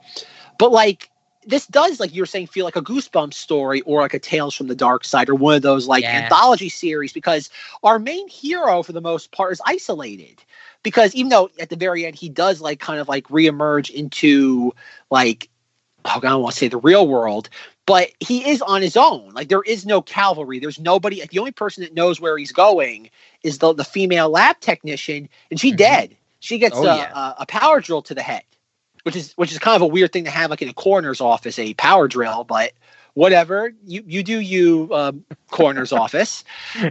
[0.58, 1.10] But like
[1.46, 4.54] this does, like you were saying, feel like a Goosebumps story or like a Tales
[4.54, 7.50] from the Dark Side or one of those like anthology series because
[7.82, 10.42] our main hero, for the most part, is isolated.
[10.82, 14.72] Because even though at the very end he does like kind of like reemerge into
[15.10, 15.50] like
[16.04, 17.48] oh, God, I don't want to say the real world,
[17.86, 19.32] but he is on his own.
[19.32, 20.58] Like there is no cavalry.
[20.58, 21.24] There's nobody.
[21.24, 23.10] The only person that knows where he's going
[23.42, 25.76] is the the female lab technician, and she mm-hmm.
[25.76, 26.16] dead.
[26.40, 27.12] She gets Oh, a, yeah.
[27.14, 28.44] a, a power drill to the head,
[29.02, 31.20] which is which is kind of a weird thing to have like in a coroner's
[31.20, 32.44] office, a power drill.
[32.44, 32.72] But
[33.14, 36.44] whatever, you you do you, um, coroner's office.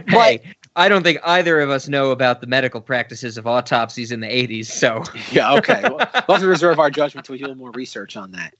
[0.08, 0.42] Hey,
[0.76, 4.28] I don't think either of us know about the medical practices of autopsies in the
[4.28, 5.82] 80s, so Yeah, okay.
[5.82, 8.32] Well, we'll have to reserve our judgment until we do a little more research on
[8.32, 8.54] that.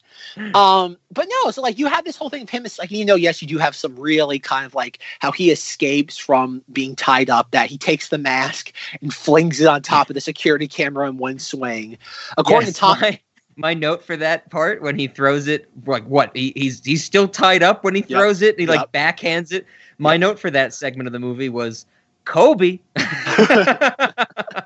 [0.55, 2.67] Um, but no, so like you have this whole thing of him.
[2.67, 5.51] It's like you know, yes, you do have some really kind of like how he
[5.51, 7.53] escapes from being tied up.
[7.53, 11.17] That he takes the mask and flings it on top of the security camera in
[11.17, 11.97] one swing.
[12.37, 13.21] According Yes, to Tom, my,
[13.57, 17.29] my note for that part when he throws it, like what he, he's he's still
[17.29, 18.19] tied up when he Yep.
[18.19, 18.59] throws it.
[18.59, 19.67] He like backhands it.
[19.99, 21.87] My note for that segment of the movie was
[22.25, 22.79] Kobe.
[22.97, 23.37] uh,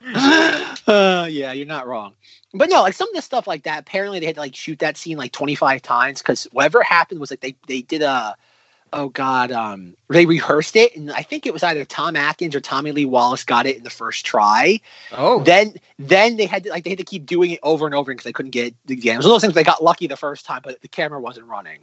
[0.86, 2.14] yeah, you're not wrong.
[2.52, 3.80] But no, like some of the stuff like that.
[3.80, 7.30] Apparently, they had to like shoot that scene like 25 times because whatever happened was
[7.30, 8.36] like they they did a
[8.92, 12.60] oh god, um, they rehearsed it, and I think it was either Tom Atkins or
[12.60, 14.80] Tommy Lee Wallace got it in the first try.
[15.12, 17.94] Oh, Then then they had to like they had to keep doing it over and
[17.94, 19.14] over because they couldn't get the again.
[19.14, 21.20] It was one of those things they got lucky the first time, but the camera
[21.20, 21.80] wasn't running.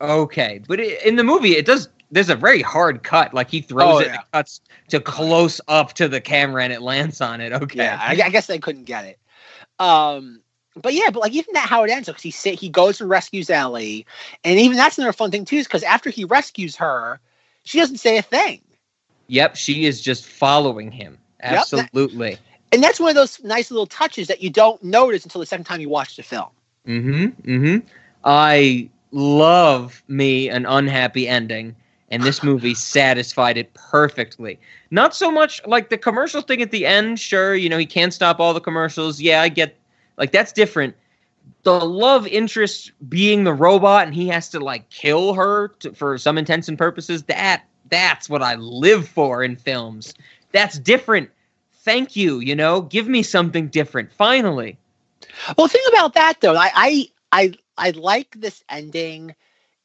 [0.00, 1.88] okay, but it, in the movie, it does.
[2.10, 3.32] There's a very hard cut.
[3.34, 4.14] Like he throws Oh, it, yeah.
[4.14, 7.52] and cuts to close up to the camera, and it lands on it.
[7.52, 9.18] Okay, Yeah, I, I guess they couldn't get it.
[9.78, 10.42] Um,
[10.76, 13.10] but yeah, but like even that how it ends because he say he goes and
[13.10, 14.06] rescues Ellie,
[14.44, 17.20] and even that's another fun thing too, is because after he rescues her,
[17.64, 18.60] she doesn't say a thing,
[19.28, 21.18] Yep, she is just following him.
[21.40, 22.38] that- Absolutely.
[22.72, 25.64] and that's one of those nice little touches that you don't notice until the second
[25.64, 26.48] time you watch the film.
[26.86, 27.26] Mm-hmm.
[27.50, 27.86] Mm-hmm.
[28.24, 31.74] I love me an unhappy ending,
[32.10, 34.58] and this movie satisfied it perfectly.
[34.90, 37.18] Not so much like the commercial thing at the end.
[37.18, 39.20] Sure, you know he can't stop all the commercials.
[39.20, 39.76] Yeah, I get
[40.16, 40.94] like that's different.
[41.62, 46.18] The love interest being the robot, and he has to like kill her to, for
[46.18, 47.24] some intents and purposes.
[47.24, 50.14] That that's what I live for in films.
[50.52, 51.30] That's different.
[51.72, 52.40] Thank you.
[52.40, 54.12] You know, give me something different.
[54.12, 54.78] Finally.
[55.56, 59.34] Well, the thing about that though, I I I, I like this ending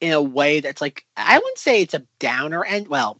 [0.00, 2.88] in a way that's like I wouldn't say it's a downer end.
[2.88, 3.18] Well,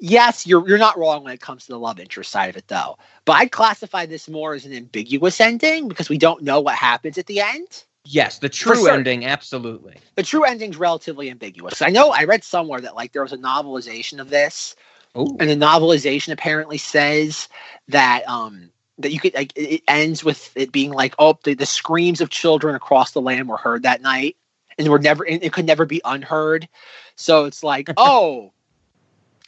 [0.00, 2.68] yes, you're you're not wrong when it comes to the love interest side of it
[2.68, 2.98] though.
[3.24, 7.18] But I'd classify this more as an ambiguous ending because we don't know what happens
[7.18, 7.84] at the end.
[8.04, 9.96] Yes, the true ending, absolutely.
[10.14, 11.82] The true ending's relatively ambiguous.
[11.82, 14.76] I know I read somewhere that like there was a novelization of this,
[15.16, 17.48] Oh, and the novelization apparently says
[17.88, 21.54] that um that you could like it it ends with it being like oh the,
[21.54, 24.36] the screams of children across the land were heard that night
[24.78, 26.68] and were never and it could never be unheard
[27.16, 28.52] so it's like oh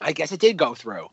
[0.01, 1.09] i guess it did go through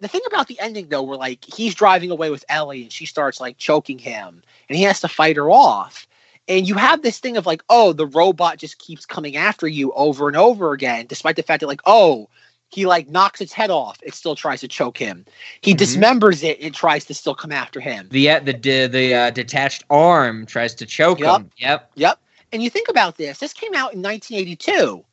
[0.00, 3.06] the thing about the ending though where like he's driving away with ellie and she
[3.06, 6.06] starts like choking him and he has to fight her off
[6.48, 9.92] and you have this thing of like oh the robot just keeps coming after you
[9.92, 12.28] over and over again despite the fact that like oh
[12.70, 15.24] he like knocks its head off it still tries to choke him
[15.62, 15.78] he Mhm.
[15.78, 19.30] dismembers it it tries to still come after him The uh, the the, the uh,
[19.30, 21.40] detached arm tries to choke Yup.
[21.42, 21.50] him.
[21.58, 21.92] Yep.
[21.94, 22.18] Yep.
[22.52, 25.04] And you think about this, this came out in 1982.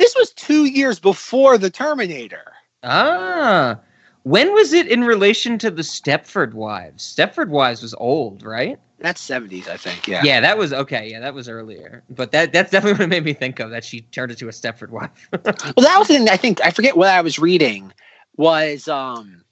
[0.00, 2.54] This was two years before The Terminator.
[2.82, 3.78] Ah.
[4.22, 7.04] When was it in relation to the Stepford Wives?
[7.04, 8.78] Stepford Wives was old, right?
[8.98, 10.08] That's 70s, I think.
[10.08, 10.22] Yeah.
[10.24, 11.10] Yeah, that was okay.
[11.10, 12.02] Yeah, that was earlier.
[12.08, 14.52] But that that's definitely what it made me think of that she turned into a
[14.52, 15.28] Stepford wife.
[15.32, 17.92] Well, that was the thing I think, I forget what I was reading,
[18.38, 19.44] was, um,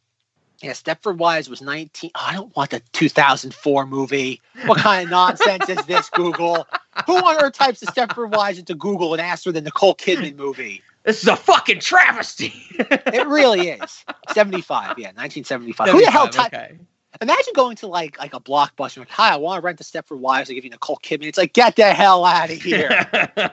[0.63, 2.11] yeah, Stepford Wives was 19.
[2.15, 4.41] I don't want the 2004 movie.
[4.67, 6.67] What kind of nonsense is this, Google?
[7.07, 10.37] Who on earth types the Stepford Wives into Google and asks for the Nicole Kidman
[10.37, 10.83] movie?
[11.05, 12.53] this is a fucking travesty.
[12.79, 14.05] It really is.
[14.33, 15.89] 75, yeah, 1975.
[15.89, 16.79] Who the hell 75, okay.
[17.23, 18.99] Imagine going to like like a blockbuster.
[18.99, 20.51] Like, Hi, I want to rent the Stepford Wives.
[20.51, 21.27] I give you Nicole Kidman.
[21.27, 23.09] It's like, get the hell out of here.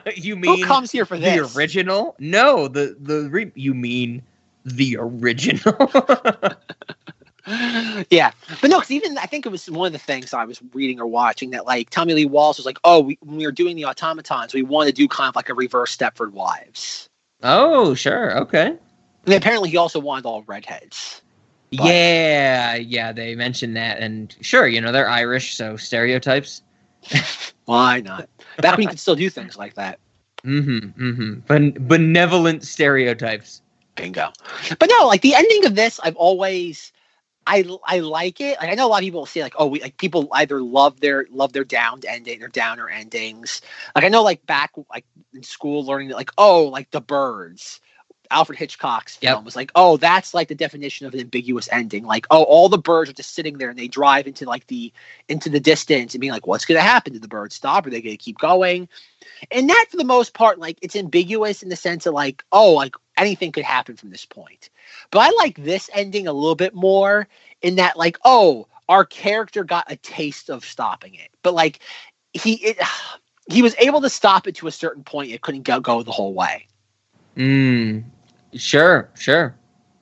[0.16, 1.52] you mean Who comes here for this?
[1.52, 2.14] the original?
[2.18, 4.22] No, the the re- you mean
[4.66, 5.74] the original?
[8.10, 10.60] yeah, but no, because even I think it was one of the things I was
[10.74, 13.52] reading or watching that like Tommy Lee Wallace was like, oh, we, when we were
[13.52, 17.08] doing the automatons, we want to do kind of like a reverse Stepford Wives.
[17.42, 18.36] oh, sure.
[18.38, 18.76] Okay.
[19.26, 21.22] And apparently, he also wanted all redheads.
[21.70, 26.62] But- Yeah, yeah, they mentioned that and sure, you know, they're Irish, so stereotypes.
[27.66, 28.28] Why not?
[28.58, 29.98] Back when you could still do things like that.
[30.44, 30.94] Mm Mhm.
[30.96, 31.46] Mm Mhm.
[31.46, 33.62] Ben- benevolent stereotypes.
[33.96, 34.32] Bingo.
[34.78, 36.92] But no, like the ending of this, I've always
[37.46, 38.58] I I like it.
[38.60, 41.00] Like I know a lot of people say like, oh, we like people either love
[41.00, 43.60] their love their downed ending or downer endings.
[43.94, 47.80] Like I know like back like in school learning that like, oh, like the birds.
[48.30, 49.44] Alfred Hitchcock's film Yep.
[49.44, 52.04] was like, oh, that's like the definition of an ambiguous ending.
[52.04, 54.92] Like, oh, all the birds are just sitting there and they drive into like the
[55.28, 57.12] into the distance and being like, what's gonna happen?
[57.12, 57.86] Did the birds stop?
[57.86, 58.88] Are they gonna keep going?
[59.50, 62.72] And that for the most part, like it's ambiguous in the sense of like, oh,
[62.72, 64.70] like anything could happen from this point.
[65.10, 67.28] But I like this ending a little bit more
[67.62, 71.80] in that, like, oh, our character got a taste of stopping it, but like
[72.32, 72.78] he it,
[73.48, 75.32] he was able to stop it to a certain point.
[75.32, 76.66] It couldn't go, go the whole way.
[77.36, 78.04] Mm.
[78.56, 79.54] Sure, sure.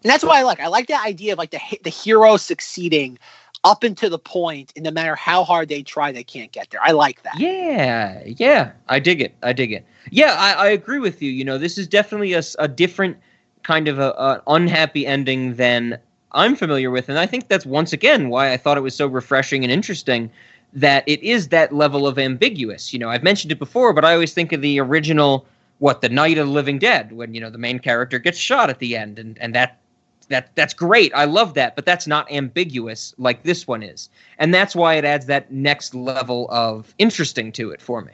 [0.03, 0.61] And that's why I like.
[0.61, 3.19] I like that idea of like the the hero succeeding
[3.65, 6.81] up until the point, and no matter how hard they try, they can't get there.
[6.83, 7.39] I like that.
[7.39, 9.35] Yeah, yeah, I dig it.
[9.43, 9.87] I dig it.
[10.11, 11.31] Yeah, I, I agree with you.
[11.31, 13.17] You know, this is definitely a, a different
[13.63, 15.99] kind of a, a unhappy ending than
[16.33, 19.07] I'm familiar with, and I think that's once again why I thought it was so
[19.07, 20.31] refreshing and interesting
[20.75, 22.93] that it is that level of ambiguous.
[22.93, 25.47] You know, I've mentioned it before, but I always think of the original,
[25.79, 28.71] what the Night of the Living Dead, when you know the main character gets shot
[28.71, 29.81] at the end, and and that
[30.29, 31.13] that that's great.
[31.15, 34.09] I love that, but that's not ambiguous like this one is.
[34.39, 38.13] And that's why it adds that next level of interesting to it for me.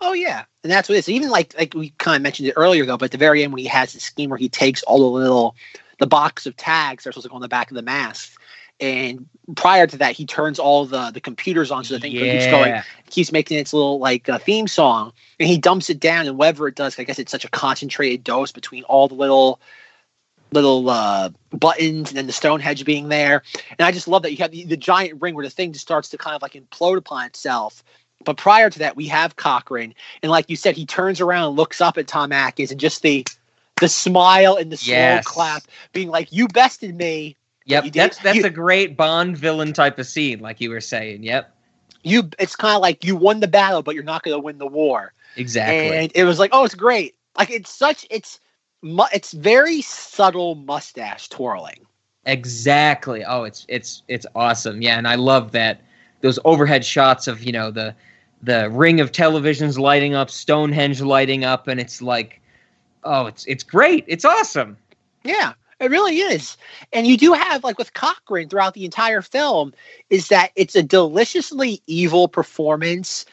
[0.00, 1.08] Oh yeah, and that's what it is.
[1.08, 3.52] Even like like we kind of mentioned it earlier though, but at the very end
[3.52, 5.56] when he has the scheme where he takes all the little
[5.98, 8.38] the box of tags that are supposed to go on the back of the mask,
[8.80, 12.46] and prior to that he turns all the the computers on so the thing keeps
[12.50, 12.72] going,
[13.10, 16.68] keeps making its little like uh, theme song, and he dumps it down, and whatever
[16.68, 19.60] it does, I guess it's such a concentrated dose between all the little
[20.52, 23.42] little uh buttons and then the Stonehenge being there.
[23.78, 25.84] And I just love that you have the, the giant ring where the thing just
[25.84, 27.82] starts to kind of like implode upon itself.
[28.24, 31.56] But prior to that, we have Cochran, and like you said, he turns around and
[31.56, 33.24] looks up at Tom Atkins, and just the
[33.80, 35.26] the smile and the slow Yes.
[35.26, 35.62] clap,
[35.92, 37.36] being like, "You bested me.
[37.66, 41.22] Yep, that's that's you- a great Bond villain type of scene, like you were saying.
[41.22, 41.52] Yep,
[42.02, 44.58] You." It's kind of like you won the battle, but you're not going to win
[44.58, 45.12] the war.
[45.36, 45.96] exactly.
[45.96, 47.14] And it was like, oh, it's great.
[47.36, 48.40] Like it's such it's
[49.12, 51.84] it's very subtle mustache twirling.
[52.24, 53.24] Exactly.
[53.24, 54.82] Oh, it's it's it's awesome.
[54.82, 55.80] Yeah, and I love that
[56.22, 57.94] those overhead shots of you know the
[58.42, 62.40] the ring of televisions lighting up, Stonehenge lighting up, and it's like,
[63.04, 64.04] oh, it's it's great.
[64.06, 64.76] It's awesome.
[65.24, 66.56] Yeah, it really is.
[66.92, 69.72] And you do have like with Cochran throughout the entire film
[70.10, 73.26] is that it's a deliciously evil performance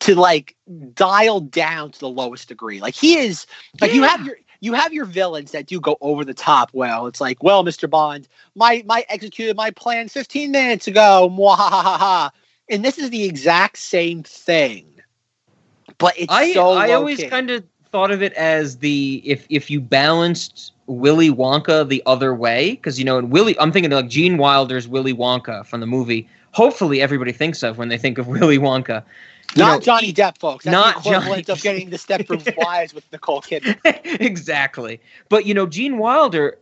[0.00, 0.54] to like
[0.94, 2.80] dial down to the lowest degree.
[2.80, 3.46] Like he is
[3.80, 6.70] like you have your you have your villains that do go over the top.
[6.72, 7.88] Well, it's like, well, Mr.
[7.88, 11.30] Bond, my my executed my plan 15 minutes ago.
[11.32, 12.30] Mwahaha.
[12.70, 14.84] And this is the exact same thing.
[15.96, 19.70] But it's I so I always kind of thought of it as the if if
[19.70, 24.08] you balanced Willy Wonka the other way because you know in Willy I'm thinking like
[24.08, 26.28] Gene Wilder's Willy Wonka from the movie.
[26.52, 29.04] Hopefully everybody thinks of when they think of Willy Wonka.
[29.54, 30.64] You Not know, Johnny Depp, folks.
[30.64, 33.78] That's not the equivalent Johnny- of getting the Stepford Wives with Nicole Kidman.
[34.20, 35.00] exactly.
[35.28, 36.58] But you know, Gene Wilder,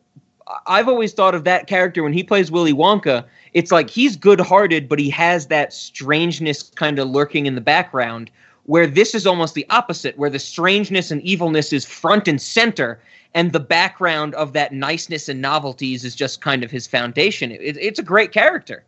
[0.66, 3.24] I've always thought of that character when he plays Willy Wonka.
[3.54, 8.30] It's like he's good-hearted, but he has that strangeness kind of lurking in the background.
[8.64, 13.00] Where this is almost the opposite, where the strangeness and evilness is front and center,
[13.34, 17.50] and the background of that niceness and novelties is just kind of his foundation.
[17.50, 18.84] It, it's a great character.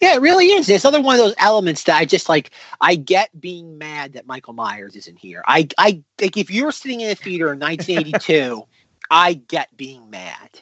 [0.00, 0.68] Yeah, it really is.
[0.68, 2.52] It's another one of those elements that I just like.
[2.80, 5.42] I get being mad that Michael Myers isn't here.
[5.46, 8.62] I, I like if you were sitting in a theater in 1982,
[9.10, 10.60] I get being mad.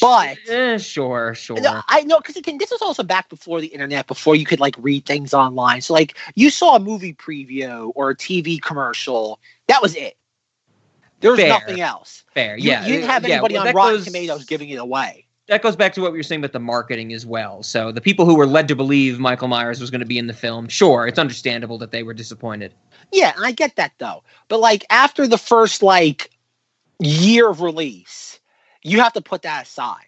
[0.00, 1.60] But Eh, sure, sure.
[1.60, 4.60] No, I know because again, this was also back before the internet, before you could
[4.60, 5.80] like read things online.
[5.82, 9.40] So like, you saw a movie preview or a TV commercial.
[9.66, 10.16] That was it.
[11.20, 11.48] There was Fair.
[11.48, 12.24] nothing else.
[12.34, 12.86] Fair, You, yeah.
[12.86, 15.26] you didn't have yeah, anybody well, on Rotten goes- Tomatoes giving it away.
[15.48, 17.62] that goes back to what we were saying about the marketing as well.
[17.62, 20.26] So the people who were led to believe Michael Myers was going to be in
[20.26, 22.74] the film, sure, it's understandable that they were disappointed.
[23.12, 24.22] Yeah, and I get that though.
[24.48, 26.30] But like after the first like
[27.00, 28.38] year of release,
[28.82, 30.04] you have to put that aside.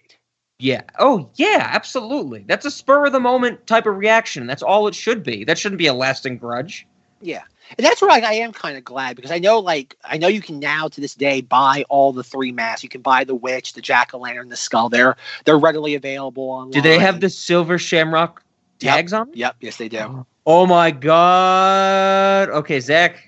[0.58, 0.82] Yeah.
[0.98, 2.44] Oh, yeah, absolutely.
[2.46, 4.46] That's a spur of the moment type of reaction.
[4.46, 5.42] That's all it should be.
[5.44, 6.86] That shouldn't be a lasting grudge.
[7.20, 7.42] Yeah.
[7.78, 10.28] And that's where like, I am kind of glad because I know like I know
[10.28, 12.82] you can now to this day buy all the three masks.
[12.82, 14.88] You can buy the witch, the jack o' lantern, the skull.
[14.88, 16.72] They're they're readily available online.
[16.72, 18.42] Do they have the silver shamrock
[18.80, 18.94] Yep.
[18.94, 19.26] tags on?
[19.28, 19.36] them?
[19.36, 20.26] Yep, yes they do.
[20.46, 22.48] Oh my god.
[22.48, 23.26] Okay, Zach.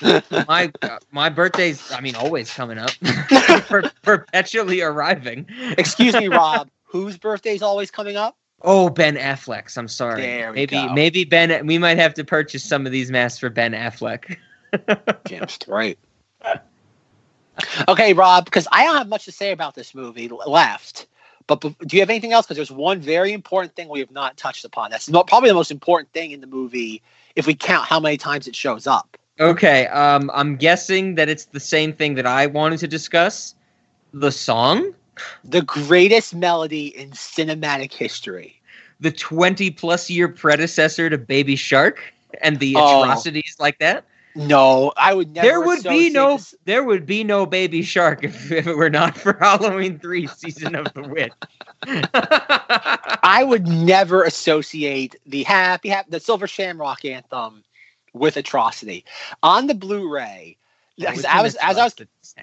[0.48, 2.90] my uh, my birthday's I mean always coming up.
[3.68, 5.46] Per- perpetually arriving.
[5.78, 6.68] Excuse me, Rob.
[6.84, 8.36] Whose birthday's always coming up?
[8.62, 9.76] Oh, Ben Affleck.
[9.76, 10.22] I'm sorry.
[10.52, 10.92] Maybe go.
[10.92, 11.66] maybe Ben.
[11.66, 14.36] We might have to purchase some of these masks for Ben Affleck.
[15.24, 15.98] Damn straight.
[17.88, 21.06] Okay, Rob, because I don't have much to say about this movie left.
[21.46, 22.46] But, but do you have anything else?
[22.46, 24.90] Because there's one very important thing we have not touched upon.
[24.90, 27.02] That's not, probably the most important thing in the movie
[27.34, 29.16] if we count how many times it shows up.
[29.38, 33.54] Okay, um, I'm guessing that it's the same thing that I wanted to discuss.
[34.12, 34.94] The song,
[35.44, 38.56] The greatest melody in cinematic history.
[39.00, 43.02] the 20 plus year predecessor to Baby Shark, and the Oh.
[43.04, 44.04] atrocities like that.
[44.36, 45.46] No, I would never.
[45.48, 48.90] there would be no this- there would be no Baby Shark if, if it were
[48.90, 51.32] not for Halloween three season of the witch.
[52.22, 57.64] I would never associate the happy, happy the Silver Shamrock anthem
[58.12, 59.04] with atrocity
[59.42, 60.56] on the Blu-ray.
[61.06, 61.96] As I was, as I was,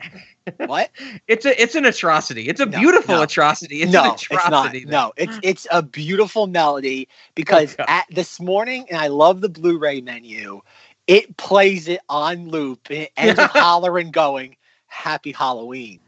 [0.66, 0.92] what?
[1.28, 2.50] It's a it's an atrocity.
[2.50, 3.24] It's a No, beautiful no.
[3.24, 3.82] atrocity.
[3.82, 4.74] It's no, an it's not.
[4.74, 4.86] atrocity.
[4.86, 4.92] though.
[4.92, 9.50] No, it's it's a beautiful melody because Oh, at this morning, and I love the
[9.50, 10.62] Blu-ray menu.
[11.08, 14.58] It plays it on loop and it ends with hollering, going,
[14.88, 16.02] "Happy Halloween."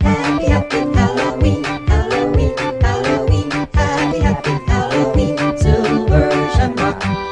[0.00, 3.50] Happy, happy Halloween, Halloween, Halloween.
[3.74, 7.31] Happy, happy Halloween, Silver Shamrock.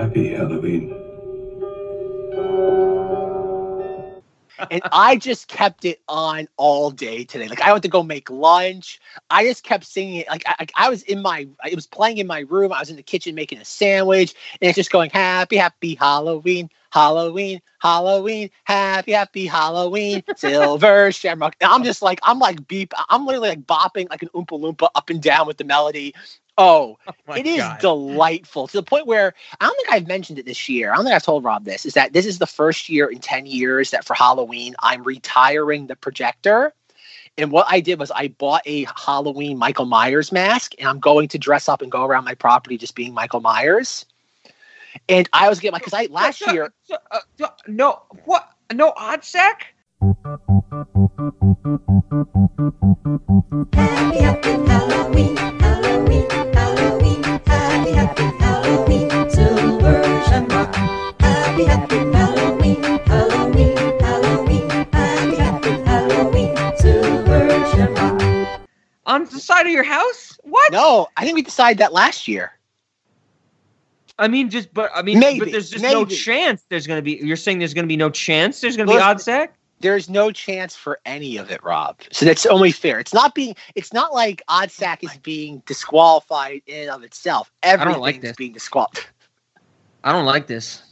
[0.00, 0.94] Happy Halloween.
[4.70, 7.48] and I just kept it on all day today.
[7.48, 9.00] Like I went to go make lunch.
[9.30, 10.28] I just kept singing it.
[10.28, 12.72] Like I, I- I was in my, it was playing in my room.
[12.72, 16.70] I was in the kitchen making a sandwich, and it's just going, "Happy, happy Halloween,
[16.92, 22.92] Halloween, Halloween, happy, happy Halloween, Silver Shamrock." And I'm just like, I'm like beep.
[23.08, 26.14] I'm literally like bopping like an Oompa Loompa up and down with the melody.
[27.08, 27.80] Oh, my it is God.
[27.80, 30.92] delightful to the point where I don't think I've mentioned it this year.
[30.92, 31.86] I don't think I've told Rob this.
[31.86, 35.86] Is that this is the first year in 10 years that for Halloween I'm retiring
[35.86, 36.72] the projector.
[37.38, 41.28] And what I did was I bought a Halloween Michael Myers mask and I'm going
[41.28, 44.06] to dress up and go around my property just being Michael Myers.
[45.08, 46.72] And I was getting my because I last year
[47.12, 48.50] Uh, uh, no, what?
[48.72, 49.74] No odd sack?
[53.74, 56.49] Happy, happy Halloween, Halloween, Halloween.
[58.10, 60.74] Happy, happy Halloween, Silver Shamrock.
[61.20, 64.68] Happy, happy Halloween, Halloween, Halloween.
[64.68, 68.60] Happy, happy Halloween, Silver Shamrock.
[69.06, 70.36] On the side of your house?
[70.42, 70.72] What?
[70.72, 72.50] no, I think we decided that last year.
[74.18, 76.64] I mean, just but I mean, Maybe, but there's just no chance.
[76.68, 77.12] There's going to be.
[77.24, 78.60] You're saying there's going to be no chance.
[78.60, 79.54] There's going to be Listen, odd sack.
[79.80, 81.96] There's no chance for any of it, Rob.
[82.12, 83.00] So that's only fair.
[83.00, 83.56] It's not being.
[83.74, 87.50] It's not like odd sack is being disqualified in and of itself.
[87.62, 88.36] I don't like this.
[88.36, 89.06] being disqualified.
[90.04, 90.82] I don't like this.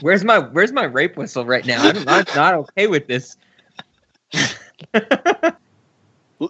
[0.00, 1.82] Where's my Where's my rape whistle right now?
[1.82, 3.36] I'm not, not okay with this.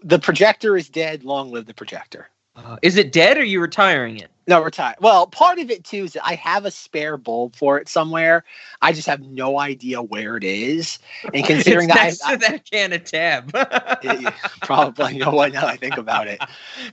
[0.05, 1.25] The projector is dead.
[1.25, 2.29] Long live the projector.
[2.59, 4.31] Uh, is it dead or are you retiring it?
[4.49, 4.97] No, retire.
[5.01, 8.45] Well, part of it too is that I have a spare bulb for it somewhere.
[8.81, 10.99] I just have no idea where it is.
[11.35, 13.51] And considering that I, that can of tab.
[13.55, 16.43] I- probably you know what now I think about it,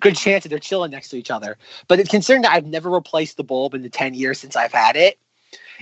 [0.02, 1.58] good chance that they're chilling next to each other.
[1.88, 4.74] But it- considering that I've never replaced the bulb in the ten years since I've
[4.74, 5.18] had it,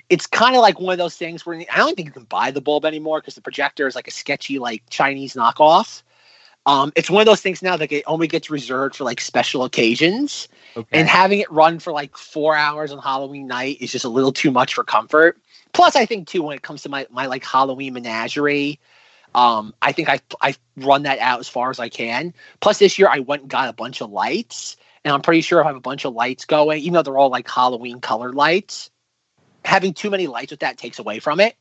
[0.10, 2.52] it's kind of like one of those things where I don't think you can buy
[2.52, 6.04] the bulb anymore because the projector is like a sketchy like Chinese knockoff.
[6.66, 9.64] Um, it's one of those things now that it only gets reserved for like special
[9.66, 10.48] occasions.
[10.78, 11.00] okay.
[11.00, 14.32] And having it run for like four hours on Halloween night is just a little
[14.32, 15.38] too much for comfort.
[15.74, 18.80] Plus, I think too when it comes to my my like Halloween menagerie,
[19.36, 22.34] um, I think I I run that out as far as I can.
[22.62, 25.64] Plus, this year I went and got a bunch of lights, and I'm pretty sure
[25.64, 28.90] I have a bunch of lights going, even though they're all like Halloween colored lights.
[29.66, 31.56] Having too many lights with that takes away from it.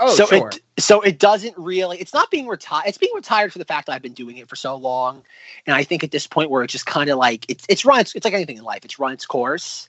[0.00, 0.48] Oh, so sure.
[0.48, 3.86] it so it doesn't really it's not being retired it's being retired for the fact
[3.86, 5.22] that I've been doing it for so long.
[5.66, 8.00] And I think at this point where it's just kind of like it's it's run
[8.00, 9.88] its, it's like anything in life, it's run its course.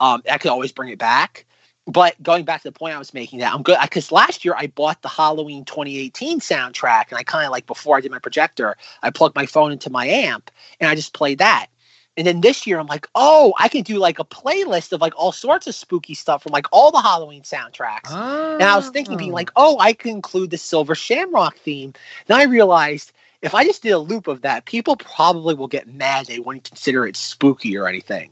[0.00, 1.46] Um I could always bring it back.
[1.86, 4.54] But going back to the point I was making that I'm good because last year
[4.56, 8.18] I bought the Halloween 2018 soundtrack and I kind of like before I did my
[8.18, 10.50] projector, I plugged my phone into my amp
[10.80, 11.66] and I just played that.
[12.16, 15.14] And then this year I'm like, oh, I can do like a playlist of like
[15.16, 18.12] all sorts of spooky stuff from like all the Halloween soundtracks.
[18.12, 21.92] And I was thinking, being like, oh, I can include the Silver Shamrock theme.
[22.26, 23.12] Then I realized
[23.42, 26.26] if I just did a loop of that, people probably will get mad.
[26.26, 28.30] They wouldn't consider it spooky or anything.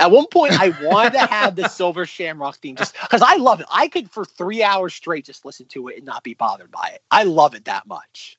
[0.00, 3.60] At one point, I wanted to have the Silver Shamrock theme just because I love
[3.60, 3.66] it.
[3.70, 6.90] I could, for three hours straight, just listen to it and not be bothered by
[6.94, 7.02] it.
[7.10, 8.38] I love it that much.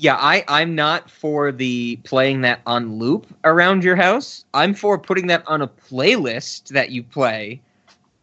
[0.00, 4.46] Yeah, I I'm not for the playing that on loop around your house.
[4.54, 7.60] I'm for putting that on a playlist that you play,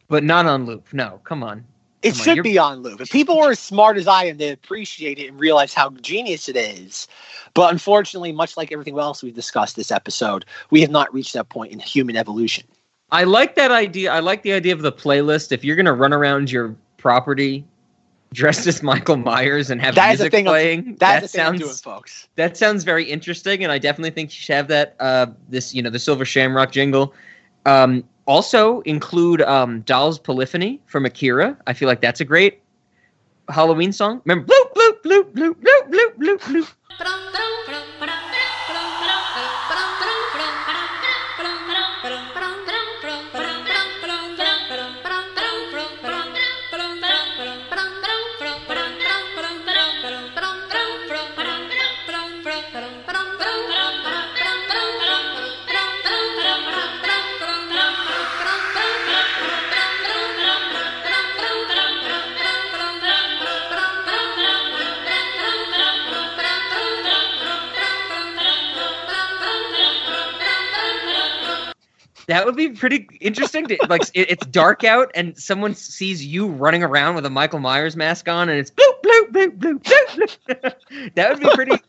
[0.07, 0.91] but not on loop.
[0.91, 1.63] No, come on.
[2.01, 2.99] It Come should you're- be on loop.
[2.99, 6.49] If people were as smart as I am, they appreciate it and realize how genius
[6.49, 7.07] it is.
[7.53, 11.49] But unfortunately, much like everything else we've discussed this episode, we have not reached that
[11.49, 12.65] point in human evolution.
[13.11, 14.11] I like that idea.
[14.11, 15.51] I like the idea of the playlist.
[15.51, 17.65] If you're gonna run around your property
[18.33, 21.21] dressed as Michael Myers and have That is the music thing I'm- playing, That's that
[21.21, 22.27] the thing I'm sounds doing, folks.
[22.35, 24.95] that sounds very interesting, and I definitely think you should have that.
[24.99, 27.13] Uh, this you know the Silver Shamrock jingle.
[27.65, 31.57] Um, also include um, Doll's Polyphony from Akira.
[31.67, 32.61] I feel like that's a great
[33.49, 34.21] Halloween song.
[34.25, 37.86] Remember, bloop bloop bloop bloop bloop bloop bloop bloop.
[72.27, 73.67] That would be pretty interesting.
[73.67, 77.59] To, like it, it's dark out, and someone sees you running around with a Michael
[77.59, 80.37] Myers mask on, and it's bloop bloop bloop bloop bloop.
[80.47, 81.13] bloop.
[81.15, 81.81] that would be pretty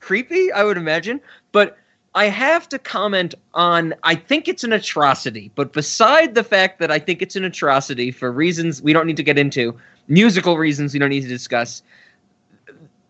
[0.00, 1.18] creepy, I would imagine.
[1.52, 1.78] But
[2.14, 3.94] I have to comment on.
[4.02, 8.10] I think it's an atrocity, but beside the fact that I think it's an atrocity
[8.10, 9.74] for reasons we don't need to get into,
[10.08, 11.82] musical reasons we don't need to discuss.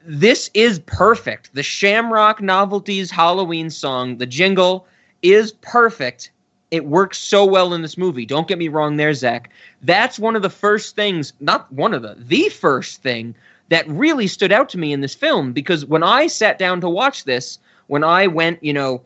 [0.04, 1.52] This is perfect.
[1.52, 4.86] The Shamrock Novelties Halloween song, the jingle,
[5.22, 6.30] is perfect
[6.70, 8.24] it works so well in this movie.
[8.24, 9.50] Don't get me wrong there, Zach.
[9.82, 13.34] That's one of the first things, not one of the, the first thing
[13.70, 16.88] that really stood out to me in this film because when I sat down to
[16.88, 19.02] watch this, when I went, you know,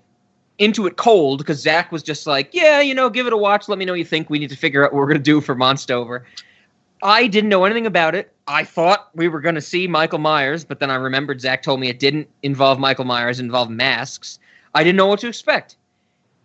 [0.59, 3.69] into it cold, because Zach was just like, yeah, you know, give it a watch.
[3.69, 4.31] Let me know what you think.
[4.31, 6.25] We need to figure out what we're going to do for Monstover.
[7.03, 8.33] I didn't know anything about it.
[8.47, 11.81] I thought we were going to see Michael Myers, but then I remembered Zach told
[11.81, 14.39] me it didn't involve Michael Myers, it involved masks.
[14.75, 15.77] I didn't know what to expect.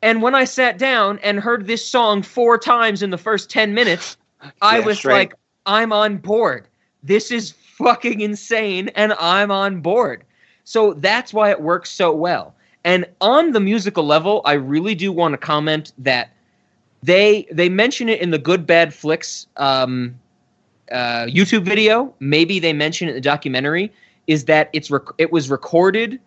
[0.02, 3.74] And when I sat down and heard this song four times in the first 10
[3.74, 4.18] minutes,
[4.62, 5.14] I was straight.
[5.14, 5.34] like,
[5.66, 6.68] I'm on board.
[7.04, 10.24] This is fucking insane, and I'm on board.
[10.64, 12.54] So that's why it works so well.
[12.84, 16.30] And on the musical level, I really do want to comment that
[17.04, 20.18] they they mention it in the Good Bad Flicks um,
[20.92, 22.14] uh, YouTube video.
[22.20, 23.92] Maybe they mention it in the documentary.
[24.28, 26.20] Is that it's rec- it was recorded.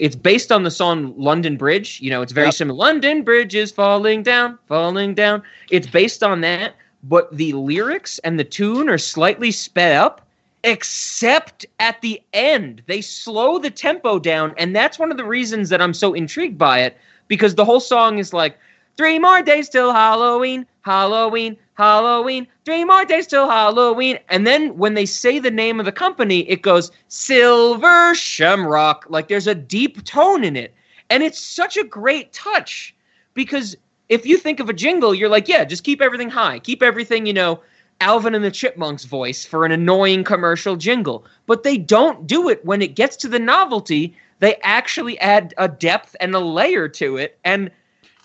[0.00, 2.00] It's based on the song London Bridge.
[2.00, 2.54] You know, it's very Yep.
[2.54, 2.78] similar.
[2.78, 5.42] London Bridge is falling down, falling down.
[5.70, 6.74] It's based on that,
[7.04, 10.26] but the lyrics and the tune are slightly sped up,
[10.64, 12.82] except at the end.
[12.86, 16.56] They slow the tempo down, and that's one of the reasons that I'm so intrigued
[16.56, 16.96] by it
[17.28, 18.58] because the whole song is like
[18.96, 24.18] three more days till Halloween, Halloween, Halloween, three more days till Halloween.
[24.28, 29.06] And then when they say the name of the company, it goes Silver Shamrock.
[29.08, 30.74] Like there's a deep tone in it.
[31.08, 32.94] And it's such a great touch
[33.32, 33.76] because
[34.10, 36.58] if you think of a jingle, you're like, yeah, just keep everything high.
[36.58, 37.60] Keep everything, you know,
[38.00, 41.24] Alvin and the Chipmunks voice for an annoying commercial jingle.
[41.46, 44.14] But they don't do it when it gets to the novelty.
[44.40, 47.38] They actually add a depth and a layer to it.
[47.44, 47.70] And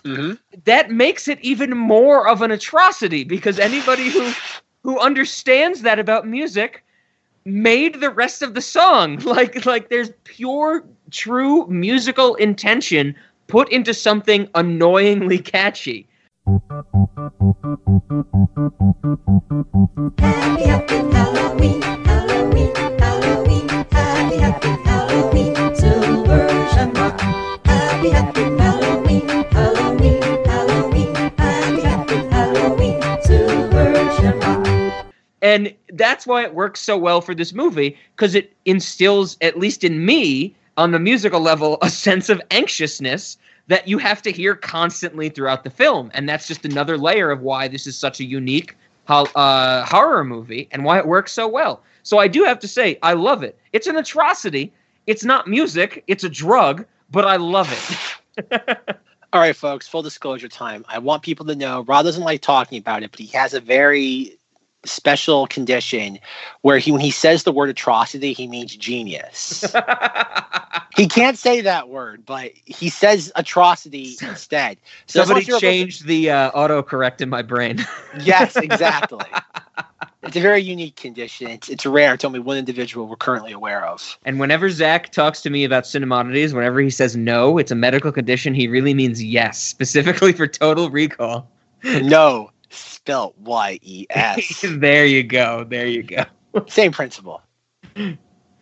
[0.06, 0.32] Mm-hmm.
[0.64, 4.32] that makes it even more of an atrocity because anybody who
[4.84, 6.84] who understands that about music
[7.44, 9.18] made the rest of the song.
[9.24, 13.16] Like like there's pure true musical intention
[13.48, 16.06] put into something annoyingly catchy.
[27.64, 28.55] Happy, happy
[35.42, 39.84] and that's why it works so well for this movie because it instills at least
[39.84, 43.38] in me on the musical level a sense of anxiousness
[43.68, 46.10] that you have to hear constantly throughout the film.
[46.14, 48.76] And that's just another layer of why this is such a unique
[49.08, 51.82] uh, horror movie and why it works so well.
[52.02, 53.58] So i do have to say i love it.
[53.72, 54.72] It's an atrocity.
[55.06, 56.02] It's not music.
[56.06, 58.98] It's a drug but i love it.
[59.32, 60.84] All right, folks, full disclosure time.
[60.88, 63.60] I want people to know Rod doesn't like talking about it, but he has a
[63.60, 64.38] very
[64.86, 66.18] special condition
[66.62, 69.64] where he when he says the word atrocity, he means genius.
[70.96, 74.78] he can't say that word, but he says atrocity instead.
[75.06, 77.84] So somebody changed the uh, autocorrect in my brain
[78.20, 79.26] Yes, exactly.
[80.22, 81.48] it's a very unique condition.
[81.48, 82.14] It's, it's rare.
[82.14, 84.18] It's only one individual we're currently aware of.
[84.24, 88.12] And whenever Zach talks to me about cinemodities, whenever he says no, it's a medical
[88.12, 91.48] condition, he really means yes, specifically for total recall.
[91.84, 94.64] No, spelt Y E S.
[94.68, 95.64] there you go.
[95.64, 96.24] There you go.
[96.68, 97.42] Same principle.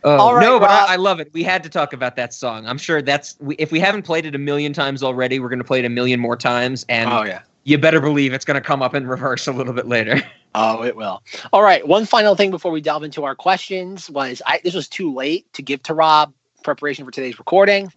[0.06, 1.32] Oh, All right, no, but I, I love it.
[1.32, 2.66] We had to talk about that song.
[2.66, 5.60] I'm sure that's we, if we haven't played it a million times already, we're going
[5.60, 6.84] to play it a million more times.
[6.90, 7.40] And Oh, yeah.
[7.64, 10.20] you better believe it's going to come up in reverse a little bit later.
[10.56, 11.20] Oh, it will.
[11.52, 11.84] All right.
[11.84, 15.52] One final thing before we delve into our questions was I this was too late
[15.54, 16.32] to give to Rob
[16.62, 17.92] preparation for today's recording.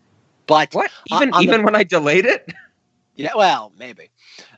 [0.47, 0.89] But what?
[1.11, 2.51] Even on the- even when I delayed it?
[3.15, 4.09] Yeah, well, maybe.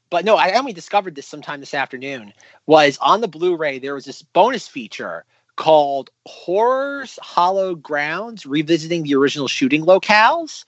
[0.09, 2.33] But no, I only discovered this sometime this afternoon.
[2.65, 5.25] Was on the Blu-ray there was this bonus feature
[5.55, 10.65] called Horror's Hallowed Grounds, revisiting the original shooting locales.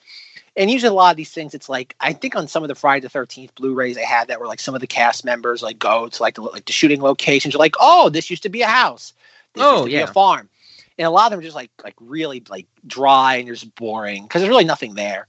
[0.57, 2.76] And usually a lot of these things, it's like I think on some of the
[2.76, 5.80] Friday the Thirteenth Blu-rays I had that were like some of the cast members like
[5.80, 7.53] go to like the like the shooting locations.
[7.53, 9.13] You're like, oh, this used to be a house.
[9.53, 10.03] This Oh, used to be yeah.
[10.03, 10.49] a farm.
[10.97, 14.23] And a lot of them are just like like really like dry and just boring
[14.23, 15.27] because there's really nothing there.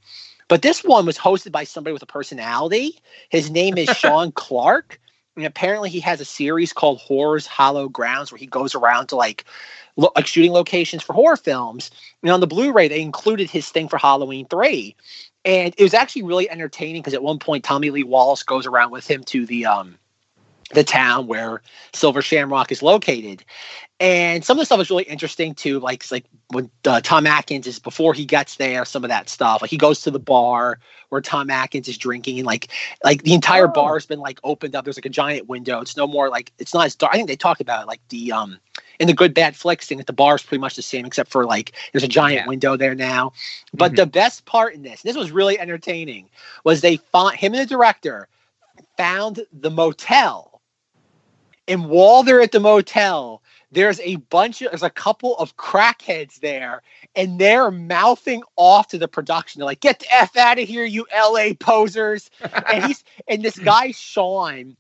[0.53, 2.99] But this one was hosted by somebody with a personality.
[3.31, 5.01] His name is Sean Clark.
[5.35, 9.17] And apparently he has a series called Horror's Hallowed Grounds where he goes around to
[9.17, 9.47] like
[9.97, 11.91] lo- like shooting locations for horror films.
[12.23, 14.95] And on the Blu-ray, they included his thing for Halloween 3.
[15.47, 18.91] And it was actually really entertaining because at one point Tommy Lee Wallace goes around
[18.91, 19.97] with him to the um
[20.73, 21.63] the town where
[21.93, 23.45] Silver Shamrock is located.
[24.01, 25.79] And some of the stuff is really interesting too.
[25.79, 29.63] Like like when uh, Tom Atkins is before he gets there, some of that stuff.
[29.63, 30.81] Like he goes to the bar
[31.11, 32.69] where Tom Atkins is drinking, and like
[33.05, 34.85] like the entire bar has been like opened up.
[34.85, 35.81] There's like a giant window.
[35.81, 37.13] It's no more like it's not as dark.
[37.13, 38.59] I think they talk about it, like the um
[38.99, 41.31] in the good bad flicks thing that the bar is pretty much the same except
[41.31, 43.33] for like there's a giant window there now.
[43.73, 46.29] But the best part in this, and this was really entertaining,
[46.65, 48.27] was they found him and the director
[48.97, 50.52] found the motel.
[51.69, 56.41] And while they're at the motel, there's a bunch of there's a couple of crackheads
[56.41, 56.83] there,
[57.15, 59.61] and they're mouthing off to the production.
[59.61, 62.31] They're like, "Get the f out of here, you LA posers!"
[62.71, 64.77] and he's and this guy Sean,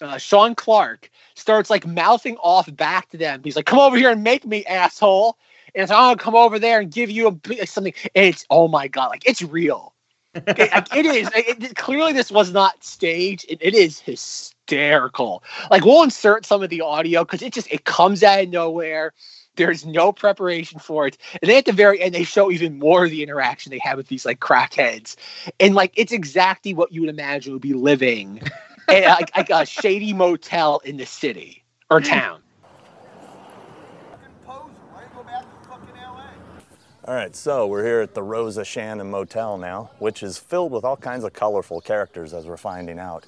[0.00, 3.40] uh, Sean Clark, starts like mouthing off back to them.
[3.44, 5.38] He's like, "Come over here and make me, asshole!"
[5.74, 8.68] And it's, "I'm gonna come over there and give you a something." And it's oh
[8.68, 9.94] my god, like it's real.
[10.48, 11.28] Okay, like, it is.
[11.34, 13.46] It, it- clearly, this was not staged.
[13.48, 14.59] It, it is hysterical.
[15.70, 19.12] Like we'll insert some of the audio because it just it comes out of nowhere.
[19.56, 21.18] There's no preparation for it.
[21.42, 23.96] And then at the very end, they show even more of the interaction they have
[23.96, 25.16] with these like crackheads.
[25.58, 28.40] And like it's exactly what you would imagine would be living
[28.88, 32.40] at like, like a shady motel in the city or town.
[37.10, 40.84] All right, so we're here at the Rosa Shannon Motel now, which is filled with
[40.84, 43.26] all kinds of colorful characters as we're finding out.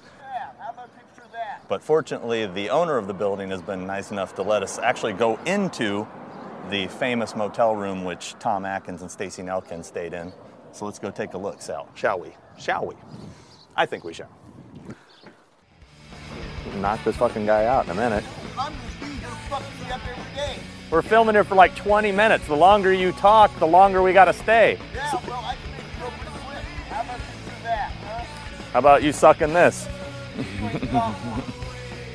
[1.73, 5.13] But fortunately, the owner of the building has been nice enough to let us actually
[5.13, 6.07] go into
[6.69, 10.31] the famous motel room which Tom Atkins and Stacy Nelkin stayed in.
[10.71, 11.89] So let's go take a look, Sal.
[11.95, 12.29] Shall we?
[12.59, 12.93] Shall we?
[13.75, 14.29] I think we shall.
[16.75, 18.23] Knock this fucking guy out in a minute.
[20.91, 22.45] We're filming here for like 20 minutes.
[22.45, 24.77] The longer you talk, the longer we gotta stay.
[25.09, 25.17] So-
[28.73, 29.87] How about you sucking this?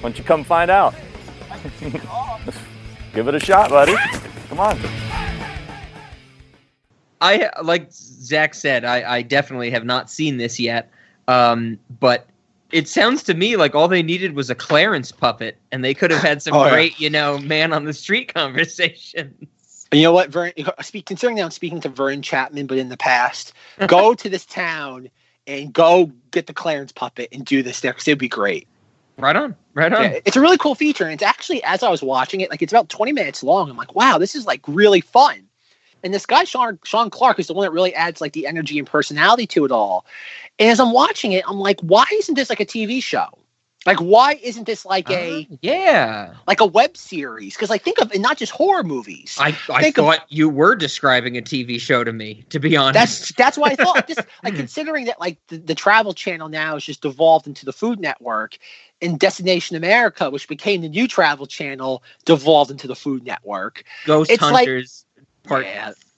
[0.01, 0.95] Why don't you come find out?
[3.15, 3.97] Give it a shot, buddy.
[4.49, 4.79] Come on.
[7.21, 10.91] I like Zach said, I, I definitely have not seen this yet.
[11.27, 12.29] Um, but
[12.71, 16.13] it sounds to me like all they needed was a Clarence puppet, and they could
[16.13, 16.71] have had some Oh, yeah.
[16.71, 19.49] great, you know, man on the street conversations.
[19.91, 20.53] You know what, Vern?
[20.83, 23.55] Speak, considering that I'm speaking to Vern Chapman, but in the past,
[23.87, 25.09] go to this town
[25.47, 28.68] and go get the Clarence puppet and do this there because it'd be great.
[29.19, 30.03] Right on, right on.
[30.03, 32.63] Yeah, it's a really cool feature, and it's actually as I was watching it, like
[32.63, 33.69] it's about 20 minutes long.
[33.69, 35.45] I'm like, wow, this is like really fun.
[36.05, 38.79] And this guy Sean Sean Clark is the one that really adds like the energy
[38.79, 40.07] and personality to it all.
[40.61, 43.27] And as I'm watching it, I'm like, why isn't this like a TV show?
[43.87, 47.55] Like, why isn't this like a Uh, yeah, like a web series?
[47.55, 49.37] Because like think of and not just horror movies.
[49.41, 52.77] I, I Think of- thought you were describing a TV show to me, to be
[52.77, 52.95] honest.
[52.95, 54.07] That's that's what I thought.
[54.15, 57.73] Just like considering that like the, the travel channel now is just devolved into the
[57.73, 58.59] Food Network,
[59.01, 63.85] and Destination America, which became the new travel channel, devolved into the Food Network.
[64.07, 65.05] Ghost It's like- Hunters
[65.45, 65.67] part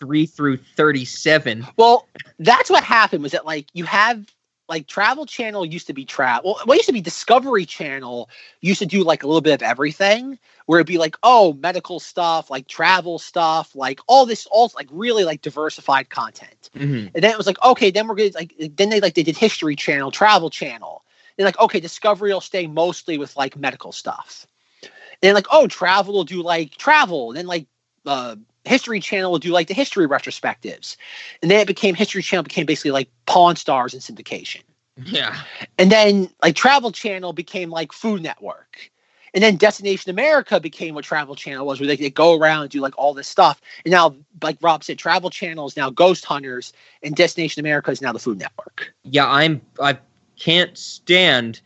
[0.01, 1.67] three through thirty-seven.
[1.77, 2.09] Well,
[2.39, 3.23] that's what happened.
[3.23, 4.27] Was that like you have
[4.69, 6.55] like Travel Channel used to be travel.
[6.55, 8.31] Well, what used to be Discovery Channel
[8.61, 12.01] used to do like a little bit of everything, where it'd be like oh medical
[12.01, 16.71] stuff, like travel stuff, like all this, all like really like diversified content.
[16.77, 17.11] Mhm.
[17.15, 19.37] And then it was like, okay, then we're gonna like then they like they did
[19.37, 21.05] History Channel, Travel Channel.
[21.41, 24.47] They're like, okay, Discovery will stay mostly with like medical stuff.
[24.83, 24.91] And
[25.23, 27.31] then like, oh, travel will do like travel.
[27.31, 27.67] And then like
[28.05, 30.97] uh History Channel will do like the history retrospectives.
[31.41, 34.61] And then it became History Channel became basically like Pawn Stars and syndication.
[35.03, 35.41] Yeah.
[35.79, 38.91] And then like Travel Channel became like Food Network.
[39.33, 42.71] And then Destination America became what Travel Channel was, where they could go around and
[42.71, 43.63] do like all this stuff.
[43.85, 46.73] And now, like Rob said, Travel Channel is now Ghost Hunters,
[47.03, 48.93] and Destination America is now the Food Network.
[49.05, 49.99] Yeah, I'm I
[50.41, 51.61] can't stand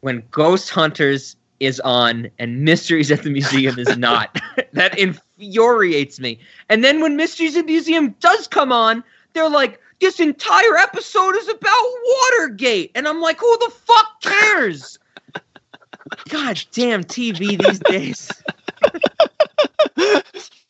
[0.00, 4.40] when Ghost Hunters is on and Mysteries at the Museum is not.
[4.72, 6.38] that infuriates me.
[6.68, 9.04] And then when Mysteries at the Museum does come on,
[9.34, 12.90] they're like, this entire episode is about Watergate.
[12.94, 14.98] And I'm like, who the fuck cares?
[16.28, 18.30] God damn TV these days.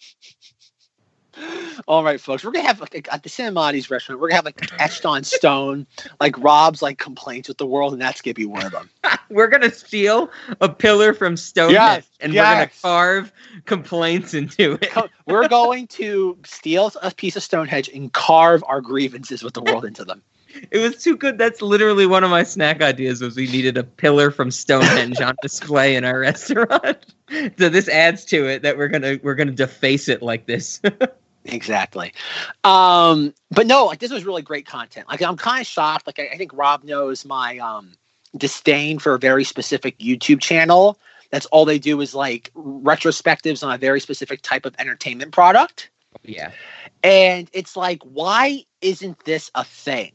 [1.87, 4.81] All right, folks, we're gonna have like at the Cinemati's restaurant, we're gonna have like
[4.81, 5.87] etched on stone,
[6.21, 8.91] like Rob's like complaints with the world, and that's gonna be one of them.
[9.31, 10.31] we're gonna steal
[10.61, 13.33] a pillar from Stonehenge Yes, and we're gonna carve
[13.65, 14.93] complaints into it.
[15.27, 19.85] We're going to steal a piece of Stonehenge and carve our grievances with the world
[19.85, 20.23] into them.
[20.71, 21.39] It was too good.
[21.39, 23.21] That's literally one of my snack ideas.
[23.21, 27.07] Was we needed a pillar from Stonehenge on display in our restaurant.
[27.59, 30.81] so this adds to it that we're gonna we're gonna deface it like this.
[31.45, 32.13] Exactly.
[32.65, 35.09] Um, but no, like this was really great content.
[35.09, 36.07] Like I'm kind of shocked.
[36.07, 37.93] Like I, I think Rob knows my um
[38.37, 40.99] disdain for a very specific YouTube channel.
[41.31, 45.91] That's all they do is like retrospectives on a very specific type of entertainment product.
[46.23, 46.53] yeah.
[47.03, 50.13] And it's like, why isn't this a thing?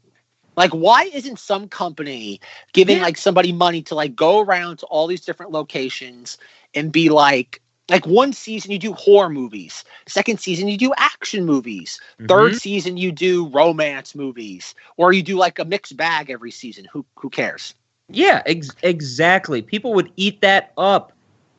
[0.55, 2.39] Like, why isn't some company
[2.73, 3.03] giving Yeah.
[3.03, 6.37] like somebody money to like go around to all these different locations
[6.73, 11.45] and be like, like one season you do horror movies, second season you do action
[11.45, 12.59] movies, third Mhm.
[12.59, 16.85] season you do romance movies, or you do like a mixed bag every season.
[16.91, 17.73] Who who cares?
[18.09, 18.41] Yeah.
[18.45, 19.61] Ex- exactly.
[19.61, 21.13] People would eat that up.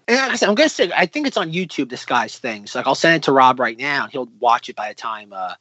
[0.07, 1.91] And like I said, I'm gonna say I think it's on YouTube.
[1.91, 2.67] This guy's thing.
[2.67, 4.95] So like I'll send it to Rob right now, and he'll watch it by the
[4.95, 5.55] time uh,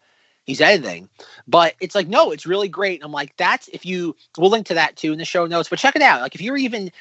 [0.45, 1.09] he's editing.
[1.47, 2.99] But it's like no, it's really great.
[2.99, 5.67] And I'm like, that's if you we'll link to that too in the show notes.
[5.69, 6.21] But check it out.
[6.21, 6.91] Like if you're even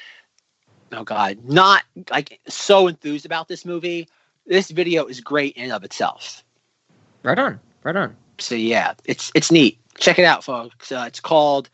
[0.91, 4.07] oh god, not like so enthused about this movie,
[4.45, 6.43] this video is great in and of itself.
[7.23, 7.59] Right on.
[7.83, 8.15] Right on.
[8.39, 9.79] So yeah, it's it's neat.
[9.97, 10.91] Check it out, folks.
[10.91, 11.69] Uh, it's called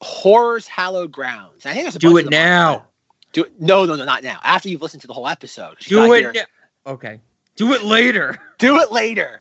[0.00, 1.66] Horror's Hallowed Grounds.
[1.66, 2.86] I think there's a Do it of them on now.
[3.32, 3.60] Do it.
[3.60, 4.38] No, no, no, not now.
[4.42, 5.78] After you've listened to the whole episode.
[5.80, 6.42] Do it now.
[6.86, 7.20] Okay.
[7.56, 8.38] Do it later.
[8.58, 9.40] Do it later.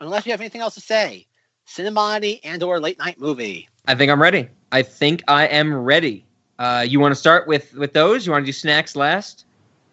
[0.00, 1.26] Unless you have anything else to say.
[1.68, 3.68] Cinemati and or late night movie.
[3.86, 4.48] I think I'm ready.
[4.72, 6.24] I think I am ready.
[6.58, 8.26] Uh, you want to start with with those?
[8.26, 9.44] You want to do snacks last?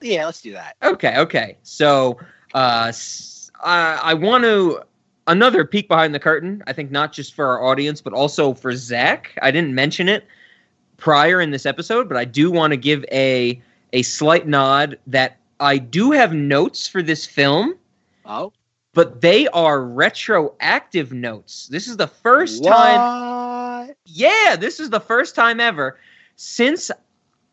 [0.02, 0.76] Yeah, let's do that.
[0.84, 1.57] Okay, okay.
[1.64, 2.19] So
[2.53, 4.81] uh, s- I, I want to
[5.27, 6.64] another peek behind the curtain.
[6.68, 9.38] I think not just for our audience, but also for Zach.
[9.41, 10.26] I didn't mention it
[10.98, 13.61] prior in this episode, but I do want to give a
[13.94, 17.76] a slight nod that I do have notes for this film.
[18.26, 18.53] Oh.
[18.94, 21.68] But they are retroactive notes.
[21.68, 25.98] This is the first time yeah, this is the first time ever
[26.35, 26.91] since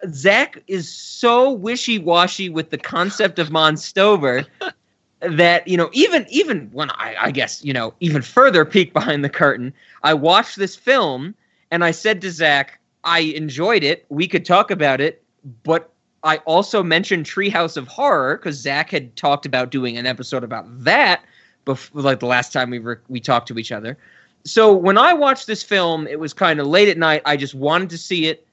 [0.09, 4.47] Zach is so wishy-washy with the concept of Monstober
[5.20, 9.24] that you know even even when I, I guess you know even further peek behind
[9.24, 11.35] the curtain, I watched this film
[11.70, 14.07] and I said to Zach, I enjoyed it.
[14.09, 15.23] We could talk about it,
[15.62, 15.93] but
[16.23, 20.66] I also mentioned Treehouse of Horror because Zach had talked about doing an episode about
[20.85, 21.23] that
[21.65, 23.97] before, like the last time we were we talked to each other.
[24.44, 27.20] So when I watched this film, it was kind of late at night.
[27.27, 28.47] I just wanted to see it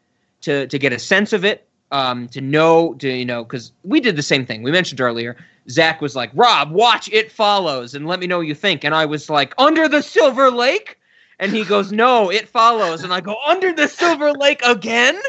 [0.47, 3.99] to to get a sense of it, um, to know, to you know, because we
[3.99, 4.63] did the same thing.
[4.63, 5.35] We mentioned earlier.
[5.69, 8.95] Zach was like, "Rob, watch It Follows and let me know what you think." And
[8.95, 10.97] I was like, "Under the Silver Lake,"
[11.39, 15.19] and he goes, "No, It Follows." And I go, "Under the Silver Lake again?"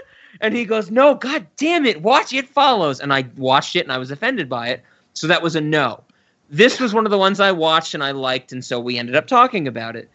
[0.41, 3.93] And he goes, "No, God damn it, watch It Follows." And I watched it and
[3.93, 4.85] I was offended by it,
[5.15, 6.05] so that was a no.
[6.49, 9.17] This was one of the ones I watched and I liked, and so we ended
[9.17, 10.09] up talking about it.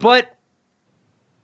[0.00, 0.37] But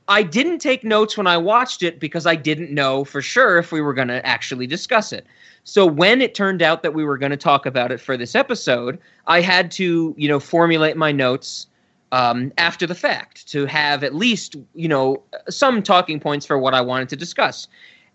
[0.09, 3.73] I didn't take notes when I watched it because I didn't know for sure if
[3.73, 5.27] we were going to actually discuss it.
[5.65, 8.35] So when it turned out that we were going to talk about it for this
[8.35, 11.67] episode, I had to, you know, formulate my notes
[12.13, 16.75] um, after the fact to have at least, you know, some talking points for what
[16.75, 17.67] I wanted to discuss.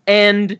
[0.06, 0.58] And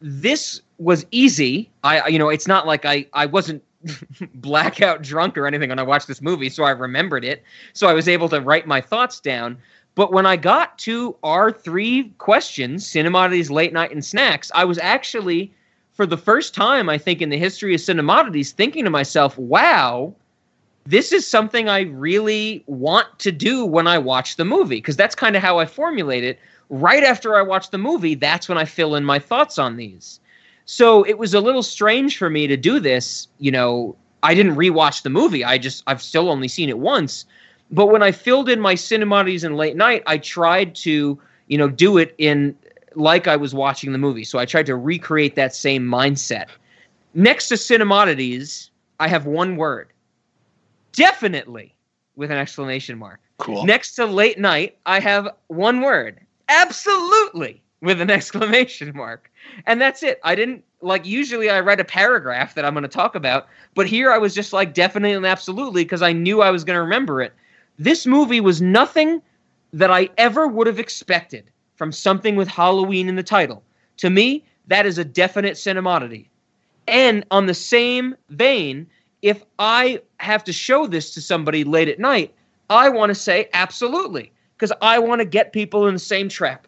[0.00, 1.70] this was easy.
[1.82, 3.62] I, you know, it's not like I, I wasn't
[4.34, 7.42] blackout drunk or anything when I watched this movie, so I remembered it.
[7.72, 9.58] So I was able to write my thoughts down.
[9.96, 14.78] But when I got to our three questions, Cinemodities, Late Night, and Snacks, I was
[14.78, 15.50] actually,
[15.94, 20.14] for the first time, I think, in the history of Cinemodities, thinking to myself, wow,
[20.84, 24.76] this is something I really want to do when I watch the movie.
[24.76, 26.38] Because that's kind of how I formulate it.
[26.68, 30.20] Right after I watch the movie, that's when I fill in my thoughts on these.
[30.66, 33.28] So it was a little strange for me to do this.
[33.38, 35.42] You know, I didn't rewatch the movie.
[35.42, 37.24] I just, I've still only seen it once.
[37.70, 41.68] But when I filled in my cinemodities and late night, I tried to, you know,
[41.68, 42.56] do it in
[42.94, 44.24] like I was watching the movie.
[44.24, 46.46] So I tried to recreate that same mindset.
[47.14, 48.70] Next to cinemodities,
[49.00, 49.88] I have one word.
[50.92, 51.74] Definitely
[52.14, 53.20] with an exclamation mark.
[53.38, 53.64] Cool.
[53.64, 56.20] Next to late night, I have one word.
[56.48, 59.30] Absolutely with an exclamation mark.
[59.66, 60.20] And that's it.
[60.24, 63.86] I didn't like usually I write a paragraph that I'm going to talk about, but
[63.86, 66.82] here I was just like definitely and absolutely because I knew I was going to
[66.82, 67.34] remember it.
[67.78, 69.20] This movie was nothing
[69.72, 73.62] that I ever would have expected from something with Halloween in the title.
[73.98, 76.28] To me, that is a definite cinemodity.
[76.88, 78.86] And on the same vein,
[79.22, 82.34] if I have to show this to somebody late at night,
[82.70, 86.66] I want to say absolutely because I want to get people in the same trap.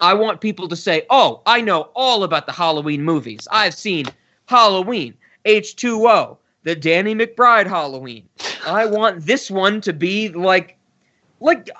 [0.00, 3.48] I want people to say, "Oh, I know all about the Halloween movies.
[3.50, 4.06] I've seen
[4.46, 5.14] Halloween,
[5.44, 8.28] H2O, the Danny McBride Halloween.
[8.68, 10.76] I want this one to be like
[11.40, 11.70] like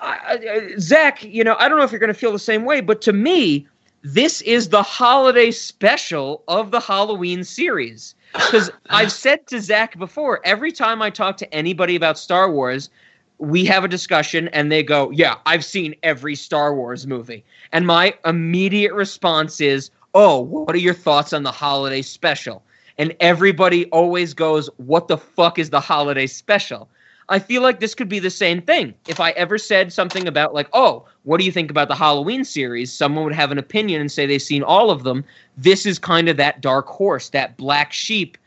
[0.79, 3.01] Zach, you know, I don't know if you're going to feel the same way, but
[3.01, 3.67] to me,
[4.01, 8.15] this is the holiday special of the Halloween series.
[8.33, 12.89] Because I've said to Zach before, every time I talk to anybody about Star Wars,
[13.37, 17.43] we have a discussion and they go, Yeah, I've seen every Star Wars movie.
[17.71, 22.63] And my immediate response is, Oh, what are your thoughts on the holiday special?
[22.99, 26.89] And everybody always goes, What the fuck is the holiday special?
[27.29, 28.93] I feel like this could be the same thing.
[29.07, 32.43] If I ever said something about, like, oh, what do you think about the Halloween
[32.43, 32.91] series?
[32.91, 35.23] Someone would have an opinion and say they've seen all of them.
[35.55, 38.37] This is kind of that dark horse, that black sheep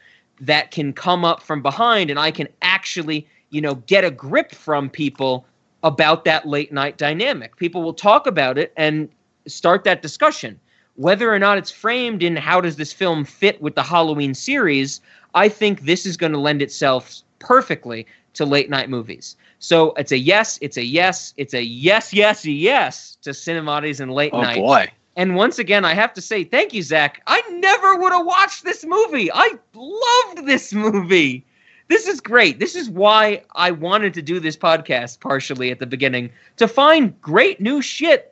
[0.40, 4.52] that can come up from behind, and I can actually, you know, get a grip
[4.52, 5.46] from people
[5.84, 7.56] about that late night dynamic.
[7.56, 9.08] People will talk about it and
[9.46, 10.58] start that discussion.
[10.96, 15.00] Whether or not it's framed in how does this film fit with the Halloween series,
[15.34, 19.36] I think this is going to lend itself perfectly to late night movies.
[19.58, 24.12] So it's a yes, it's a yes, it's a yes, yes, yes to cinemodities and
[24.12, 24.56] late Oh night.
[24.56, 24.90] boy.
[25.16, 27.22] And once again, I have to say thank you, Zach.
[27.26, 29.30] I never would have watched this movie.
[29.32, 31.44] I loved this movie.
[31.88, 32.58] This is great.
[32.58, 37.20] This is why I wanted to do this podcast partially at the beginning to find
[37.20, 38.31] great new shit.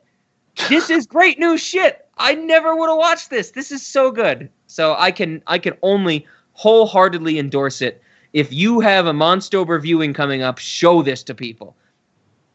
[0.69, 2.07] This is great new shit.
[2.17, 3.51] I never would have watched this.
[3.51, 4.49] This is so good.
[4.67, 8.01] So I can I can only wholeheartedly endorse it.
[8.33, 11.75] If you have a Monstober viewing coming up, show this to people.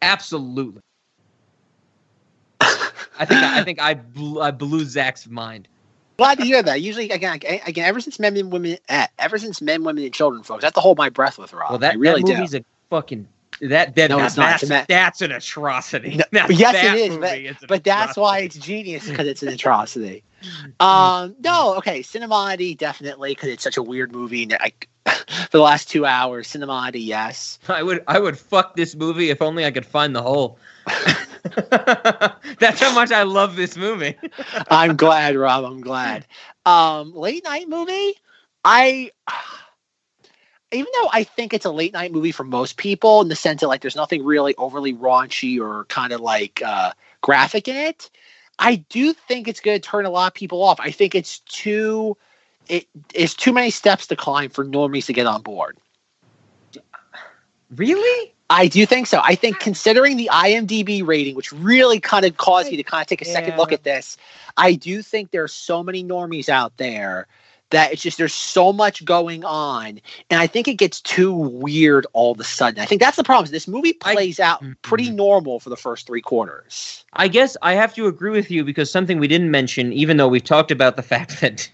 [0.02, 0.80] Absolutely.
[3.18, 5.68] I think I think I blew, I blew Zach's mind.
[6.16, 6.80] Glad to hear that.
[6.80, 10.42] Usually, again, again, ever since men and women, eh, ever since men, women, and children,
[10.42, 11.70] folks, I have to hold my breath with Rob.
[11.70, 12.34] Well, that, I really that do.
[12.34, 13.28] movie's a fucking
[13.60, 14.60] that that No, that- it's not.
[14.60, 16.16] that's, that's an atrocity.
[16.16, 19.42] No, Now, yes, that it is, but, an but that's why it's genius because it's
[19.42, 20.22] an atrocity.
[20.80, 24.42] Um, no, okay, Cinemati definitely because it's such a weird movie.
[24.44, 27.58] And like for the last two hours, Cinemati, yes.
[27.68, 30.58] I would I would fuck this movie if only I could find the hole.
[32.60, 34.16] That's how much I love this movie.
[34.70, 35.64] I'm glad, Rob.
[35.64, 36.26] I'm glad.
[36.64, 38.14] Um, late night movie.
[38.64, 39.10] I
[40.72, 43.60] even though I think it's a late night movie for most people in the sense
[43.60, 48.10] that like there's nothing really overly raunchy or kind of like uh, graphic in it.
[48.58, 50.80] I do think it's going to turn a lot of people off.
[50.80, 52.16] I think it's too
[52.68, 55.78] it is too many steps to climb for normies to get on board.
[57.74, 58.34] Really?
[58.48, 59.20] I do think so.
[59.22, 63.08] I think considering the IMDb rating, which really kind of caused me to kind of
[63.08, 64.16] take a second look at this,
[64.56, 67.26] I do think there are so many normies out there
[67.70, 72.06] that it's just there's so much going on, and I think it gets too weird
[72.12, 72.80] all of a sudden.
[72.80, 73.50] I think that's the problem.
[73.50, 74.72] This movie plays out mm-hmm.
[74.82, 77.04] pretty normal for the first three quarters.
[77.14, 80.28] I guess I have to agree with you because something we didn't mention, even though
[80.28, 81.70] we've talked about the fact that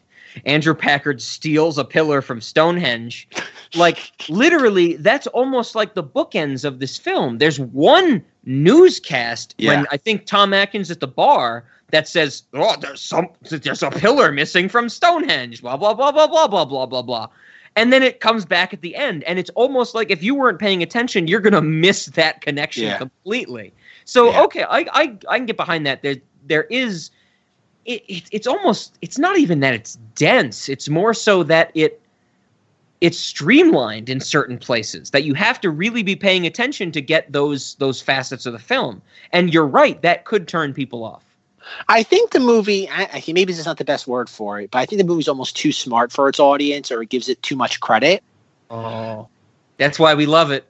[0.46, 3.28] Andrew Packard steals a pillar from Stonehenge,
[3.74, 7.38] like literally, that's almost like the bookends of this film.
[7.38, 9.70] There's one newscast Yeah.
[9.70, 13.90] when I think Tom Atkins at the bar that says, "Oh, there's some, there's a
[13.90, 17.28] pillar missing from Stonehenge." Blah blah blah blah blah blah blah blah blah.
[17.76, 20.58] And then it comes back at the end, and it's almost like if you weren't
[20.58, 22.98] paying attention, you're gonna miss that connection Yeah.
[22.98, 23.72] completely.
[24.04, 24.42] So Yeah.
[24.42, 26.02] okay, I, I I can get behind that.
[26.02, 26.16] There
[26.46, 27.10] there is,
[27.84, 30.68] it, it it's almost it's not even that it's dense.
[30.68, 32.00] It's more so that it
[33.00, 37.30] it's streamlined in certain places that you have to really be paying attention to get
[37.32, 39.02] those those facets of the film.
[39.32, 41.24] And you're right, that could turn people off.
[41.88, 44.70] I think the movie, I, I maybe this is not the best word for it,
[44.70, 47.42] but I think the movie's almost too smart for its audience, or it gives it
[47.42, 48.22] too much credit.
[48.70, 49.28] Oh,
[49.76, 50.66] that's why we love it.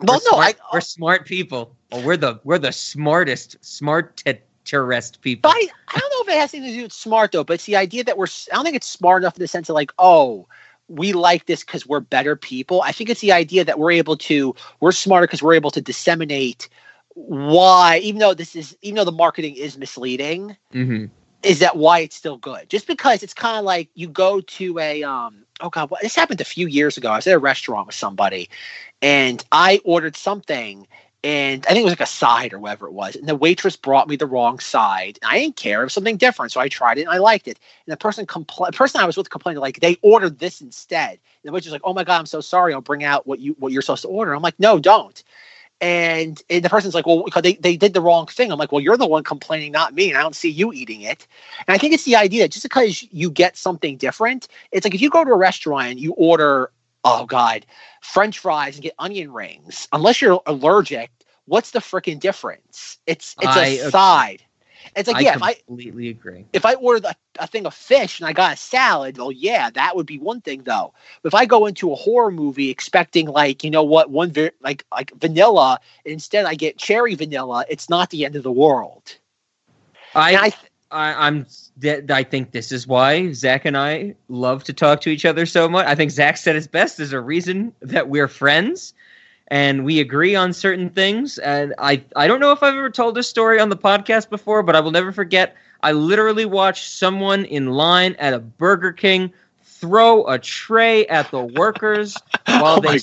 [0.00, 1.76] Well, we're no, smart, we're smart people.
[1.90, 4.22] Well, we're the we're the smartest smart
[4.64, 5.50] terrorist people.
[5.50, 7.44] But I, I don't know if it has anything to do with smart though.
[7.44, 8.26] But it's the idea that we're.
[8.52, 10.46] I don't think it's smart enough in the sense of like, oh,
[10.88, 12.82] we like this because we're better people.
[12.82, 14.54] I think it's the idea that we're able to.
[14.80, 16.68] We're smarter because we're able to disseminate
[17.14, 21.06] why, even though this is, even though the marketing is misleading, Mm-hmm.
[21.42, 22.70] is that why it's still good?
[22.70, 26.16] Just because it's kind of like you go to a um oh god, what this
[26.16, 27.10] happened a few years ago.
[27.10, 28.50] I was at a restaurant with somebody
[29.02, 30.86] and I ordered something
[31.24, 33.16] and I think it was like a side or whatever it was.
[33.16, 35.18] And the waitress brought me the wrong side.
[35.22, 35.82] and I didn't care.
[35.82, 36.52] It was something different.
[36.52, 37.58] So I tried it and I liked it.
[37.86, 41.10] And the person compl- the person I was with complained like they ordered this instead.
[41.12, 42.74] And the waitress was like, Oh my god, I'm so sorry.
[42.74, 44.34] I'll bring out what you what you're supposed to order.
[44.34, 45.22] I'm like, no, don't.
[45.82, 48.52] And, and the person's like, well, because they, they did the wrong thing.
[48.52, 50.08] I'm like, well, you're the one complaining, not me.
[50.10, 51.26] And I don't see you eating it.
[51.66, 54.94] And I think it's the idea that just because you get something different, it's like
[54.94, 56.70] if you go to a restaurant and you order,
[57.02, 57.66] oh God,
[58.00, 61.10] French fries and get onion rings, unless you're allergic,
[61.46, 62.98] what's the freaking difference?
[63.06, 64.42] It's it's I a side.
[64.96, 66.44] It's like, I yeah, if I completely agree.
[66.52, 69.70] if I ordered a, a thing of fish and I got a salad, well, yeah,
[69.70, 70.92] that would be one thing though.
[71.22, 74.84] But if I go into a horror movie expecting like, you know what, one like
[74.90, 79.16] like vanilla, instead I get cherry vanilla, it's not the end of the world.
[80.14, 80.52] I,
[80.90, 81.46] I I'm
[81.78, 85.46] that I think this is why Zach and I love to talk to each other
[85.46, 85.86] so much.
[85.86, 86.98] I think Zach said it best.
[86.98, 88.92] There's a reason that we're friends
[89.52, 91.36] and we agree on certain things.
[91.36, 94.62] And I I don't know if I've ever told this story on the podcast before,
[94.62, 95.54] but I will never forget.
[95.82, 99.30] I literally watched someone in line at a Burger King
[99.62, 102.16] throw a tray at the workers
[102.46, 102.98] oh while Oh they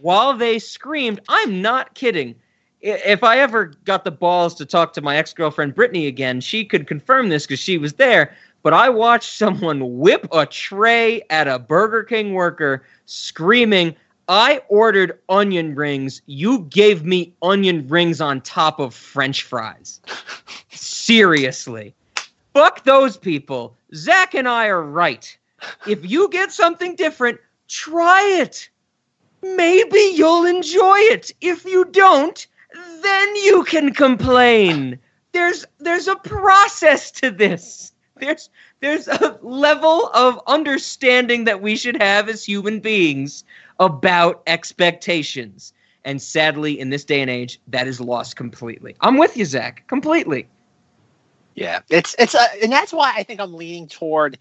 [0.00, 1.20] while they screamed.
[1.28, 2.34] I'm not kidding.
[2.80, 6.64] If I ever got the balls to talk to my ex girlfriend Brittany again, she
[6.64, 8.34] could confirm this because she was there.
[8.64, 13.94] But I watched someone whip a tray at a Burger King worker, screaming,
[14.28, 16.22] I ordered onion rings.
[16.26, 20.00] You gave me onion rings on top of French fries.
[20.70, 21.94] Seriously.
[22.54, 23.76] Fuck those people.
[23.94, 25.36] Zach and I are right.
[25.86, 28.68] If you get something different, try it.
[29.42, 31.32] Maybe you'll enjoy it.
[31.40, 32.46] If you don't,
[33.02, 34.98] then you can complain.
[35.32, 37.92] There's there's a process to this.
[38.16, 38.48] There's
[38.80, 43.44] there's a level of understanding that we should have as human beings
[43.80, 45.72] about expectations.
[46.04, 48.94] And sadly, in this day and age, that is lost completely.
[49.00, 50.48] I'm with you, Zach, completely.
[51.54, 54.38] Yeah, it's it's uh, and that's why I think I'm leaning toward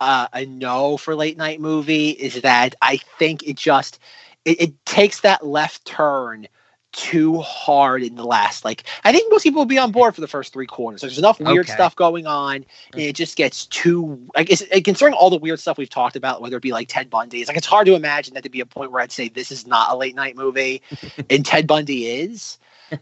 [0.00, 3.98] uh, a no for late night movie is that I think it just
[4.44, 6.48] it, it takes that left turn
[6.92, 10.20] too hard in the last like I think most people will be on board for
[10.20, 11.00] the first three quarters.
[11.00, 11.72] There's enough weird Okay.
[11.72, 12.56] stuff going on,
[12.92, 14.26] and it just gets too.
[14.34, 17.08] I guess considering all the weird stuff we've talked about, whether it be like Ted
[17.10, 19.28] Bundy, it's like it's hard to imagine that to be a point where I'd say
[19.28, 20.82] this is not a late night movie,
[21.30, 22.58] and Ted Bundy is.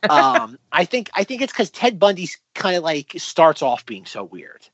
[0.09, 4.07] Um, I think I think it's because Ted Bundy's kind of like starts off being
[4.07, 4.69] so weird.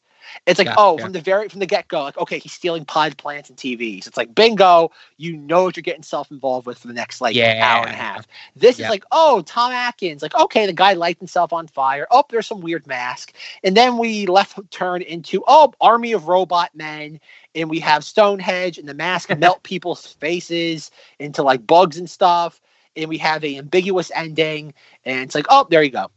[0.47, 0.81] It's like, Gotcha.
[0.81, 3.59] oh, from the very from the get go, like, okay, he's stealing pod plants and
[3.59, 4.07] TVs.
[4.07, 7.37] It's like, bingo, you know what you're getting self involved with for the next like
[7.37, 8.27] hour and a half.
[8.55, 12.07] This is like, oh, Tom Atkins, like, okay, the guy lights himself on fire.
[12.11, 13.33] Oh, there's some weird mask,
[13.65, 17.21] and then we left turn into oh, army of robot men,
[17.55, 22.61] and we have Stonehenge, and the mask melt people's faces into like bugs and stuff,
[22.97, 24.75] and we have a ambiguous ending,
[25.05, 26.11] and it's like, oh, there you go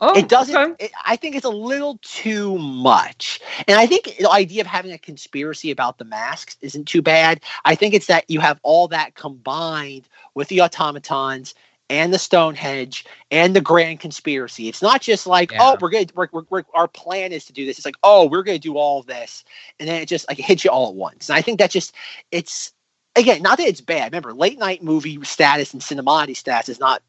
[0.00, 0.84] Oh, it doesn't okay.
[0.86, 3.40] it, i think it's a little too much.
[3.66, 7.40] And i think the idea of having a conspiracy about the masks isn't too bad.
[7.64, 11.54] I think it's that you have all that combined with the automatons
[11.90, 14.68] and the stonehenge and the grand conspiracy.
[14.68, 15.70] It's not just like oh, Yeah.
[15.72, 17.78] oh we're gonna we're, we're, we're, our plan is to do this.
[17.78, 19.44] It's like oh we're gonna do all this.
[19.80, 21.28] And then it just like hits you all at once.
[21.28, 21.94] And i think that just
[22.30, 22.72] it's
[23.16, 24.12] again not that it's bad.
[24.12, 27.02] Remember late night movie status and cinemati status is not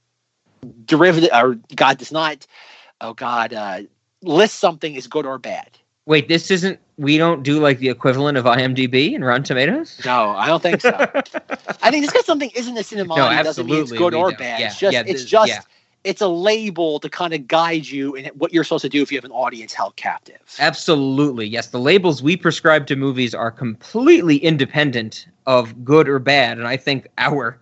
[0.86, 2.45] derivative or god does not
[3.02, 3.82] oh god uh
[4.22, 5.70] list something is good or bad
[6.06, 6.80] Wait, this isn't.
[6.98, 10.02] We don't do like the equivalent of IMDb and Rotten Tomatoes.
[10.06, 10.90] no i don't think so
[11.84, 14.40] i think just because something isn't a cinemati No, doesn't mean it's good or don't.
[14.40, 15.62] bad Yeah, it's just yeah, it's this- just yeah.
[16.04, 19.12] it's a label to kind of guide you in what you're supposed to do if
[19.12, 21.68] you have an audience held captive Absolutely, yes.
[21.68, 26.76] The labels we prescribe to movies are completely independent of good or bad, and I
[26.78, 27.60] think our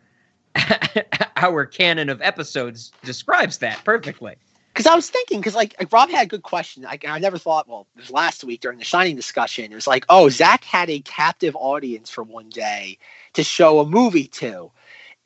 [1.37, 4.35] our canon of episodes describes that perfectly.
[4.77, 6.83] Because I was thinking, because like, like Rob had a good question.
[6.83, 7.67] Like, I never thought.
[7.67, 9.71] Well, it was last week during the Shining discussion.
[9.71, 12.99] It was like, oh, Zach had a captive audience for one day
[13.33, 14.71] to show a movie to,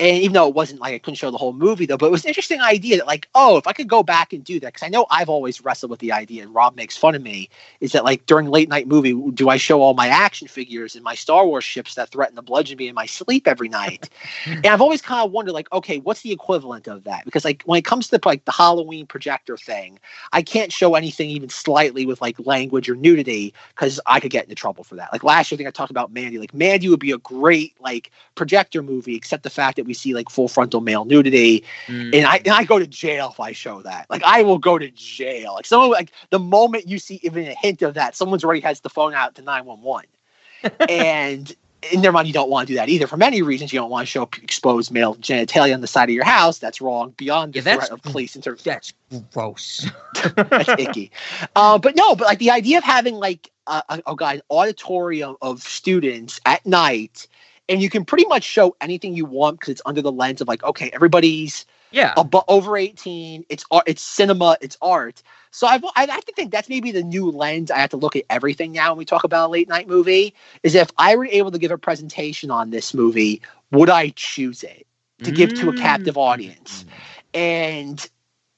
[0.01, 2.11] and even though it wasn't like I couldn't show the whole movie though, but it
[2.11, 4.73] was an interesting idea that like, oh, if I could go back and do that,
[4.73, 7.49] because I know I've always wrestled with the idea, and Rob makes fun of me,
[7.81, 11.03] is that like during late night movie, do I show all my action figures and
[11.03, 14.09] my Star Wars ships that threaten to bludgeon me in my sleep every night?
[14.47, 17.23] and I've always kind of wondered, like, okay, what's the equivalent of that?
[17.23, 19.99] Because like when it comes to like the Halloween projector thing,
[20.33, 24.45] I can't show anything even slightly with like language or nudity because I could get
[24.45, 25.11] into trouble for that.
[25.11, 26.39] Like last year, I think I talked about Mandy.
[26.39, 30.13] Like Mandy would be a great like projector movie, except the fact that we see
[30.13, 32.15] like full frontal male nudity, Mm.
[32.15, 34.07] and I and I go to jail if I show that.
[34.09, 35.53] Like I will go to jail.
[35.55, 38.81] Like someone like the moment you see even a hint of that, someone's already has
[38.81, 40.05] the phone out to nine one one,
[40.89, 41.55] and.
[41.91, 43.07] In their mind, you don't want to do that either.
[43.07, 46.13] For many reasons, you don't want to show exposed male genitalia on the side of
[46.13, 46.59] your house.
[46.59, 47.15] That's wrong.
[47.17, 48.93] Beyond the Yeah, threat of police inter- That's
[49.33, 49.87] gross.
[50.35, 51.09] that's icky.
[51.55, 55.37] Uh, but no, but like the idea of having like a, a, god, an auditorium
[55.41, 57.25] of students at night,
[57.71, 60.47] and you can pretty much show anything you want because it's under the lens of
[60.47, 62.13] like, okay, everybody's yeah.
[62.15, 63.45] abo- over eighteen.
[63.47, 63.85] It's art.
[63.87, 64.57] It's cinema.
[64.59, 65.23] It's art.
[65.51, 68.15] So I've, I have to think that's maybe the new lens I have to look
[68.15, 70.35] at everything now when we talk about a late night movie.
[70.63, 73.41] Is if I were able to give a presentation on this movie,
[73.71, 74.85] would I choose it
[75.23, 76.21] to give to a captive mm.
[76.21, 76.85] audience?
[77.33, 78.05] And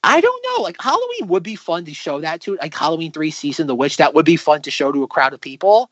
[0.02, 0.62] I don't know.
[0.62, 3.96] Like Halloween would be fun to show that to, like Halloween three season, The Witch.
[3.96, 5.90] That would be fun to show to a crowd of people.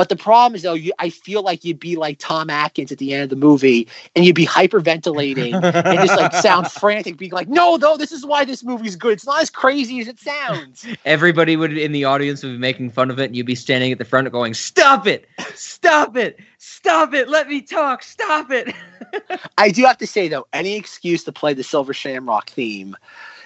[0.00, 2.96] But the problem is though, you, I feel like you'd be like Tom Atkins at
[2.96, 3.86] the end of the movie,
[4.16, 8.24] and you'd be hyperventilating and just like sound frantic, being like, "No, though, this is
[8.24, 9.12] why this movie's good.
[9.12, 12.92] It's not as crazy as it sounds." Everybody would in the audience would be making
[12.92, 15.28] fun of it, and you'd be standing at the front going, "Stop it!
[15.54, 16.40] Stop it!
[16.56, 17.28] Stop it!
[17.28, 18.02] Let me talk!
[18.02, 18.74] Stop it!"
[19.58, 22.96] I do have to say though, any excuse to play the Silver Shamrock theme,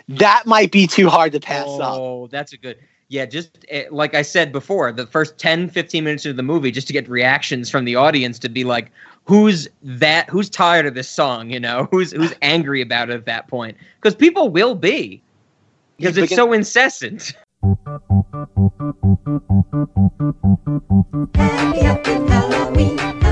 [0.07, 1.99] that might be too hard to pass up.
[1.99, 2.79] Oh, that's a good.
[3.09, 6.71] Yeah, just eh, like I said before, the first 10, 15 minutes of the movie,
[6.71, 8.91] just to get reactions from the audience to be like,
[9.25, 10.29] who's that?
[10.31, 11.51] Who's tired of this song?
[11.51, 13.77] You know, who's who's angry about it at that point?
[14.01, 15.23] Because people will be,
[15.99, 17.33] because it's so incessant.
[21.35, 23.24] Happy, happy Halloween, Halloween,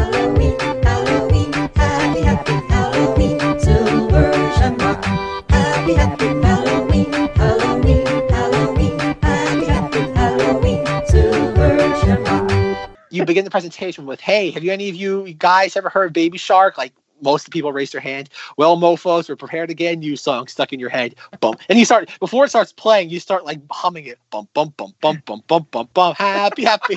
[13.13, 16.39] you begin the presentation with, "Hey, have you any of you guys ever heard Baby
[16.39, 18.29] Shark?" Like most of the people raise their hand.
[18.57, 20.01] Well, mofo's, we're prepared again.
[20.01, 21.15] New song stuck in your head.
[21.41, 23.11] Bump, and you start before it starts playing.
[23.11, 24.19] You start like humming it.
[24.31, 26.19] Bump, bump, bump, bump, bump, bump, bump, bump.
[26.19, 26.97] Happy, happy.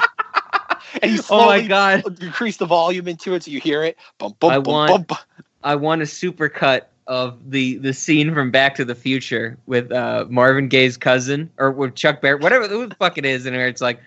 [1.02, 2.22] and you Oh my God.
[2.22, 3.98] increase the volume into it so you hear it.
[4.18, 5.22] Bump, bump, I bump, want- bump.
[5.64, 10.26] I want a supercut of the the scene from Back to the Future with uh,
[10.30, 13.82] Marvin Gaye's cousin or with Chuck Berry, whatever the fuck it is, and where it's
[13.82, 14.00] like,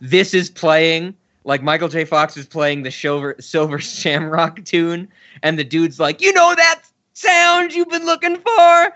[0.00, 2.04] this is playing like Michael J.
[2.04, 5.08] Fox is playing the Silver Silver Shamrock tune,
[5.42, 8.92] and the dude's like, "You know that sound you've been looking for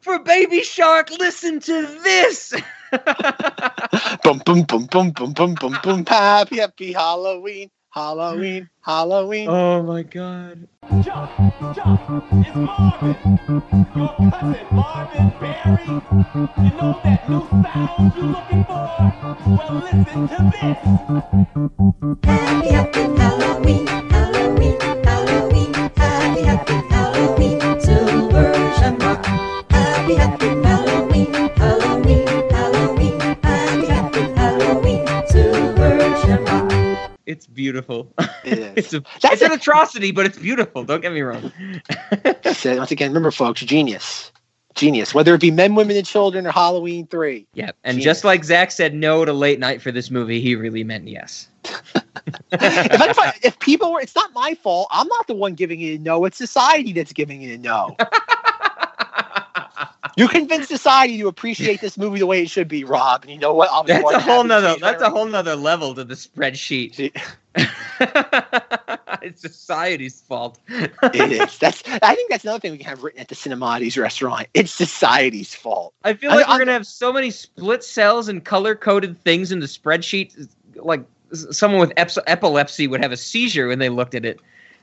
[0.00, 1.10] for Baby Shark?
[1.10, 2.54] Listen to this."
[4.24, 6.06] boom, boom, boom, boom, boom, boom, boom, boom.
[6.06, 9.48] Happy, happy Halloween, Halloween, Halloween.
[9.48, 10.68] Oh my god.
[11.02, 11.30] Jump,
[11.74, 12.00] jump.
[12.32, 13.38] It's Marvin,
[13.96, 15.84] your cousin Marvin Berry.
[15.84, 18.86] You know that new sound you're looking for?
[19.46, 20.20] Well, listen to
[20.56, 20.92] Happy,
[22.68, 24.09] happy Halloween, Halloween,
[37.30, 38.12] It's beautiful.
[38.44, 38.72] It is.
[38.76, 40.82] it's a That's it's an atrocity, but it's beautiful.
[40.82, 41.52] Don't get me wrong.
[42.54, 44.32] So, once again, remember, folks, genius.
[44.74, 45.14] Genius.
[45.14, 47.46] Whether it be men, women, and children or Halloween 3.
[47.54, 48.04] Yeah, and Genius.
[48.04, 51.46] just like Zach said no to late night for this movie, he really meant yes.
[51.64, 51.96] if,
[52.52, 54.88] I, if, I, if people were, it's not my fault.
[54.90, 56.24] I'm not the one giving it a no.
[56.24, 57.96] It's society that's giving it a no.
[60.20, 63.22] you convince society to appreciate this movie the way it should be, Rob.
[63.22, 63.70] And you know what?
[63.72, 64.76] I'm That's a whole nother.
[64.80, 67.12] That's a whole nother level to the spreadsheet.
[69.22, 70.58] it's society's fault.
[70.68, 71.58] it is.
[71.60, 71.82] That's.
[72.02, 74.46] I think that's another thing we can have written at the Cinemati's restaurant.
[74.54, 75.94] It's society's fault.
[76.04, 79.20] I feel I- like we're I'm- gonna have so many split cells and color coded
[79.24, 80.48] things in the spreadsheet.
[80.76, 84.40] Like someone with eps- epilepsy would have a seizure when they looked at it.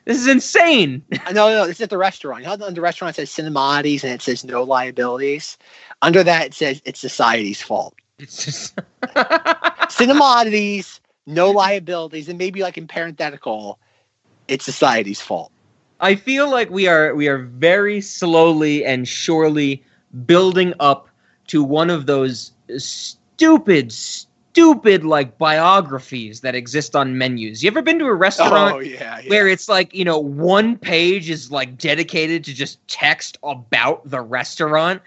[0.07, 1.03] This is insane.
[1.33, 2.39] No, no, this is at the restaurant.
[2.39, 5.57] You know, how the restaurant says Cinemati's and it says no liabilities.
[6.01, 7.93] Under that, it says it's society's fault.
[8.17, 8.79] It's just
[11.27, 13.79] no liabilities, and maybe like in parenthetical,
[14.47, 15.51] it's society's fault.
[15.99, 19.83] I feel like we are we are very slowly and surely
[20.25, 21.09] building up
[21.47, 24.26] to one of those stupid, stupid
[24.57, 27.63] like biographies that exist on menus.
[27.63, 29.29] You ever been to a restaurant Oh yeah, yeah.
[29.29, 34.21] where it's like, you know, one page is like dedicated to just text about the
[34.21, 35.01] restaurant?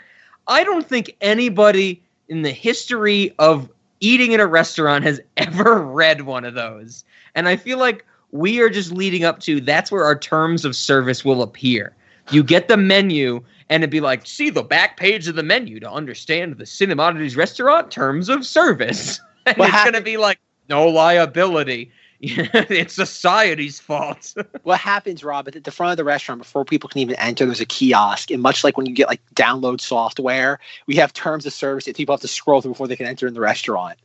[0.46, 3.68] I don't think anybody in the history of
[4.00, 7.04] eating in a restaurant has ever read one of those.
[7.34, 10.76] And I feel like we are just leading up to that's where our terms of
[10.76, 11.94] service will appear.
[12.30, 15.80] You get the menu and it'd be like, see the back page of the menu
[15.80, 19.20] to understand the Cinemodities restaurant terms of service.
[19.46, 20.38] And What it's happened- going to be like,
[20.68, 21.90] no liability.
[22.22, 24.34] it's society's fault.
[24.62, 27.60] what happens, Rob, at the front of the restaurant before people can even enter, there's
[27.62, 28.30] a kiosk.
[28.30, 31.96] And much like when you get like download software, we have terms of service that
[31.96, 33.98] people have to scroll through before they can enter in the restaurant.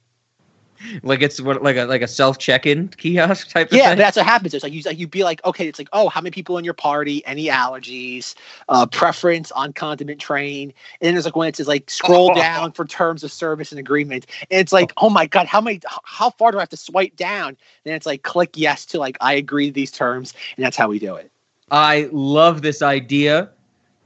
[1.03, 3.97] Like it's what like a like a self check-in kiosk type of Yeah, thing.
[3.97, 4.53] that's what happens.
[4.53, 6.65] It's like you like you'd be like, okay, it's like, oh, how many people in
[6.65, 7.26] your party?
[7.26, 8.35] Any allergies?
[8.69, 10.73] Uh, preference on condiment train?
[11.02, 13.80] And then there's like when it says like scroll down for terms of service and
[13.80, 14.26] agreement.
[14.52, 15.81] And it's like, oh my god, how many?
[16.03, 17.49] How far do I have to swipe down?
[17.49, 20.77] And then it's like click yes to like I agree to these terms, and that's
[20.77, 21.31] how we do it.
[21.72, 23.49] I love this idea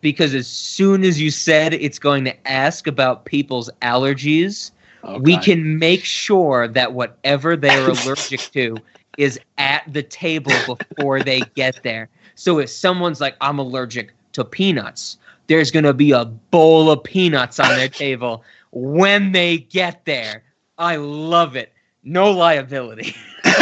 [0.02, 4.72] because as soon as you said it's going to ask about people's allergies,
[5.20, 8.78] we can make sure that whatever they're allergic to
[9.18, 12.10] is at the table before they get there.
[12.36, 15.18] So if someone's like, I'm allergic to peanuts,
[15.48, 20.44] there's going to be a bowl of peanuts on their table when they get there.
[20.78, 21.74] I love it.
[22.04, 23.16] No liability.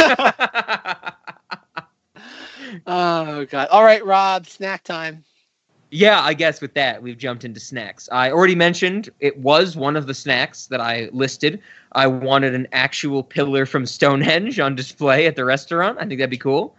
[2.86, 3.68] Oh god!
[3.68, 5.24] All right, Rob, snack time.
[5.90, 8.10] Yeah, I guess with that, we've jumped into snacks.
[8.12, 11.62] I already mentioned it was one of the snacks that I listed.
[11.92, 15.96] I wanted an actual pillar from Stonehenge on display at the restaurant.
[15.98, 16.74] I think that'd be cool.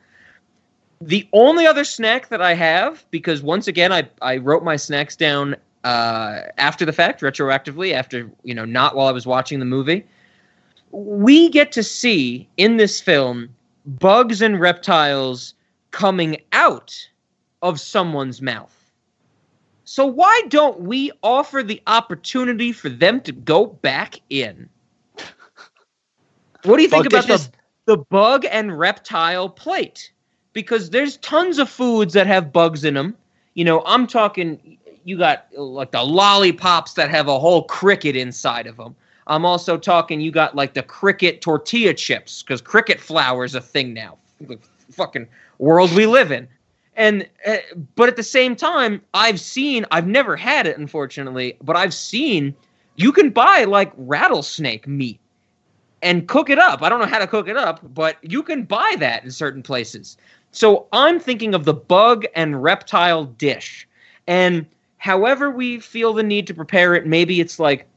[1.02, 5.15] The only other snack that I have, because once again, I, I wrote my snacks
[5.15, 9.65] down uh, after the fact, retroactively, after, you know, not while I was watching the
[9.65, 10.06] movie.
[10.91, 13.49] We get to see in this film
[13.86, 15.56] bugs and reptiles
[15.91, 17.10] coming out
[17.61, 18.78] of someone's mouth.
[19.89, 24.69] So why don't we offer the opportunity for them to go back in?
[26.61, 27.49] What do you think about dishes?
[27.85, 30.11] the bug and reptile plate?
[30.53, 33.17] Because there's tons of foods that have bugs in them.
[33.55, 38.67] You know, I'm talking you got like the lollipops that have a whole cricket inside
[38.67, 38.95] of them.
[39.25, 43.61] I'm also talking you got like the cricket tortilla chips because cricket flour is a
[43.61, 44.19] thing now.
[44.39, 44.59] The
[44.91, 46.47] fucking world we live in
[46.99, 47.55] and uh,
[47.95, 52.53] but at the same time i've seen i've never had it unfortunately but i've seen
[52.97, 55.19] you can buy like rattlesnake meat
[56.01, 56.81] and cook it up.
[56.81, 59.63] I don't know how to cook it up but you can buy that in certain
[59.63, 60.17] places.
[60.51, 63.88] So i'm thinking of the bug and reptile dish.
[64.27, 64.65] And
[64.97, 67.88] however we feel the need to prepare it maybe it's like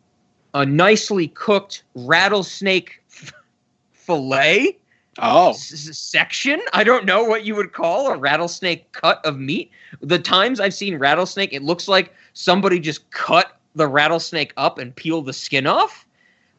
[0.55, 3.33] a nicely cooked rattlesnake f-
[3.93, 4.79] fillet
[5.19, 5.51] Oh.
[5.51, 6.61] s- section.
[6.73, 9.71] I don't know what you would call a rattlesnake cut of meat.
[10.01, 14.95] The times I've seen rattlesnake, it looks like somebody just cut the rattlesnake up and
[14.95, 16.07] peeled the skin off.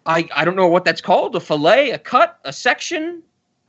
[0.05, 3.23] I, I don't know what that's called a fillet, a cut, a section,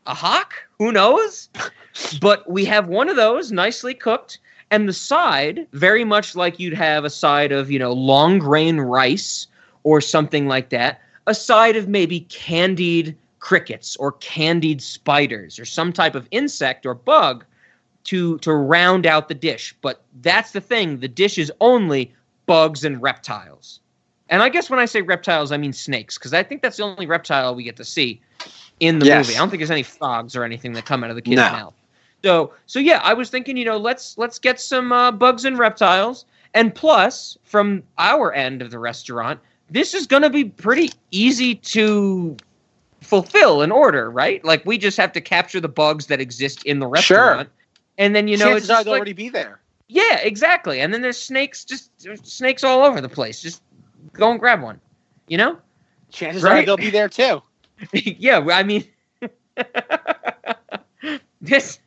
[0.06, 0.55] a hock.
[0.78, 1.48] Who knows?
[2.20, 4.39] but we have one of those nicely cooked.
[4.70, 8.78] And the side, very much like you'd have a side of, you know, long grain
[8.81, 9.47] rice
[9.85, 15.92] or something like that, a side of maybe candied crickets or candied spiders or some
[15.92, 17.44] type of insect or bug
[18.04, 19.76] to to round out the dish.
[19.82, 22.14] But that's the thing, the dish is only
[22.46, 23.80] bugs and reptiles.
[24.30, 26.84] And I guess when I say reptiles, I mean snakes, because I think that's the
[26.84, 28.22] only reptile we get to see
[28.80, 29.26] in the Yes.
[29.26, 29.36] movie.
[29.36, 31.52] I don't think there's any frogs or anything that come out of the kid's No.
[31.52, 31.74] mouth.
[32.24, 35.58] So so yeah, I was thinking, you know, let's let's get some uh, bugs and
[35.58, 39.38] reptiles, and plus from our end of the restaurant,
[39.70, 42.38] this is going to be pretty easy to
[43.05, 44.44] fulfill an order, right?
[44.44, 47.18] Like we just have to capture the bugs that exist in the Sure.
[47.18, 47.48] restaurant,
[47.98, 49.60] and then you know Chances it's are they'll like, already be there.
[49.89, 50.81] yeah, exactly.
[50.81, 53.40] And then there's snakes, just there's snakes all over the place.
[53.40, 53.62] Just
[54.12, 54.81] go and grab one,
[55.28, 55.59] you know?
[56.10, 57.43] Chances are they'll be there too.
[57.93, 58.85] yeah, I mean,
[61.40, 61.78] this.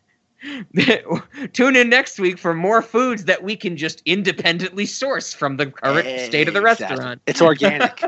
[1.54, 5.66] Tune in next week for more foods that we can just independently source from the
[5.68, 6.62] current state of the Exactly.
[6.62, 7.22] restaurant.
[7.26, 8.04] It's organic.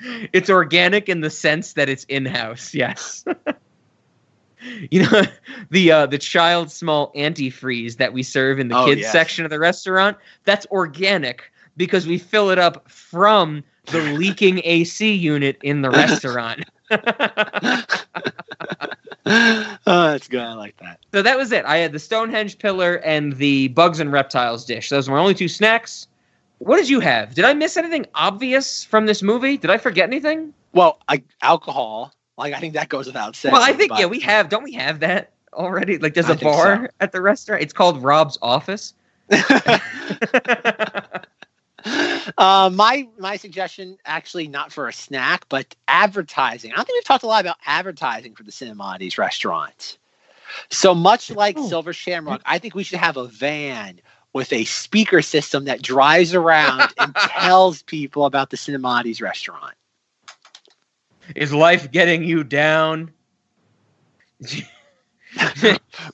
[0.00, 2.74] It's organic in the sense that it's in-house.
[2.74, 3.24] Yes.
[4.90, 5.22] you know
[5.70, 9.12] the uh, the child small antifreeze that we serve in the Oh, kids yes.
[9.12, 10.16] section of the restaurant.
[10.44, 16.64] That's organic because we fill it up from the leaking AC unit in the restaurant.
[16.90, 17.02] oh,
[19.86, 20.40] that's good.
[20.40, 21.00] I like that.
[21.12, 21.64] So that was it.
[21.64, 24.88] I had the Stonehenge pillar and the bugs and reptiles dish.
[24.88, 26.08] Those were my only two snacks.
[26.58, 27.34] What did you have?
[27.34, 29.56] Did I miss anything obvious from this movie?
[29.56, 30.54] Did I forget anything?
[30.72, 32.12] Well, I, alcohol.
[32.38, 33.52] Like I think that goes without saying.
[33.52, 34.48] well, I think but- yeah, we have.
[34.48, 35.98] Don't we have that already?
[35.98, 37.62] Like, there's I a think bar at the restaurant.
[37.62, 38.94] It's called Rob's Office.
[42.38, 46.72] Uh, my my suggestion actually not for a snack, but advertising.
[46.72, 49.96] I don't think we've talked a lot about advertising for the Cinemati's restaurant.
[50.68, 51.68] So much like Oh.
[51.68, 54.00] Silver Shamrock, I think we should have a van
[54.36, 59.74] with a speaker system that drives around and tells people about the Cinemati's restaurant.
[61.34, 63.10] Is life getting you down?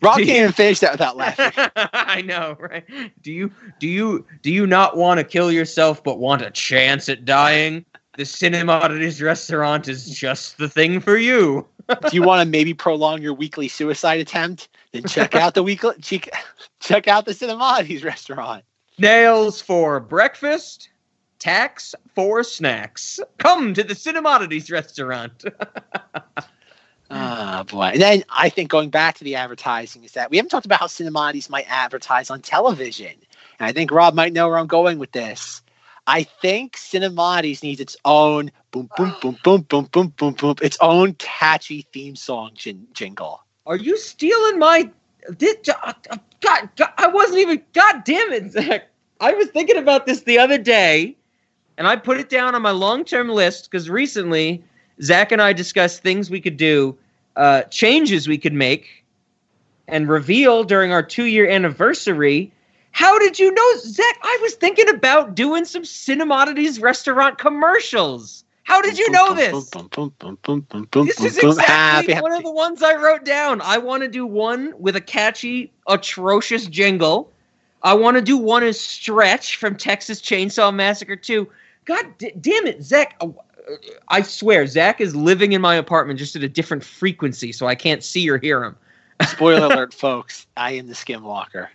[0.01, 1.51] Rob can't even finish that without laughing.
[1.93, 2.85] I know, right?
[3.23, 3.51] Do you
[3.81, 7.85] do you do you not want to kill yourself but want a chance at dying?
[8.17, 11.67] The Cinemati's restaurant is just the thing for you.
[11.89, 14.69] Do you want to maybe prolong your weekly suicide attempt?
[14.93, 16.29] Then check out the weekly check,
[16.81, 18.65] check out the Cinemati's restaurant.
[18.99, 20.91] Nails for breakfast,
[21.39, 23.19] tax for snacks.
[23.39, 25.45] Come to the Cinemati's restaurant.
[27.15, 27.91] Ah, boy.
[27.93, 30.81] And then I think going back to the advertising is that we haven't talked about
[30.81, 33.13] how Cinemati's might advertise on television.
[33.59, 35.61] And I think Rob might know where I'm going with this.
[36.07, 40.79] I think Cinemati's needs its own boom, boom, boom, boom, boom, boom, boom, boom, its
[40.81, 43.43] own catchy theme song jin- jingle.
[43.67, 44.91] Are you stealing my?
[45.37, 47.63] Did, uh, uh, God, God, I wasn't even.
[47.73, 48.89] God damn it, Zach!
[49.21, 51.17] I was thinking about this the other day,
[51.79, 54.65] and I put it down on my long-term list because recently
[55.01, 56.97] Zach and I discussed things we could do,
[57.37, 59.05] uh, changes we could make,
[59.87, 62.53] and reveal during our two-year anniversary.
[62.91, 64.19] How did you know, Zach?
[64.23, 68.45] I was thinking about doing some Cinemodities restaurant commercials.
[68.65, 69.71] How did you know this?
[71.07, 73.61] This is exactly one of the ones I wrote down.
[73.61, 77.31] I want to do one with a catchy, atrocious jingle.
[77.83, 81.49] I want to do one as Stretch from Texas Chainsaw Massacre 2.
[81.85, 83.17] God d- damn it, Zach.
[83.21, 83.29] uh,
[84.09, 87.75] I swear, Zach is living in my apartment just at a different frequency, so I
[87.75, 88.77] can't see or hear him.
[89.27, 90.47] Spoiler alert, folks.
[90.57, 91.69] I am the Skinwalker.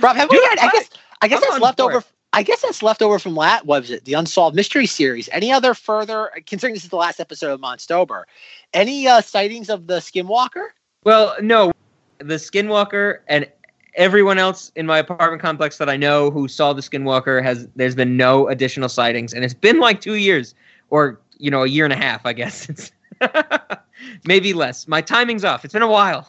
[0.00, 0.58] Rob, have we had?
[0.60, 0.90] I I- guess.
[1.22, 1.94] I guess that's on left board.
[1.94, 2.04] over.
[2.34, 3.64] I guess that's left over from lat.
[3.64, 4.06] What was it?
[4.06, 5.28] The Unsolved Mystery series.
[5.30, 6.32] Any other further?
[6.46, 8.24] Considering this is the last episode of Monstober,
[8.72, 10.66] any uh, sightings of the Skinwalker?
[11.04, 11.70] Well, no,
[12.18, 13.46] the Skinwalker and
[13.94, 17.94] everyone else in my apartment complex that I know who saw the Skinwalker has there's
[17.94, 20.56] been no additional sightings, and it's been like two years
[20.90, 22.90] or you know a year and a half, I guess.
[24.24, 24.88] Maybe less.
[24.88, 25.64] My timing's off.
[25.64, 26.28] It's been a while.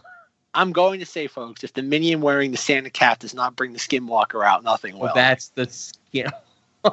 [0.56, 3.74] I'm going to say, folks, if the minion wearing the Santa cap does not bring
[3.74, 5.02] the Skinwalker out, nothing will.
[5.02, 5.70] Well, that's the
[6.14, 6.30] know.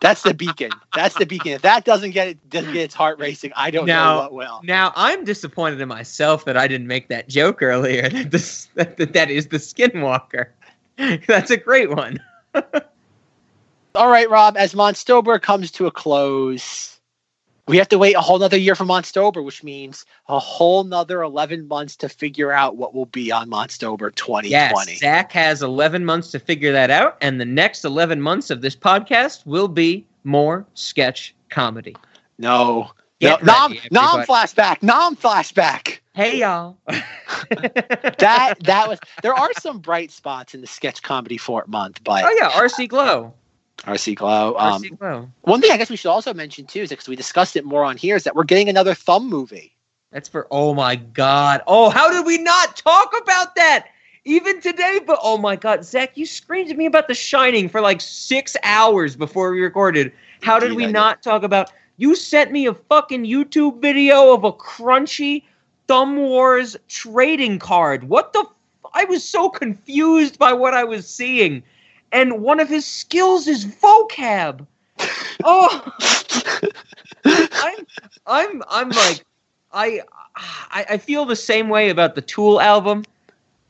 [0.00, 0.70] That's the beacon.
[0.94, 1.52] That's the beacon.
[1.52, 4.32] If that doesn't get it, doesn't get its heart racing, I don't know Now- what
[4.32, 4.60] will.
[4.64, 8.08] Now I'm disappointed in myself that I didn't make that joke earlier.
[8.18, 10.46] That this that, that, that is the Skinwalker.
[11.26, 12.20] That's a great one.
[13.94, 14.56] All right, Rob.
[14.56, 16.97] As Monstober comes to a close,
[17.68, 21.22] we have to wait a whole nother year for Monstober, which means a whole nother
[21.22, 24.48] 11 months to figure out what will be on Monstober 2020.
[24.48, 28.62] Yes, Zach has 11 months to figure that out, and the next 11 months of
[28.62, 31.94] this podcast will be more sketch comedy.
[32.38, 32.90] No.
[33.20, 34.82] Get no, nom, ready, nom flashback.
[34.82, 35.98] Nom flashback.
[36.14, 36.76] Hey, y'all.
[38.18, 42.24] That that was there are some bright spots in the sketch comedy Fort month, but
[42.24, 43.32] oh, yeah, RC Glow.
[43.88, 44.54] RC Glow.
[44.58, 45.30] Um, RC Glow.
[45.42, 47.84] one thing I guess we should also mention too is because we discussed it more
[47.84, 49.74] on here is that we're getting another thumb movie.
[50.12, 51.62] That's for, oh my God.
[51.66, 53.88] Oh, how did we not talk about that?
[54.24, 57.80] Even today, but oh my God, Zach, you screamed at me about The Shining for
[57.80, 60.12] like six hours before we recorded.
[60.42, 61.72] How did Indeed, we not talk about?
[61.96, 65.44] You sent me a fucking YouTube video of a crunchy
[65.86, 68.04] Thumb Wars trading card.
[68.04, 68.40] What the?
[68.40, 68.54] F-
[68.94, 71.62] I was so confused by what I was seeing,
[72.12, 74.66] and one of his skills is vocab.
[75.44, 75.92] Oh,
[77.24, 77.86] I'm,
[78.26, 79.24] I'm, I'm like,
[79.72, 80.00] I,
[80.36, 83.04] I, I feel the same way about the Tool album.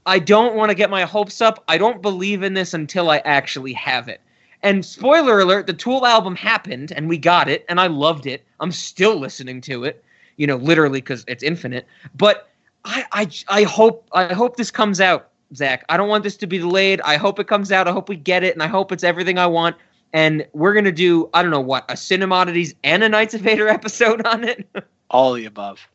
[0.07, 1.63] I don't want to get my hopes up.
[1.69, 4.21] I don't believe in this until I actually have it.
[4.63, 8.45] And spoiler alert, the Tool album happened and we got it and I loved it.
[8.61, 10.03] I'm still listening to it,
[10.37, 11.87] you know, literally because it's infinite.
[12.17, 12.49] But
[12.85, 15.85] I, I, I hope I hope this comes out, Zach.
[15.89, 17.01] I don't want this to be delayed.
[17.03, 17.89] I hope it comes out.
[17.89, 19.77] I hope we get it, and I hope it's everything I want.
[20.13, 23.69] And we're gonna do I don't know what a Cinemodities and a Knights of Vader
[23.69, 24.67] episode on it.
[25.11, 25.87] All of the above.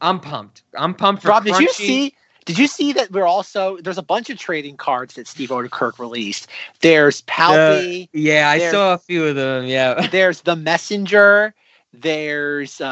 [0.00, 0.62] I'm pumped.
[0.76, 2.14] I'm pumped for Rob, did you see?
[2.44, 5.98] Did you see that we're also there's a bunch of trading cards that Steve Oedekerk
[5.98, 6.48] released.
[6.80, 8.10] There's Palpy.
[8.12, 9.64] Yeah, I saw a few of them.
[9.64, 10.06] Yeah.
[10.12, 11.54] there's the Messenger.
[11.94, 12.86] There's uh,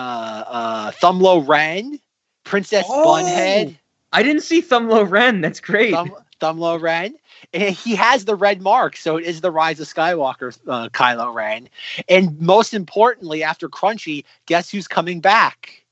[0.46, 2.00] uh, Thumlo Ren,
[2.44, 3.76] Princess Oh, Bunhead,
[4.12, 5.40] I didn't see Thumlo Ren.
[5.40, 5.92] That's great.
[5.92, 7.14] Thumb, Thumlo Ren,
[7.54, 11.32] and he has the red mark, so it is the Rise of Skywalker, uh, Kylo
[11.32, 11.68] Ren.
[12.08, 15.84] And most importantly, after Crunchy, guess who's coming back?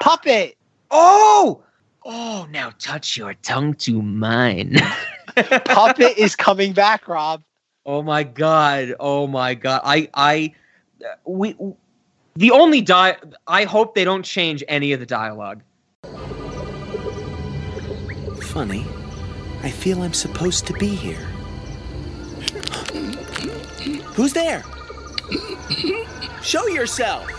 [0.00, 0.56] Puppet.
[0.90, 1.62] Oh,
[2.04, 2.46] oh!
[2.50, 4.78] Now touch your tongue to mine.
[5.36, 7.42] Puppet is coming back, Rob.
[7.86, 8.94] Oh my god!
[8.98, 9.80] Oh my god!
[9.84, 10.54] I I
[11.24, 11.56] we
[12.36, 13.16] the only di.
[13.46, 15.62] I hope they don't change any of the dialogue.
[18.42, 18.84] Funny.
[19.62, 21.24] I feel I'm supposed to be here.
[24.14, 24.62] Who's there?
[26.42, 27.30] Show yourself.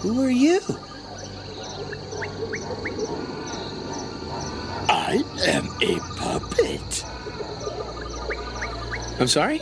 [0.00, 0.60] Who are you?
[4.88, 7.04] I am a puppet.
[9.20, 9.60] I'm sorry?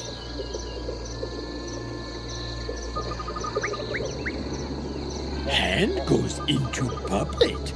[5.48, 7.72] Hand goes into puppet.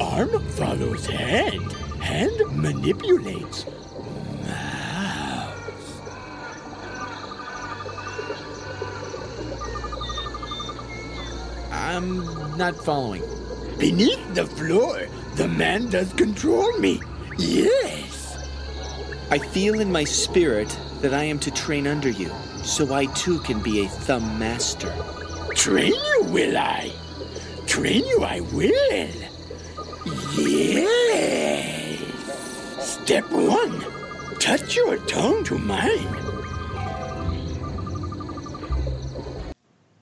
[0.00, 1.72] Arm follows hand.
[2.00, 3.66] Hand manipulates.
[4.44, 6.00] Mouse.
[11.70, 13.22] I'm not following.
[13.78, 15.06] Beneath the floor,
[15.36, 17.00] the man does control me.
[17.38, 18.36] Yes.
[19.30, 22.30] I feel in my spirit that I am to train under you,
[22.62, 24.92] so I too can be a thumb master.
[25.54, 26.92] Train you, will I?
[27.70, 29.08] Train you, I will.
[30.36, 32.00] Yes.
[32.80, 33.84] Step one
[34.40, 36.16] touch your tongue to mine.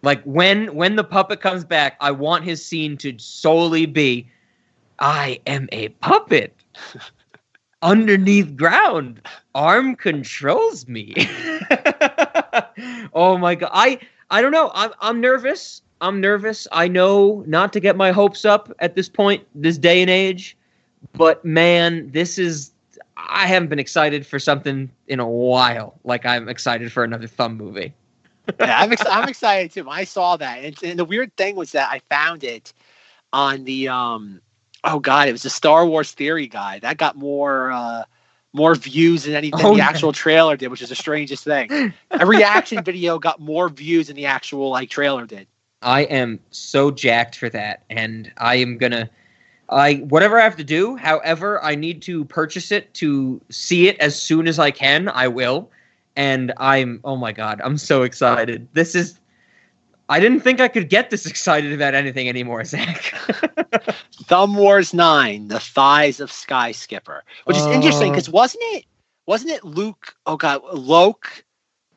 [0.01, 4.31] Like when when the puppet comes back, I want his scene to solely be,
[4.99, 6.57] I am a puppet.
[7.83, 9.21] Underneath ground,
[9.55, 11.15] arm controls me.
[13.13, 13.99] oh my god, I
[14.31, 14.71] I don't know.
[14.75, 15.83] I'm I'm nervous.
[16.01, 16.67] I'm nervous.
[16.73, 20.57] I know not to get my hopes up at this point, this day and age,
[21.15, 22.73] but man, this is.
[23.17, 25.99] I haven't been excited for something in a while.
[26.05, 27.93] Like I'm excited for another Thumb movie.
[28.61, 29.89] yeah, I'm, ex- I'm excited too.
[29.91, 32.73] I saw that, and, and the weird thing was that I found it
[33.33, 34.41] on the um,
[34.85, 38.05] oh god, it was a Star Wars theory guide that got more uh,
[38.53, 39.85] more views than anything Oh, the no.
[39.85, 41.93] actual trailer did, which is the strangest thing.
[42.11, 45.47] A reaction video got more views than the actual like trailer did.
[45.83, 49.09] I am so jacked for that, and I am gonna,
[49.69, 50.97] I whatever I have to do.
[50.97, 55.09] However, I need to purchase it to see it as soon as I can.
[55.09, 55.71] I will,
[56.17, 58.69] and I'm oh my god, I'm so excited.
[58.73, 59.21] This is,
[60.09, 63.15] I didn't think I could get this excited about anything anymore, Zach.
[64.25, 68.13] Thumb Wars Nine: The Thighs of Sky Skipper, which is interesting uh.
[68.13, 68.15] Oh.
[68.15, 68.85] because wasn't it
[69.27, 70.17] wasn't it Luke?
[70.27, 71.45] Oh god, Loke.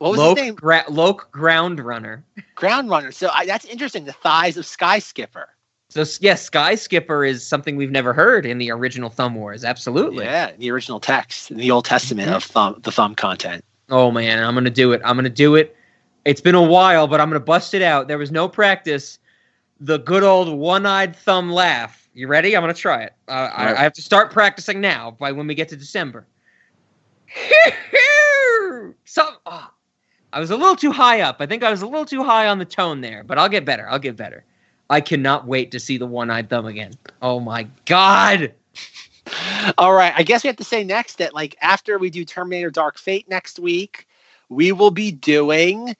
[0.02, 0.54] What was Loke, his name?
[0.56, 2.24] Gra- Loke Ground Runner.
[2.56, 3.12] Ground Runner.
[3.12, 4.04] So I, that's interesting.
[4.04, 5.48] The Thighs of Sky Skipper.
[5.90, 9.64] So yes, Sky Skipper is something we've never heard in the original Thumb Wars.
[9.64, 10.24] Absolutely.
[10.24, 13.64] Yeah, the original text in the Old Testament of thumb, the thumb content.
[13.90, 15.00] Oh man, I'm gonna do it.
[15.04, 15.76] I'm gonna do it.
[16.24, 18.08] It's been a while, but I'm gonna bust it out.
[18.08, 19.20] There was no practice.
[19.78, 22.08] The good old one-eyed thumb laugh.
[22.12, 22.56] You ready?
[22.56, 23.12] I'm gonna try it.
[23.28, 23.76] Uh, I, Right.
[23.76, 25.12] I have to start practicing now.
[25.12, 26.26] By when we get to December.
[29.04, 29.36] Some.
[29.46, 29.72] ah,
[30.32, 31.36] I was a little too high up.
[31.40, 33.64] I think I was a little too high on the tone there, but I'll get
[33.64, 33.88] better.
[33.88, 34.44] I'll get better.
[34.88, 36.92] I cannot wait to see the one-eyed thumb again.
[37.20, 38.52] Oh my god.
[39.78, 40.12] All right.
[40.16, 43.28] I guess we have to say next that like after we do Terminator Dark Fate
[43.28, 44.06] next week,
[44.48, 45.96] we will be doing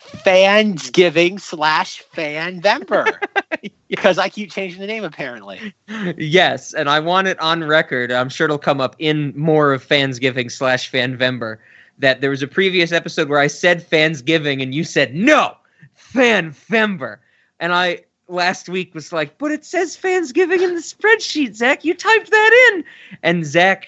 [0.00, 3.18] Fansgiving slash Fanvember.
[3.88, 5.72] Because I keep changing the name apparently.
[6.16, 8.10] yes, and I want it on record.
[8.10, 11.58] I'm sure it'll come up in more of Fansgiving slash Fanvember.
[11.98, 15.56] That there was a previous episode where I said Fansgiving and you said no,
[15.94, 17.18] Fan Fember.
[17.60, 21.84] and I last week was like, but it says Fansgiving in the spreadsheet, Zach.
[21.84, 22.84] You typed that in,
[23.22, 23.86] and Zach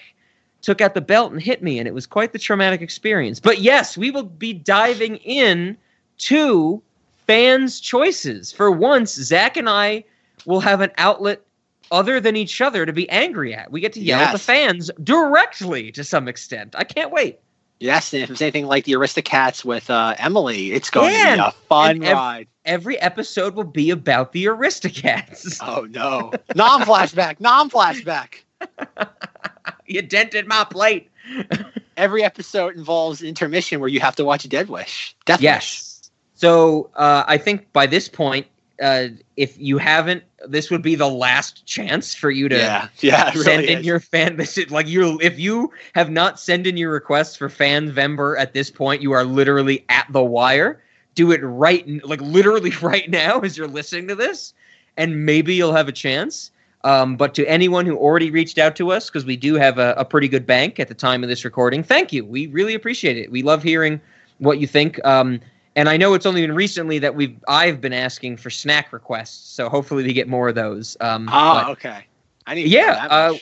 [0.63, 3.41] took out the belt and hit me, and it was quite the traumatic experience.
[3.41, 5.77] But yes, we will be diving in
[6.19, 6.83] to
[7.27, 8.53] fans' choices.
[8.53, 10.05] For once, Zach and I
[10.45, 11.43] will have an outlet
[11.91, 13.71] other than each other to be angry at.
[13.71, 16.75] We get to yell at the fans directly to some extent.
[16.77, 17.39] I can't wait.
[17.79, 21.43] Yes, and if it's anything like the Aristocats with uh, Emily, it's going Yeah, to
[21.43, 22.47] be a fun ev- ride.
[22.65, 25.59] Every episode will be about the Aristocats.
[25.63, 26.33] Oh no.
[26.55, 28.41] Non flashback, non flashback.
[29.87, 31.11] you dented my plate.
[31.97, 35.15] Every episode involves intermission where you have to watch Dead Wish.
[35.27, 35.43] Death Wish.
[35.45, 36.11] Yes.
[36.35, 38.47] So uh, I think by this point,
[38.81, 43.33] uh, if you haven't, this would be the last chance for you to Yeah, yeah,
[43.33, 43.87] send really in is.
[43.87, 44.37] your fan.
[44.37, 45.19] This is like you.
[45.23, 49.25] If you have not sent in your requests for Fanvember at this point, you are
[49.25, 50.83] literally at the wire.
[51.15, 54.53] Do it right, like literally right now, as you're listening to this,
[54.97, 56.51] and maybe you'll have a chance.
[56.85, 59.95] Um, but to anyone who already reached out to us, because we do have a,
[59.97, 62.25] a pretty good bank at the time of this recording, thank you.
[62.25, 63.31] We really appreciate it.
[63.31, 64.01] We love hearing
[64.39, 65.05] what you think.
[65.05, 65.41] Um,
[65.77, 69.53] and I know it's only been recently that we've I've been asking for snack requests,
[69.53, 70.97] so hopefully we get more of those.
[71.01, 72.07] Um, but- okay.
[72.47, 73.35] I need yeah, uh,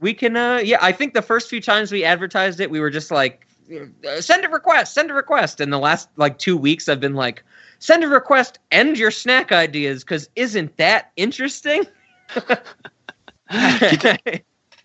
[0.00, 0.36] we can.
[0.36, 3.46] Uh, yeah, I think the first few times we advertised it, we were just like,
[4.08, 5.60] uh, send a request, send a request.
[5.60, 7.42] And the last like two weeks, I've been like,
[7.80, 11.84] send a request and your snack ideas, because isn't that interesting?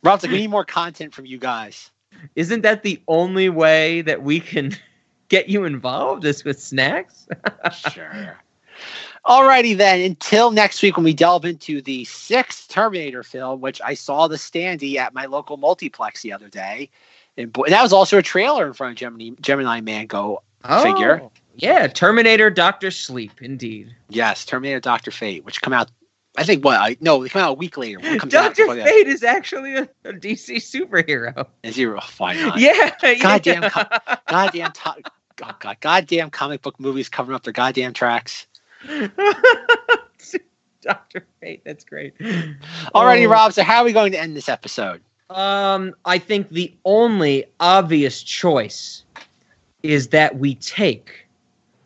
[0.03, 1.91] Rob's like, we need more content from you guys.
[2.35, 4.75] Isn't that the only way that we can
[5.29, 7.27] get you involved is with snacks?
[7.91, 8.37] sure.
[9.25, 10.01] Alrighty then.
[10.01, 14.37] Until next week when we delve into the sixth Terminator film, which I saw the
[14.37, 16.89] standee at my local multiplex the other day.
[17.35, 20.83] And, boy, and that was also a trailer in front of Gemini Gemini Mango oh,
[20.83, 21.21] figure.
[21.21, 23.93] Oh, Yeah, Terminator Doctor Sleep, indeed.
[24.09, 25.91] Yes, Terminator Doctor Fate, which come out
[26.37, 27.99] I think what I no, they come out a week later.
[27.99, 28.87] When it comes out, Doctor before that.
[28.87, 31.47] Fate is actually a, a DC superhero.
[31.63, 31.99] Is he real?
[32.01, 32.39] Fine.
[32.39, 32.59] not.
[32.59, 33.69] Yeah, Goddamn, yeah.
[33.69, 35.11] co- goddamn, to-
[35.43, 38.47] oh God, goddamn comic book movies covering up their goddamn tracks.
[40.81, 42.17] Doctor Fate, that's great.
[42.19, 43.29] Alrighty, Oh.
[43.29, 43.51] Rob.
[43.53, 45.01] So how are we going to end this episode?
[45.29, 49.03] Um, I think the only obvious choice
[49.83, 51.27] is that we take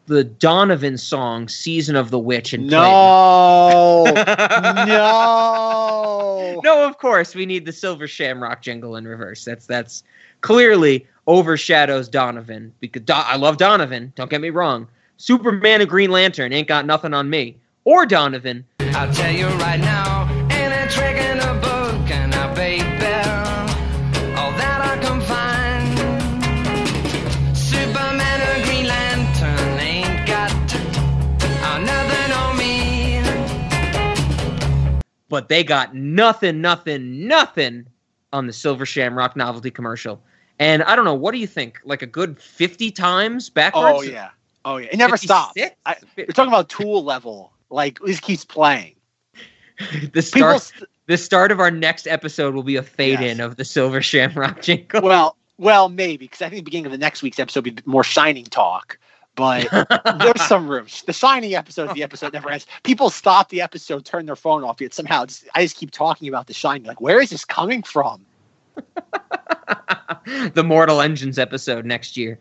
[0.06, 2.78] the Donovan song "Season of the Witch" and play.
[2.78, 4.04] No,
[4.86, 6.62] no.
[6.64, 9.44] no, of course we need the Silver Shamrock jingle in reverse.
[9.46, 10.04] That's that's
[10.42, 14.12] clearly overshadows Donovan because Do- I love Donovan.
[14.18, 14.86] Don't get me wrong.
[15.16, 17.56] Superman and Green Lantern ain't got nothing on me
[17.86, 18.66] or Donovan.
[18.82, 22.84] I'll tell you right now, ain't a trick in a book, and I baby,
[24.36, 25.98] all that I can find.
[27.58, 30.52] Superman and Green Lantern ain't got
[31.82, 33.22] nothing on me.
[35.30, 37.86] but they got nothing, nothing, nothing
[38.34, 40.22] on the Silver Shamrock novelty commercial.
[40.62, 41.80] And I don't know, what do you think?
[41.84, 43.98] Like a good 50 times backwards?
[43.98, 44.30] Oh yeah,
[44.64, 44.90] oh yeah.
[44.92, 45.54] It never stops.
[45.56, 45.76] 56?
[45.88, 47.52] I, you're talking about Tool level.
[47.72, 48.96] Like this keeps playing.
[50.14, 50.72] The start,
[51.08, 54.62] the start of our next episode will be a fade in of the Silver Shamrock
[54.62, 55.02] jingle.
[55.02, 57.82] Well, well, maybe because I think the beginning of the next week's episode will be
[57.86, 59.00] more Shining talk.
[59.34, 59.68] But
[60.20, 60.86] there's some room.
[61.08, 62.68] The Shining episode is the episode never ends.
[62.84, 66.28] People stop the episode, turn their phone off, yet somehow just, I just keep talking
[66.28, 66.86] about the Shining.
[66.86, 68.24] Like, where is this coming from?
[70.54, 72.40] the Mortal Engines episode next year.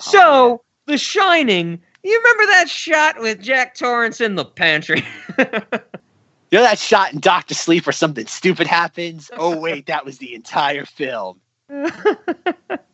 [0.00, 5.04] Oh, so, The Shining, you remember that shot with Jack Torrance in the pantry?
[6.52, 9.30] You know that shot in Doctor Sleep where something stupid happens?
[9.38, 11.40] Oh wait, that was the entire film.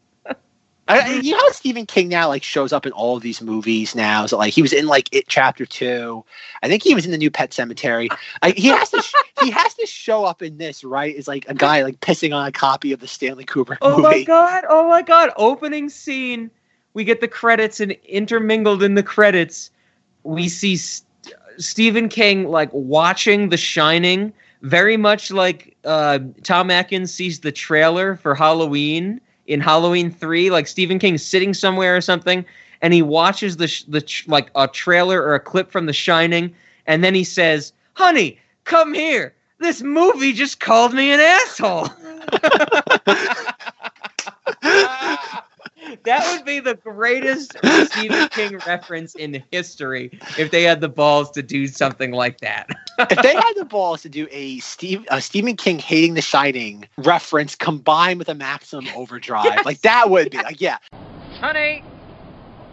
[0.89, 3.94] I, you know how Stephen King now like shows up in all of these movies
[3.94, 4.27] now.
[4.27, 6.24] So like he was in like It Chapter Two.
[6.62, 8.10] I think he was in the new Pet Sematary.
[8.43, 11.15] I, he has to sh- he has to show up in this right?
[11.15, 14.02] Is like a guy like pissing on a copy of the Stanley Kubrick Oh movie.
[14.02, 14.65] my god!
[14.69, 15.31] Oh my god!
[15.36, 16.51] Opening scene
[16.94, 19.70] we get the credits, and intermingled in the credits,
[20.24, 21.05] we see S-
[21.59, 24.32] Stephen King like watching The Shining,
[24.62, 30.50] very much like uh, Tom Atkins sees the trailer for Halloween in Halloween Three.
[30.50, 32.44] Like Stephen King sitting somewhere or something,
[32.82, 35.92] and he watches the sh- the ch- like a trailer or a clip from The
[35.92, 36.54] Shining,
[36.86, 39.34] and then he says, "Honey, come here.
[39.58, 41.88] This movie just called me an asshole."
[46.05, 47.56] that would be the greatest
[47.86, 52.69] Stephen King reference in history if they had the balls to do something like that.
[52.98, 56.89] if they had the balls to do a Steve a Stephen King hating The Shining
[56.98, 60.78] reference combined with a Maximum Overdrive, like that would be like yeah.
[61.40, 61.82] Honey,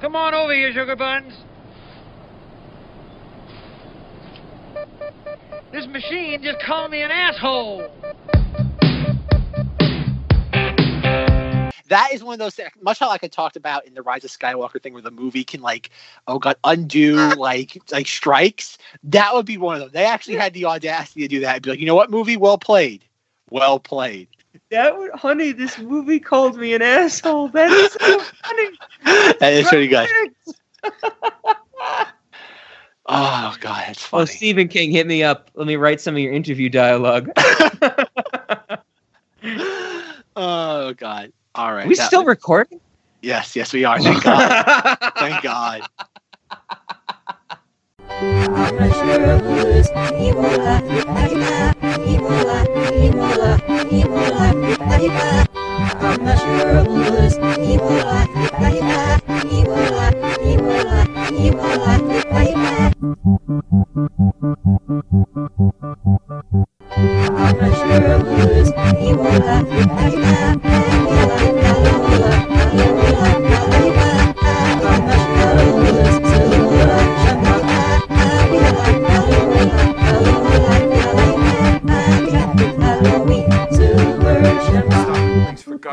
[0.02, 1.34] come on over here, sugar buns.
[5.72, 7.92] This machine just called me an asshole.
[11.88, 14.32] That is one of those things, much like I talked about in the Rise of
[14.32, 15.90] Skywalker thing, where the movie can like,
[16.28, 17.36] oh god, undo uh.
[17.36, 18.78] like like strikes.
[19.04, 19.90] That would be one of them.
[19.94, 21.62] They actually had the audacity to do that.
[21.62, 23.04] Be like, you know what, movie, well played,
[23.50, 24.28] well played.
[24.72, 27.50] That would, honey, this movie called me an asshole.
[27.50, 28.70] That is so funny.
[29.40, 30.10] That is pretty good.
[33.08, 34.24] Oh god, that's funny.
[34.24, 35.52] Oh, Stephen King, hit me up.
[35.54, 37.30] Let me write some of your interview dialogue.
[40.36, 41.32] Oh god.
[41.56, 41.86] All right.
[41.86, 42.82] Are we that- still recording?
[43.22, 44.00] Yes, yes, we are.
[44.00, 44.98] Thank God.
[45.18, 45.82] Thank God.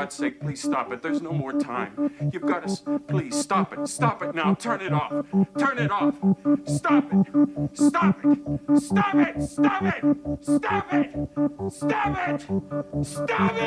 [0.02, 1.00] God's sake, please stop it.
[1.00, 2.10] There's no more time.
[2.32, 3.86] You've got to, please stop it.
[3.86, 4.54] Stop it now.
[4.54, 5.12] Turn it off.
[5.56, 6.16] Turn it off.
[6.66, 7.28] Stop it.
[7.72, 8.40] Stop it.
[8.80, 9.40] Stop it.
[9.44, 10.02] Stop it.
[10.42, 11.14] Stop it.
[11.70, 12.42] Stop it.
[13.06, 13.62] Stop it.